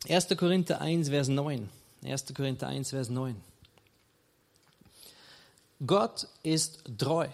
1. 0.08 0.28
Korinther 0.36 0.80
1, 0.80 1.08
Vers 1.08 1.28
9. 1.28 1.68
1. 2.04 2.24
Korinther 2.34 2.68
1, 2.68 2.90
Vers 2.90 3.08
9. 3.08 3.36
Gott 5.86 6.26
ist 6.42 6.82
treu. 6.96 7.28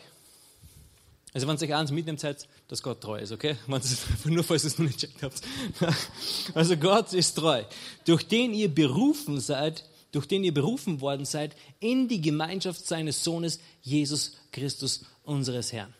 Also 1.32 1.48
wenn 1.48 1.56
ihr 1.56 1.62
euch 1.62 1.74
eins 1.74 1.90
mitnimmt, 1.90 2.20
seid, 2.20 2.46
dass 2.68 2.82
Gott 2.82 3.00
treu 3.00 3.18
ist, 3.18 3.32
okay? 3.32 3.56
nur 4.24 4.44
falls 4.44 4.64
ihr 4.64 4.68
es 4.68 4.78
noch 4.78 4.86
nicht 4.86 5.00
checkt 5.00 5.22
habt. 5.22 5.40
Also 6.54 6.76
Gott 6.76 7.12
ist 7.12 7.34
treu, 7.34 7.64
durch 8.04 8.28
den 8.28 8.54
ihr 8.54 8.72
berufen 8.72 9.40
seid 9.40 9.84
durch 10.14 10.26
den 10.26 10.44
ihr 10.44 10.54
berufen 10.54 11.00
worden 11.00 11.24
seid, 11.24 11.56
in 11.80 12.08
die 12.08 12.20
Gemeinschaft 12.20 12.86
seines 12.86 13.24
Sohnes, 13.24 13.58
Jesus 13.82 14.36
Christus, 14.52 15.04
unseres 15.24 15.72
Herrn. 15.72 15.92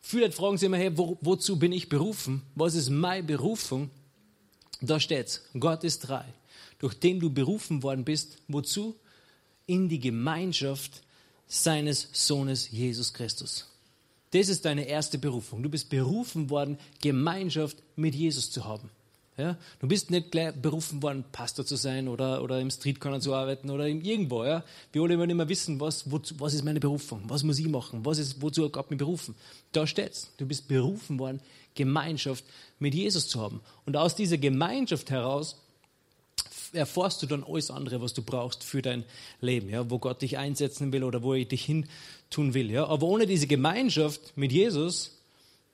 Vielleicht 0.00 0.34
fragen 0.34 0.58
Sie 0.58 0.66
immer, 0.66 0.76
hey, 0.76 0.96
wo, 0.96 1.18
wozu 1.22 1.58
bin 1.58 1.72
ich 1.72 1.88
berufen? 1.88 2.42
Was 2.54 2.74
ist 2.74 2.90
meine 2.90 3.22
Berufung? 3.22 3.90
Da 4.80 5.00
steht's. 5.00 5.42
Gott 5.58 5.82
ist 5.82 6.00
drei. 6.00 6.24
Durch 6.78 6.94
den 6.94 7.20
du 7.20 7.30
berufen 7.30 7.82
worden 7.82 8.04
bist, 8.04 8.38
wozu? 8.48 8.94
In 9.66 9.88
die 9.88 10.00
Gemeinschaft 10.00 11.02
seines 11.46 12.08
Sohnes 12.12 12.70
Jesus 12.70 13.14
Christus. 13.14 13.66
Das 14.32 14.48
ist 14.48 14.64
deine 14.64 14.86
erste 14.86 15.16
Berufung. 15.16 15.62
Du 15.62 15.70
bist 15.70 15.88
berufen 15.88 16.50
worden, 16.50 16.76
Gemeinschaft 17.00 17.78
mit 17.96 18.14
Jesus 18.14 18.50
zu 18.50 18.64
haben. 18.64 18.90
Ja? 19.36 19.56
Du 19.80 19.88
bist 19.88 20.10
nicht 20.10 20.30
gleich 20.30 20.54
berufen 20.54 21.02
worden, 21.02 21.24
Pastor 21.32 21.66
zu 21.66 21.76
sein 21.76 22.06
oder, 22.08 22.42
oder 22.42 22.60
im 22.60 22.70
Streetcorner 22.70 23.20
zu 23.20 23.34
arbeiten 23.34 23.70
oder 23.70 23.86
irgendwo. 23.86 24.44
Ja? 24.44 24.64
Wir 24.92 25.02
alle 25.02 25.18
wollen 25.18 25.30
immer 25.30 25.48
wissen, 25.48 25.80
was, 25.80 26.10
wozu, 26.10 26.38
was 26.38 26.54
ist 26.54 26.64
meine 26.64 26.80
Berufung, 26.80 27.22
was 27.26 27.42
muss 27.42 27.58
ich 27.58 27.68
machen, 27.68 28.04
was 28.04 28.18
ist, 28.18 28.40
wozu 28.40 28.64
hat 28.64 28.72
Gott 28.72 28.90
mich 28.90 28.98
berufen. 28.98 29.34
Da 29.72 29.86
steht's. 29.86 30.30
Du 30.36 30.46
bist 30.46 30.68
berufen 30.68 31.18
worden, 31.18 31.40
Gemeinschaft 31.74 32.44
mit 32.78 32.94
Jesus 32.94 33.28
zu 33.28 33.40
haben. 33.40 33.60
Und 33.86 33.96
aus 33.96 34.14
dieser 34.14 34.38
Gemeinschaft 34.38 35.10
heraus 35.10 35.56
erfährst 36.72 37.22
du 37.22 37.26
dann 37.26 37.44
alles 37.44 37.70
andere, 37.70 38.00
was 38.00 38.14
du 38.14 38.22
brauchst 38.22 38.62
für 38.62 38.82
dein 38.82 39.04
Leben, 39.40 39.68
ja? 39.68 39.90
wo 39.90 39.98
Gott 39.98 40.22
dich 40.22 40.38
einsetzen 40.38 40.92
will 40.92 41.02
oder 41.02 41.22
wo 41.22 41.34
er 41.34 41.44
dich 41.44 41.64
hin 41.64 41.86
tun 42.30 42.54
will. 42.54 42.70
Ja? 42.70 42.86
Aber 42.86 43.06
ohne 43.06 43.26
diese 43.26 43.48
Gemeinschaft 43.48 44.36
mit 44.36 44.52
Jesus 44.52 45.18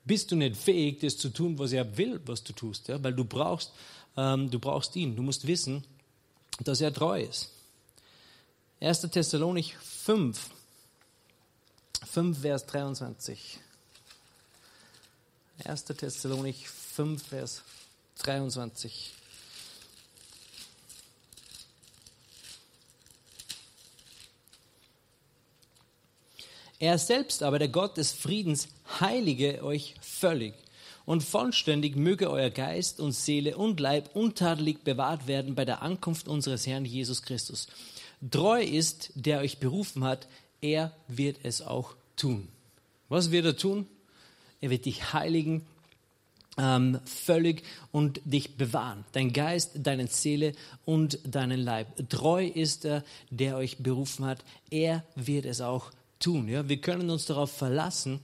bist 0.03 0.31
du 0.31 0.35
nicht 0.35 0.57
fähig, 0.57 0.99
das 0.99 1.17
zu 1.17 1.29
tun, 1.29 1.57
was 1.59 1.71
er 1.71 1.97
will, 1.97 2.19
was 2.25 2.43
du 2.43 2.53
tust, 2.53 2.87
ja? 2.87 3.01
weil 3.03 3.13
du 3.13 3.23
brauchst, 3.23 3.71
ähm, 4.17 4.49
du 4.49 4.59
brauchst 4.59 4.95
ihn. 4.95 5.15
Du 5.15 5.21
musst 5.21 5.45
wissen, 5.47 5.83
dass 6.59 6.81
er 6.81 6.93
treu 6.93 7.21
ist. 7.21 7.51
1. 8.79 9.01
Thessalonik 9.01 9.77
5, 9.79 10.49
5, 12.07 12.39
Vers 12.39 12.65
23. 12.65 13.59
1. 15.63 15.85
Thessalonik 15.85 16.67
5, 16.67 17.23
Vers 17.23 17.61
23. 18.23 19.13
Er 26.81 26.97
selbst 26.97 27.43
aber, 27.43 27.59
der 27.59 27.67
Gott 27.67 27.97
des 27.97 28.11
Friedens, 28.11 28.67
heilige 28.99 29.63
euch 29.63 29.93
völlig 30.01 30.55
und 31.05 31.21
vollständig 31.21 31.95
möge 31.95 32.27
euer 32.31 32.49
Geist 32.49 32.99
und 32.99 33.11
Seele 33.11 33.55
und 33.55 33.79
Leib 33.79 34.15
untadelig 34.15 34.83
bewahrt 34.83 35.27
werden 35.27 35.53
bei 35.53 35.63
der 35.63 35.83
Ankunft 35.83 36.27
unseres 36.27 36.65
Herrn 36.65 36.85
Jesus 36.85 37.21
Christus. 37.21 37.67
Treu 38.31 38.63
ist, 38.63 39.11
der 39.13 39.41
euch 39.41 39.59
berufen 39.59 40.03
hat, 40.03 40.27
er 40.59 40.91
wird 41.07 41.37
es 41.43 41.61
auch 41.61 41.93
tun. 42.15 42.47
Was 43.09 43.29
wird 43.29 43.45
er 43.45 43.55
tun? 43.55 43.85
Er 44.59 44.71
wird 44.71 44.85
dich 44.85 45.13
heiligen, 45.13 45.67
ähm, 46.57 46.99
völlig 47.05 47.61
und 47.91 48.21
dich 48.25 48.57
bewahren. 48.57 49.05
Dein 49.11 49.33
Geist, 49.33 49.73
deine 49.75 50.07
Seele 50.07 50.53
und 50.85 51.19
deinen 51.25 51.59
Leib. 51.59 52.09
Treu 52.09 52.43
ist 52.43 52.85
er, 52.85 53.03
der 53.29 53.57
euch 53.57 53.77
berufen 53.77 54.25
hat. 54.25 54.43
Er 54.71 55.05
wird 55.15 55.45
es 55.45 55.61
auch 55.61 55.91
tun 55.91 56.00
tun. 56.21 56.47
Ja? 56.47 56.67
Wir 56.67 56.79
können 56.79 57.09
uns 57.09 57.25
darauf 57.25 57.51
verlassen, 57.51 58.21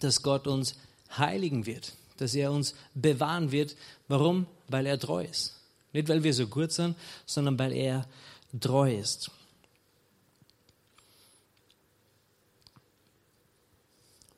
dass 0.00 0.22
Gott 0.22 0.46
uns 0.46 0.76
heiligen 1.16 1.66
wird, 1.66 1.94
dass 2.18 2.34
er 2.34 2.52
uns 2.52 2.74
bewahren 2.94 3.52
wird. 3.52 3.76
Warum? 4.08 4.46
Weil 4.68 4.86
er 4.86 4.98
treu 4.98 5.24
ist. 5.24 5.54
Nicht, 5.92 6.08
weil 6.08 6.22
wir 6.22 6.34
so 6.34 6.46
gut 6.46 6.72
sind, 6.72 6.96
sondern 7.24 7.58
weil 7.58 7.72
er 7.72 8.06
treu 8.60 8.94
ist. 8.94 9.30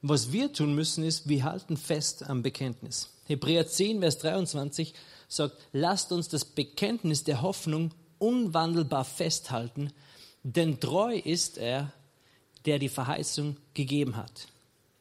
Was 0.00 0.30
wir 0.30 0.52
tun 0.52 0.74
müssen, 0.74 1.02
ist, 1.02 1.28
wir 1.28 1.42
halten 1.42 1.76
fest 1.76 2.28
am 2.28 2.42
Bekenntnis. 2.42 3.10
Hebräer 3.24 3.66
10, 3.66 4.00
Vers 4.00 4.18
23 4.18 4.94
sagt, 5.26 5.56
lasst 5.72 6.12
uns 6.12 6.28
das 6.28 6.44
Bekenntnis 6.44 7.24
der 7.24 7.42
Hoffnung 7.42 7.92
unwandelbar 8.18 9.04
festhalten, 9.04 9.92
denn 10.44 10.80
treu 10.80 11.16
ist 11.16 11.58
er, 11.58 11.92
der 12.68 12.78
die 12.78 12.90
Verheißung 12.90 13.56
gegeben 13.72 14.16
hat. 14.16 14.46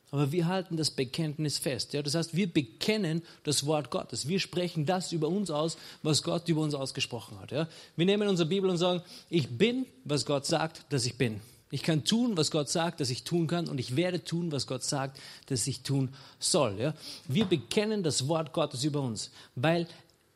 Aber 0.10 0.32
wir 0.32 0.48
halten 0.48 0.78
das 0.78 0.90
Bekenntnis 0.90 1.58
fest. 1.58 1.92
Ja? 1.92 2.02
Das 2.02 2.16
heißt, 2.16 2.34
wir 2.34 2.48
bekennen 2.48 3.24
das 3.44 3.66
Wort 3.66 3.92
Gottes. 3.92 4.30
Wir 4.30 4.40
sprechen 4.40 4.86
das 4.86 5.12
über 5.12 5.28
uns 5.28 5.52
aus, 5.52 5.78
was 6.02 6.24
Gott 6.24 6.48
über 6.48 6.62
uns 6.62 6.74
ausgesprochen 6.74 7.38
hat. 7.42 7.52
Ja? 7.52 7.68
Wir 7.98 8.06
nehmen 8.06 8.30
unsere 8.30 8.48
Bibel 8.48 8.70
und 8.70 8.78
sagen, 8.78 9.02
ich 9.30 9.50
bin, 9.50 9.86
was 10.06 10.26
Gott 10.26 10.46
sagt, 10.46 10.86
dass 10.94 11.06
ich 11.06 11.18
bin. 11.18 11.42
Ich 11.70 11.84
kann 11.84 12.06
tun, 12.06 12.38
was 12.38 12.52
Gott 12.52 12.70
sagt, 12.70 13.02
dass 13.02 13.10
ich 13.10 13.26
tun 13.26 13.48
kann, 13.48 13.68
und 13.68 13.82
ich 13.82 13.98
werde 13.98 14.24
tun, 14.24 14.50
was 14.54 14.66
Gott 14.66 14.86
sagt, 14.86 15.20
dass 15.48 15.68
ich 15.68 15.82
tun 15.82 16.14
soll. 16.40 16.80
Ja? 16.80 16.94
Wir 17.28 17.44
bekennen 17.44 18.02
das 18.02 18.30
Wort 18.30 18.54
Gottes 18.54 18.86
über 18.86 19.02
uns, 19.02 19.30
weil 19.56 19.88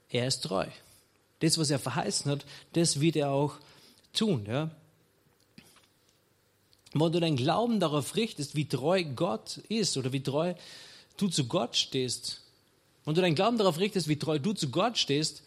er 0.09 0.27
ist 0.27 0.41
treu. 0.41 0.65
Das, 1.39 1.57
was 1.57 1.69
er 1.69 1.79
verheißen 1.79 2.29
hat, 2.29 2.45
das 2.73 2.99
wird 2.99 3.15
er 3.15 3.31
auch 3.31 3.53
tun. 4.11 4.43
Ja? 4.45 4.69
Wenn 6.93 7.11
du 7.11 7.19
deinen 7.19 7.37
Glauben 7.37 7.79
darauf 7.79 8.15
richtest, 8.15 8.55
wie 8.55 8.67
treu 8.67 9.03
Gott 9.03 9.57
ist 9.69 9.97
oder 9.97 10.11
wie 10.11 10.23
treu 10.23 10.53
du 11.17 11.29
zu 11.29 11.45
Gott 11.45 11.75
stehst, 11.75 12.41
wenn 13.05 13.15
du 13.15 13.21
deinen 13.21 13.35
Glauben 13.35 13.57
darauf 13.57 13.79
richtest, 13.79 14.07
wie 14.07 14.19
treu 14.19 14.39
du 14.39 14.53
zu 14.53 14.69
Gott 14.69 14.97
stehst, 14.97 15.43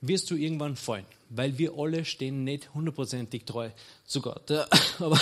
wirst 0.00 0.30
du 0.30 0.36
irgendwann 0.36 0.76
fallen, 0.76 1.06
weil 1.30 1.58
wir 1.58 1.78
alle 1.78 2.04
stehen 2.04 2.44
nicht 2.44 2.74
hundertprozentig 2.74 3.44
treu 3.44 3.70
zu 4.06 4.20
Gott. 4.20 4.50
Aber 4.98 5.20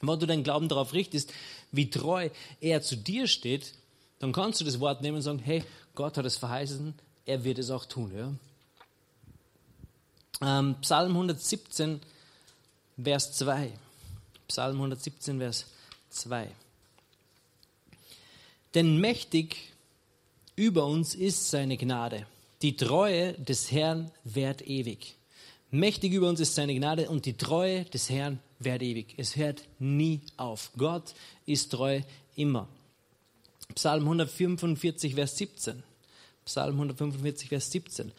wenn 0.00 0.20
du 0.20 0.26
deinen 0.26 0.44
Glauben 0.44 0.68
darauf 0.68 0.92
richtest, 0.92 1.32
wie 1.72 1.90
treu 1.90 2.30
er 2.60 2.82
zu 2.82 2.96
dir 2.96 3.26
steht, 3.26 3.72
dann 4.18 4.32
kannst 4.32 4.60
du 4.60 4.64
das 4.64 4.80
Wort 4.80 5.02
nehmen 5.02 5.16
und 5.16 5.22
sagen, 5.22 5.38
hey, 5.38 5.64
Gott 5.94 6.16
hat 6.16 6.26
es 6.26 6.36
verheißen, 6.36 6.94
er 7.24 7.44
wird 7.44 7.58
es 7.58 7.70
auch 7.70 7.86
tun. 7.86 8.12
Ja? 8.16 8.32
Ähm, 10.58 10.76
Psalm 10.80 11.12
117, 11.12 12.00
Vers 13.02 13.32
2. 13.34 13.72
Psalm 14.48 14.76
117, 14.76 15.38
Vers 15.38 15.66
2. 16.10 16.48
Denn 18.74 18.98
mächtig 18.98 19.72
über 20.54 20.86
uns 20.86 21.14
ist 21.14 21.50
seine 21.50 21.76
Gnade. 21.76 22.26
Die 22.62 22.76
Treue 22.76 23.34
des 23.34 23.70
Herrn 23.70 24.10
währt 24.24 24.66
ewig. 24.66 25.14
Mächtig 25.70 26.12
über 26.12 26.28
uns 26.28 26.40
ist 26.40 26.54
seine 26.54 26.74
Gnade 26.74 27.08
und 27.08 27.26
die 27.26 27.36
Treue 27.36 27.84
des 27.84 28.08
Herrn 28.08 28.40
währt 28.58 28.82
ewig. 28.82 29.14
Es 29.16 29.36
hört 29.36 29.64
nie 29.78 30.20
auf. 30.36 30.70
Gott 30.76 31.14
ist 31.44 31.72
treu 31.72 32.00
immer. 32.36 32.68
Psalm 33.74 34.04
145, 34.04 35.14
Vers 35.14 35.36
17. 35.36 35.82
Psalm 36.44 36.74
145, 36.74 37.48
Vers 37.48 37.70
17. 37.70 38.12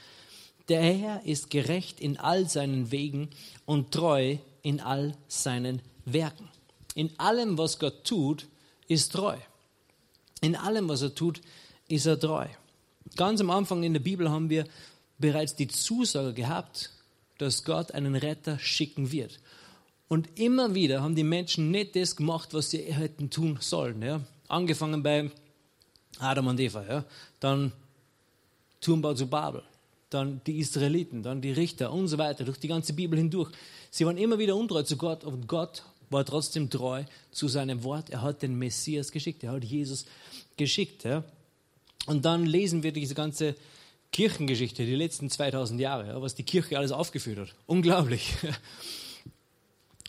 Der 0.70 0.82
Herr 0.82 1.26
ist 1.26 1.50
gerecht 1.50 2.00
in 2.02 2.18
all 2.18 2.50
seinen 2.50 2.92
Wegen 2.92 3.30
und 3.66 3.92
treu 3.92 4.38
in 4.62 4.82
all 4.82 5.16
seinen 5.28 5.82
Werken. 6.14 6.50
In 6.96 7.12
allem, 7.20 7.58
was 7.58 7.80
Gott 7.80 8.04
tut, 8.04 8.48
ist 8.88 9.12
treu. 9.12 9.38
In 10.42 10.56
allem, 10.56 10.88
was 10.90 11.02
er 11.02 11.14
tut, 11.14 11.42
ist 11.88 12.06
er 12.06 12.20
treu. 12.20 12.48
Ganz 13.16 13.42
am 13.42 13.50
Anfang 13.50 13.84
in 13.84 13.94
der 13.94 14.00
Bibel 14.00 14.30
haben 14.30 14.50
wir 14.50 14.66
bereits 15.18 15.56
die 15.56 15.68
Zusage 15.68 16.34
gehabt, 16.34 16.92
dass 17.38 17.64
Gott 17.64 17.92
einen 17.92 18.16
Retter 18.16 18.60
schicken 18.60 19.12
wird. 19.12 19.40
Und 20.08 20.40
immer 20.40 20.74
wieder 20.74 21.02
haben 21.02 21.16
die 21.16 21.24
Menschen 21.24 21.72
nicht 21.72 21.96
das 21.96 22.16
gemacht, 22.16 22.54
was 22.54 22.72
sie 22.72 22.80
hätten 22.80 23.30
tun 23.30 23.58
sollen. 23.60 24.02
Ja? 24.02 24.22
Angefangen 24.48 25.04
bei 25.04 25.30
Adam 26.20 26.48
und 26.48 26.60
Eva, 26.60 26.84
ja? 26.88 27.04
dann 27.40 27.72
Turmbau 28.80 29.14
zu 29.14 29.28
Babel, 29.28 29.64
dann 30.10 30.42
die 30.46 30.60
Israeliten, 30.60 31.24
dann 31.24 31.42
die 31.42 31.52
Richter 31.52 31.92
und 31.92 32.08
so 32.08 32.18
weiter, 32.18 32.46
durch 32.46 32.60
die 32.60 32.68
ganze 32.68 32.94
Bibel 32.94 33.20
hindurch. 33.20 33.52
Sie 33.92 34.06
waren 34.06 34.18
immer 34.18 34.40
wieder 34.40 34.56
untreu 34.56 34.84
zu 34.84 34.98
Gott 34.98 35.24
und 35.24 35.48
Gott 35.48 35.84
war 36.10 36.26
trotzdem 36.26 36.70
treu 36.70 37.04
zu 37.32 37.48
seinem 37.48 37.84
Wort. 37.84 38.10
Er 38.10 38.22
hat 38.22 38.42
den 38.42 38.58
Messias 38.58 39.12
geschickt, 39.12 39.44
er 39.44 39.52
hat 39.52 39.64
Jesus 39.64 40.06
geschickt. 40.56 41.04
Ja? 41.04 41.24
Und 42.06 42.26
dann 42.26 42.46
lesen 42.46 42.84
wir 42.84 42.92
diese 42.92 43.16
ganze 43.16 43.56
Kirchengeschichte, 44.12 44.86
die 44.86 44.96
letzten 44.96 45.30
2000 45.30 45.80
Jahre, 45.80 46.08
ja, 46.08 46.22
was 46.22 46.36
die 46.36 46.44
Kirche 46.44 46.78
alles 46.78 46.92
aufgeführt 46.92 47.40
hat. 47.40 47.56
Unglaublich. 47.66 48.34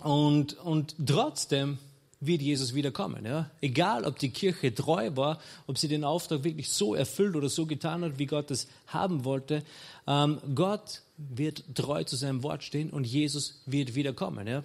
Und, 0.03 0.57
und 0.59 0.95
trotzdem 1.05 1.79
wird 2.21 2.43
Jesus 2.43 2.75
wiederkommen. 2.75 3.25
Ja? 3.25 3.51
Egal, 3.61 4.05
ob 4.05 4.19
die 4.19 4.31
Kirche 4.31 4.75
treu 4.75 5.11
war, 5.15 5.41
ob 5.67 5.79
sie 5.79 5.89
den 5.89 6.05
Auftrag 6.05 6.45
wirklich 6.45 6.71
so 6.71 6.95
erfüllt 6.95 7.37
oder 7.37 7.49
so 7.49 7.67
getan 7.67 8.05
hat, 8.05 8.19
wie 8.19 8.27
Gott 8.27 8.51
es 8.51 8.69
haben 8.87 9.25
wollte, 9.25 9.63
ähm, 10.07 10.39
Gott 10.55 11.03
wird 11.17 11.65
treu 11.75 12.05
zu 12.05 12.17
seinem 12.17 12.43
Wort 12.43 12.65
stehen 12.65 12.91
und 12.91 13.05
Jesus 13.05 13.63
wird 13.67 13.95
wiederkommen. 13.95 14.47
Ja? 14.47 14.65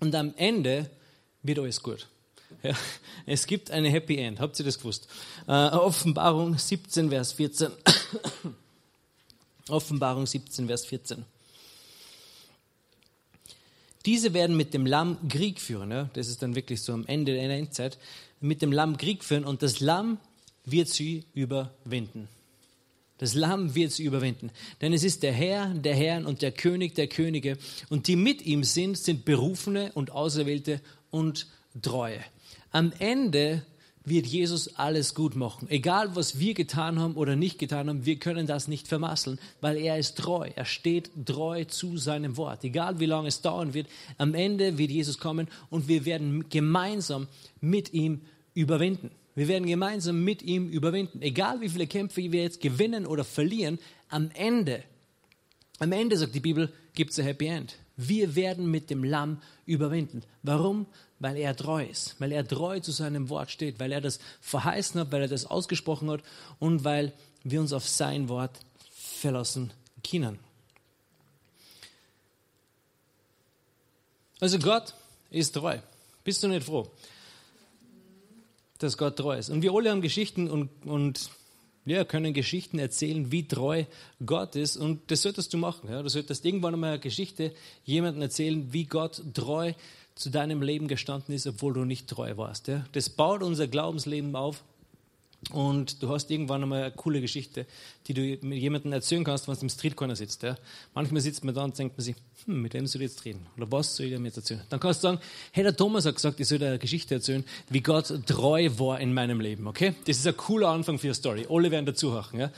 Und 0.00 0.14
am 0.14 0.34
Ende 0.36 0.90
wird 1.42 1.58
alles 1.58 1.82
gut. 1.82 2.08
Ja, 2.62 2.74
es 3.26 3.46
gibt 3.46 3.70
eine 3.70 3.90
Happy 3.90 4.16
End. 4.18 4.40
Habt 4.40 4.58
ihr 4.58 4.64
das 4.64 4.78
gewusst? 4.78 5.08
Äh, 5.46 5.52
Offenbarung 5.52 6.56
17, 6.56 7.10
Vers 7.10 7.32
14. 7.32 7.72
Offenbarung 9.68 10.26
17, 10.26 10.66
Vers 10.66 10.86
14. 10.86 11.24
Diese 14.04 14.32
werden 14.34 14.56
mit 14.56 14.72
dem 14.72 14.86
Lamm 14.86 15.28
Krieg 15.28 15.60
führen. 15.60 15.90
Ja? 15.90 16.08
Das 16.12 16.28
ist 16.28 16.40
dann 16.42 16.54
wirklich 16.54 16.80
so 16.80 16.92
am 16.92 17.04
Ende 17.06 17.34
der 17.34 17.50
Endzeit. 17.50 17.98
Mit 18.40 18.62
dem 18.62 18.70
Lamm 18.70 18.96
Krieg 18.96 19.24
führen 19.24 19.44
und 19.44 19.62
das 19.62 19.80
Lamm 19.80 20.18
wird 20.64 20.88
sie 20.88 21.24
überwinden. 21.34 22.28
Das 23.18 23.34
Lamm 23.34 23.74
wird 23.74 23.92
sie 23.92 24.04
überwinden. 24.04 24.50
Denn 24.80 24.92
es 24.92 25.02
ist 25.02 25.22
der 25.22 25.32
Herr 25.32 25.68
der 25.74 25.94
Herren 25.94 26.26
und 26.26 26.42
der 26.42 26.52
König 26.52 26.94
der 26.94 27.06
Könige. 27.06 27.56
Und 27.88 28.08
die 28.08 28.16
mit 28.16 28.42
ihm 28.42 28.62
sind, 28.64 28.98
sind 28.98 29.24
Berufene 29.24 29.92
und 29.94 30.10
Auserwählte 30.12 30.80
und 31.10 31.46
Treue. 31.80 32.20
Am 32.72 32.92
Ende 32.98 33.62
wird 34.06 34.26
Jesus 34.26 34.76
alles 34.76 35.14
gut 35.14 35.34
machen. 35.34 35.68
Egal, 35.68 36.14
was 36.14 36.38
wir 36.38 36.54
getan 36.54 36.98
haben 36.98 37.14
oder 37.14 37.34
nicht 37.36 37.58
getan 37.58 37.88
haben, 37.88 38.06
wir 38.06 38.18
können 38.18 38.46
das 38.46 38.68
nicht 38.68 38.86
vermasseln, 38.86 39.38
weil 39.60 39.76
er 39.76 39.98
ist 39.98 40.16
treu. 40.16 40.48
Er 40.54 40.64
steht 40.64 41.10
treu 41.26 41.64
zu 41.64 41.98
seinem 41.98 42.36
Wort. 42.36 42.62
Egal, 42.64 43.00
wie 43.00 43.06
lange 43.06 43.28
es 43.28 43.42
dauern 43.42 43.74
wird, 43.74 43.88
am 44.16 44.34
Ende 44.34 44.78
wird 44.78 44.90
Jesus 44.90 45.18
kommen 45.18 45.48
und 45.70 45.88
wir 45.88 46.04
werden 46.04 46.48
gemeinsam 46.48 47.26
mit 47.60 47.92
ihm 47.92 48.20
überwinden. 48.54 49.10
Wir 49.36 49.48
werden 49.48 49.68
gemeinsam 49.68 50.24
mit 50.24 50.42
ihm 50.42 50.68
überwinden. 50.68 51.20
Egal 51.20 51.60
wie 51.60 51.68
viele 51.68 51.86
Kämpfe 51.86 52.32
wir 52.32 52.42
jetzt 52.42 52.60
gewinnen 52.60 53.06
oder 53.06 53.22
verlieren, 53.22 53.78
am 54.08 54.30
Ende, 54.34 54.82
am 55.78 55.92
Ende, 55.92 56.16
sagt 56.16 56.34
die 56.34 56.40
Bibel, 56.40 56.72
gibt 56.94 57.12
es 57.12 57.18
ein 57.18 57.26
Happy 57.26 57.46
End. 57.46 57.76
Wir 57.98 58.34
werden 58.34 58.70
mit 58.70 58.88
dem 58.88 59.04
Lamm 59.04 59.42
überwinden. 59.66 60.22
Warum? 60.42 60.86
Weil 61.18 61.36
er 61.36 61.54
treu 61.54 61.84
ist, 61.84 62.16
weil 62.18 62.32
er 62.32 62.48
treu 62.48 62.80
zu 62.80 62.92
seinem 62.92 63.28
Wort 63.28 63.50
steht, 63.50 63.78
weil 63.78 63.92
er 63.92 64.00
das 64.00 64.20
verheißen 64.40 65.00
hat, 65.00 65.12
weil 65.12 65.22
er 65.22 65.28
das 65.28 65.46
ausgesprochen 65.46 66.10
hat 66.10 66.22
und 66.58 66.84
weil 66.84 67.12
wir 67.44 67.60
uns 67.60 67.72
auf 67.72 67.86
sein 67.86 68.28
Wort 68.30 68.58
verlassen 68.90 69.70
können. 70.08 70.38
Also 74.40 74.58
Gott 74.58 74.94
ist 75.30 75.52
treu. 75.52 75.78
Bist 76.24 76.42
du 76.42 76.48
nicht 76.48 76.64
froh? 76.64 76.90
Dass 78.82 78.98
Gott 78.98 79.16
treu 79.16 79.38
ist. 79.38 79.50
Und 79.50 79.62
wir 79.62 79.72
alle 79.72 79.90
haben 79.90 80.02
Geschichten 80.02 80.48
und, 80.48 80.70
und 80.84 81.30
ja, 81.86 82.04
können 82.04 82.34
Geschichten 82.34 82.78
erzählen, 82.78 83.30
wie 83.30 83.46
treu 83.46 83.84
Gott 84.24 84.56
ist. 84.56 84.76
Und 84.76 85.10
das 85.10 85.22
solltest 85.22 85.52
du 85.54 85.58
machen. 85.58 85.88
Ja? 85.88 86.02
Du 86.02 86.08
solltest 86.08 86.44
irgendwann 86.44 86.74
einmal 86.74 86.90
eine 86.90 87.00
Geschichte 87.00 87.52
jemandem 87.84 88.22
erzählen, 88.22 88.72
wie 88.72 88.84
Gott 88.84 89.22
treu 89.34 89.72
zu 90.16 90.30
deinem 90.30 90.62
Leben 90.62 90.88
gestanden 90.88 91.34
ist, 91.34 91.46
obwohl 91.46 91.74
du 91.74 91.84
nicht 91.84 92.08
treu 92.08 92.36
warst. 92.36 92.68
Ja? 92.68 92.84
Das 92.92 93.08
baut 93.08 93.42
unser 93.42 93.68
Glaubensleben 93.68 94.34
auf 94.34 94.64
und 95.52 96.02
du 96.02 96.08
hast 96.08 96.30
irgendwann 96.30 96.62
einmal 96.62 96.82
eine 96.82 96.90
coole 96.92 97.20
Geschichte, 97.20 97.66
die 98.06 98.14
du 98.14 98.20
mit 98.46 98.58
jemandem 98.58 98.92
erzählen 98.92 99.22
kannst, 99.22 99.46
wenn 99.46 99.54
du 99.54 99.60
im 99.60 99.68
Streetcorner 99.68 100.16
sitzt. 100.16 100.42
Ja? 100.42 100.56
Manchmal 100.92 101.20
sitzt 101.20 101.44
man 101.44 101.54
da 101.54 101.62
und 101.62 101.78
denkt 101.78 101.96
man 101.96 102.04
sich, 102.04 102.16
hm, 102.46 102.62
mit 102.62 102.74
wem 102.74 102.86
soll 102.86 103.02
ich 103.02 103.10
jetzt 103.10 103.24
reden? 103.24 103.46
Oder 103.56 103.70
was 103.70 103.94
soll 103.94 104.06
ich 104.06 104.12
dem 104.12 104.24
jetzt 104.24 104.38
erzählen? 104.38 104.62
Dann 104.70 104.80
kannst 104.80 105.04
du 105.04 105.08
sagen, 105.08 105.20
hey, 105.52 105.62
der 105.62 105.76
Thomas 105.76 106.04
hat 106.04 106.16
gesagt, 106.16 106.40
ich 106.40 106.48
soll 106.48 106.58
dir 106.58 106.68
eine 106.68 106.78
Geschichte 106.78 107.14
erzählen, 107.14 107.44
wie 107.68 107.80
Gott 107.80 108.12
treu 108.26 108.70
war 108.78 108.98
in 108.98 109.14
meinem 109.14 109.40
Leben. 109.40 109.68
Okay? 109.68 109.94
Das 110.06 110.16
ist 110.18 110.26
ein 110.26 110.36
cooler 110.36 110.68
Anfang 110.68 110.98
für 110.98 111.06
eine 111.06 111.14
Story. 111.14 111.46
Alle 111.48 111.70
werden 111.70 111.86
dazuhören. 111.86 112.40
Ja? 112.40 112.50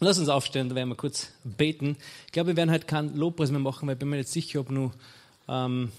Lass 0.00 0.18
uns 0.18 0.28
aufstehen, 0.28 0.68
da 0.68 0.74
werden 0.74 0.90
wir 0.90 0.96
kurz 0.96 1.28
beten. 1.42 1.96
Ich 2.26 2.32
glaube, 2.32 2.48
wir 2.48 2.56
werden 2.56 2.70
heute 2.70 2.84
keinen 2.84 3.16
Lobpreis 3.16 3.50
mehr 3.50 3.60
machen, 3.60 3.88
weil 3.88 3.94
ich 3.94 3.98
bin 3.98 4.10
mir 4.10 4.16
nicht 4.18 4.28
sicher, 4.28 4.60
ob 4.60 4.70
nur 4.70 4.92
ähm, 5.48 5.90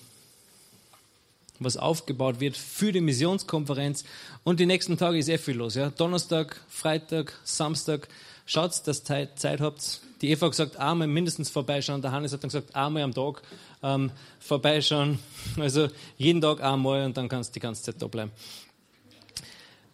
was 1.59 1.77
aufgebaut 1.77 2.39
wird 2.39 2.57
für 2.57 2.91
die 2.91 3.01
Missionskonferenz. 3.01 4.03
Und 4.43 4.59
die 4.59 4.65
nächsten 4.65 4.97
Tage 4.97 5.17
ist 5.17 5.29
eh 5.29 5.37
viel 5.37 5.57
los. 5.57 5.75
Ja? 5.75 5.89
Donnerstag, 5.89 6.61
Freitag, 6.69 7.33
Samstag. 7.43 8.07
Schaut, 8.45 8.87
dass 8.87 9.09
ihr 9.09 9.35
Zeit 9.35 9.61
habt. 9.61 10.01
Die 10.21 10.29
Eva 10.29 10.45
hat 10.45 10.51
gesagt, 10.51 10.77
einmal 10.77 11.07
mindestens 11.07 11.49
vorbeischauen. 11.49 12.01
Der 12.01 12.11
Hannes 12.11 12.31
hat 12.33 12.43
dann 12.43 12.49
gesagt, 12.49 12.75
einmal 12.75 13.03
am 13.03 13.13
Tag 13.13 13.41
ähm, 13.83 14.11
vorbeischauen. 14.39 15.19
Also 15.57 15.89
jeden 16.17 16.41
Tag 16.41 16.61
einmal 16.61 17.05
und 17.05 17.17
dann 17.17 17.29
kannst 17.29 17.51
du 17.51 17.53
die 17.55 17.59
ganze 17.59 17.83
Zeit 17.83 18.01
da 18.01 18.07
bleiben. 18.07 18.31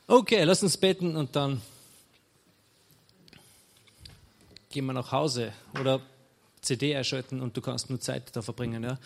Okay, 0.07 0.43
lass 0.43 0.61
uns 0.61 0.77
beten 0.77 1.15
und 1.15 1.35
dann 1.35 1.61
gehen 4.69 4.85
wir 4.85 4.93
nach 4.93 5.11
Hause 5.11 5.53
oder 5.79 6.01
CD 6.63 6.91
erschalten 6.91 7.41
und 7.41 7.55
du 7.55 7.61
kannst 7.61 7.89
nur 7.89 7.99
Zeit 7.99 8.35
da 8.35 8.41
verbringen. 8.41 8.83
Ja? 8.83 8.97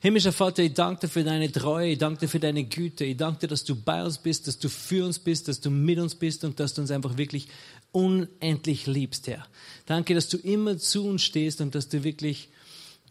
Himmlischer 0.00 0.32
Vater, 0.32 0.62
ich 0.62 0.74
danke 0.74 1.02
dir 1.06 1.08
für 1.08 1.24
deine 1.24 1.50
Treue, 1.50 1.90
ich 1.92 1.98
danke 1.98 2.20
dir 2.20 2.28
für 2.28 2.40
deine 2.40 2.64
Güte, 2.64 3.04
ich 3.04 3.16
danke 3.16 3.40
dir, 3.40 3.48
dass 3.48 3.64
du 3.64 3.74
bei 3.74 4.04
uns 4.04 4.18
bist, 4.18 4.46
dass 4.46 4.58
du 4.58 4.68
für 4.68 5.04
uns 5.04 5.18
bist, 5.18 5.48
dass 5.48 5.60
du 5.60 5.70
mit 5.70 5.98
uns 5.98 6.14
bist 6.14 6.44
und 6.44 6.60
dass 6.60 6.74
du 6.74 6.82
uns 6.82 6.90
einfach 6.90 7.16
wirklich 7.16 7.48
unendlich 7.92 8.86
liebst, 8.86 9.26
Herr. 9.26 9.46
Danke, 9.86 10.14
dass 10.14 10.28
du 10.28 10.36
immer 10.36 10.78
zu 10.78 11.06
uns 11.06 11.22
stehst 11.22 11.60
und 11.60 11.74
dass 11.74 11.88
du 11.88 12.04
wirklich 12.04 12.48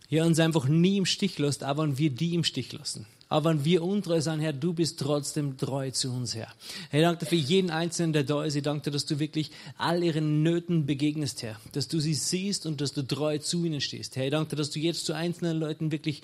ja, 0.09 0.23
uns 0.23 0.39
einfach 0.39 0.67
nie 0.67 0.97
im 0.97 1.05
Stich 1.05 1.39
lässt, 1.39 1.63
aber 1.63 1.97
wir 1.97 2.11
die 2.11 2.35
im 2.35 2.43
Stich 2.43 2.71
lassen. 2.73 3.07
Aber 3.35 3.49
wenn 3.49 3.65
wir 3.65 3.83
untreu 3.83 4.21
sind, 4.21 4.39
Herr, 4.39 4.53
du 4.53 4.73
bist 4.73 4.97
trotzdem 4.97 5.57
treu 5.57 5.91
zu 5.91 6.09
uns, 6.13 6.35
Herr. 6.35 6.47
Herr, 6.89 7.01
ich 7.01 7.05
danke 7.05 7.25
für 7.25 7.35
jeden 7.35 7.69
Einzelnen, 7.69 8.13
der 8.13 8.23
da 8.23 8.45
ist. 8.45 8.55
Ich 8.55 8.63
danke 8.63 8.85
dir, 8.85 8.91
dass 8.91 9.07
du 9.07 9.19
wirklich 9.19 9.51
all 9.77 10.01
ihren 10.01 10.41
Nöten 10.41 10.85
begegnest, 10.85 11.43
Herr. 11.43 11.59
Dass 11.73 11.89
du 11.89 11.99
sie 11.99 12.13
siehst 12.13 12.65
und 12.65 12.79
dass 12.79 12.93
du 12.93 13.05
treu 13.05 13.37
zu 13.39 13.65
ihnen 13.65 13.81
stehst. 13.81 14.15
Herr, 14.15 14.23
ich 14.23 14.31
danke 14.31 14.51
dir, 14.51 14.55
dass 14.55 14.71
du 14.71 14.79
jetzt 14.79 15.05
zu 15.05 15.11
einzelnen 15.11 15.59
Leuten 15.59 15.91
wirklich 15.91 16.21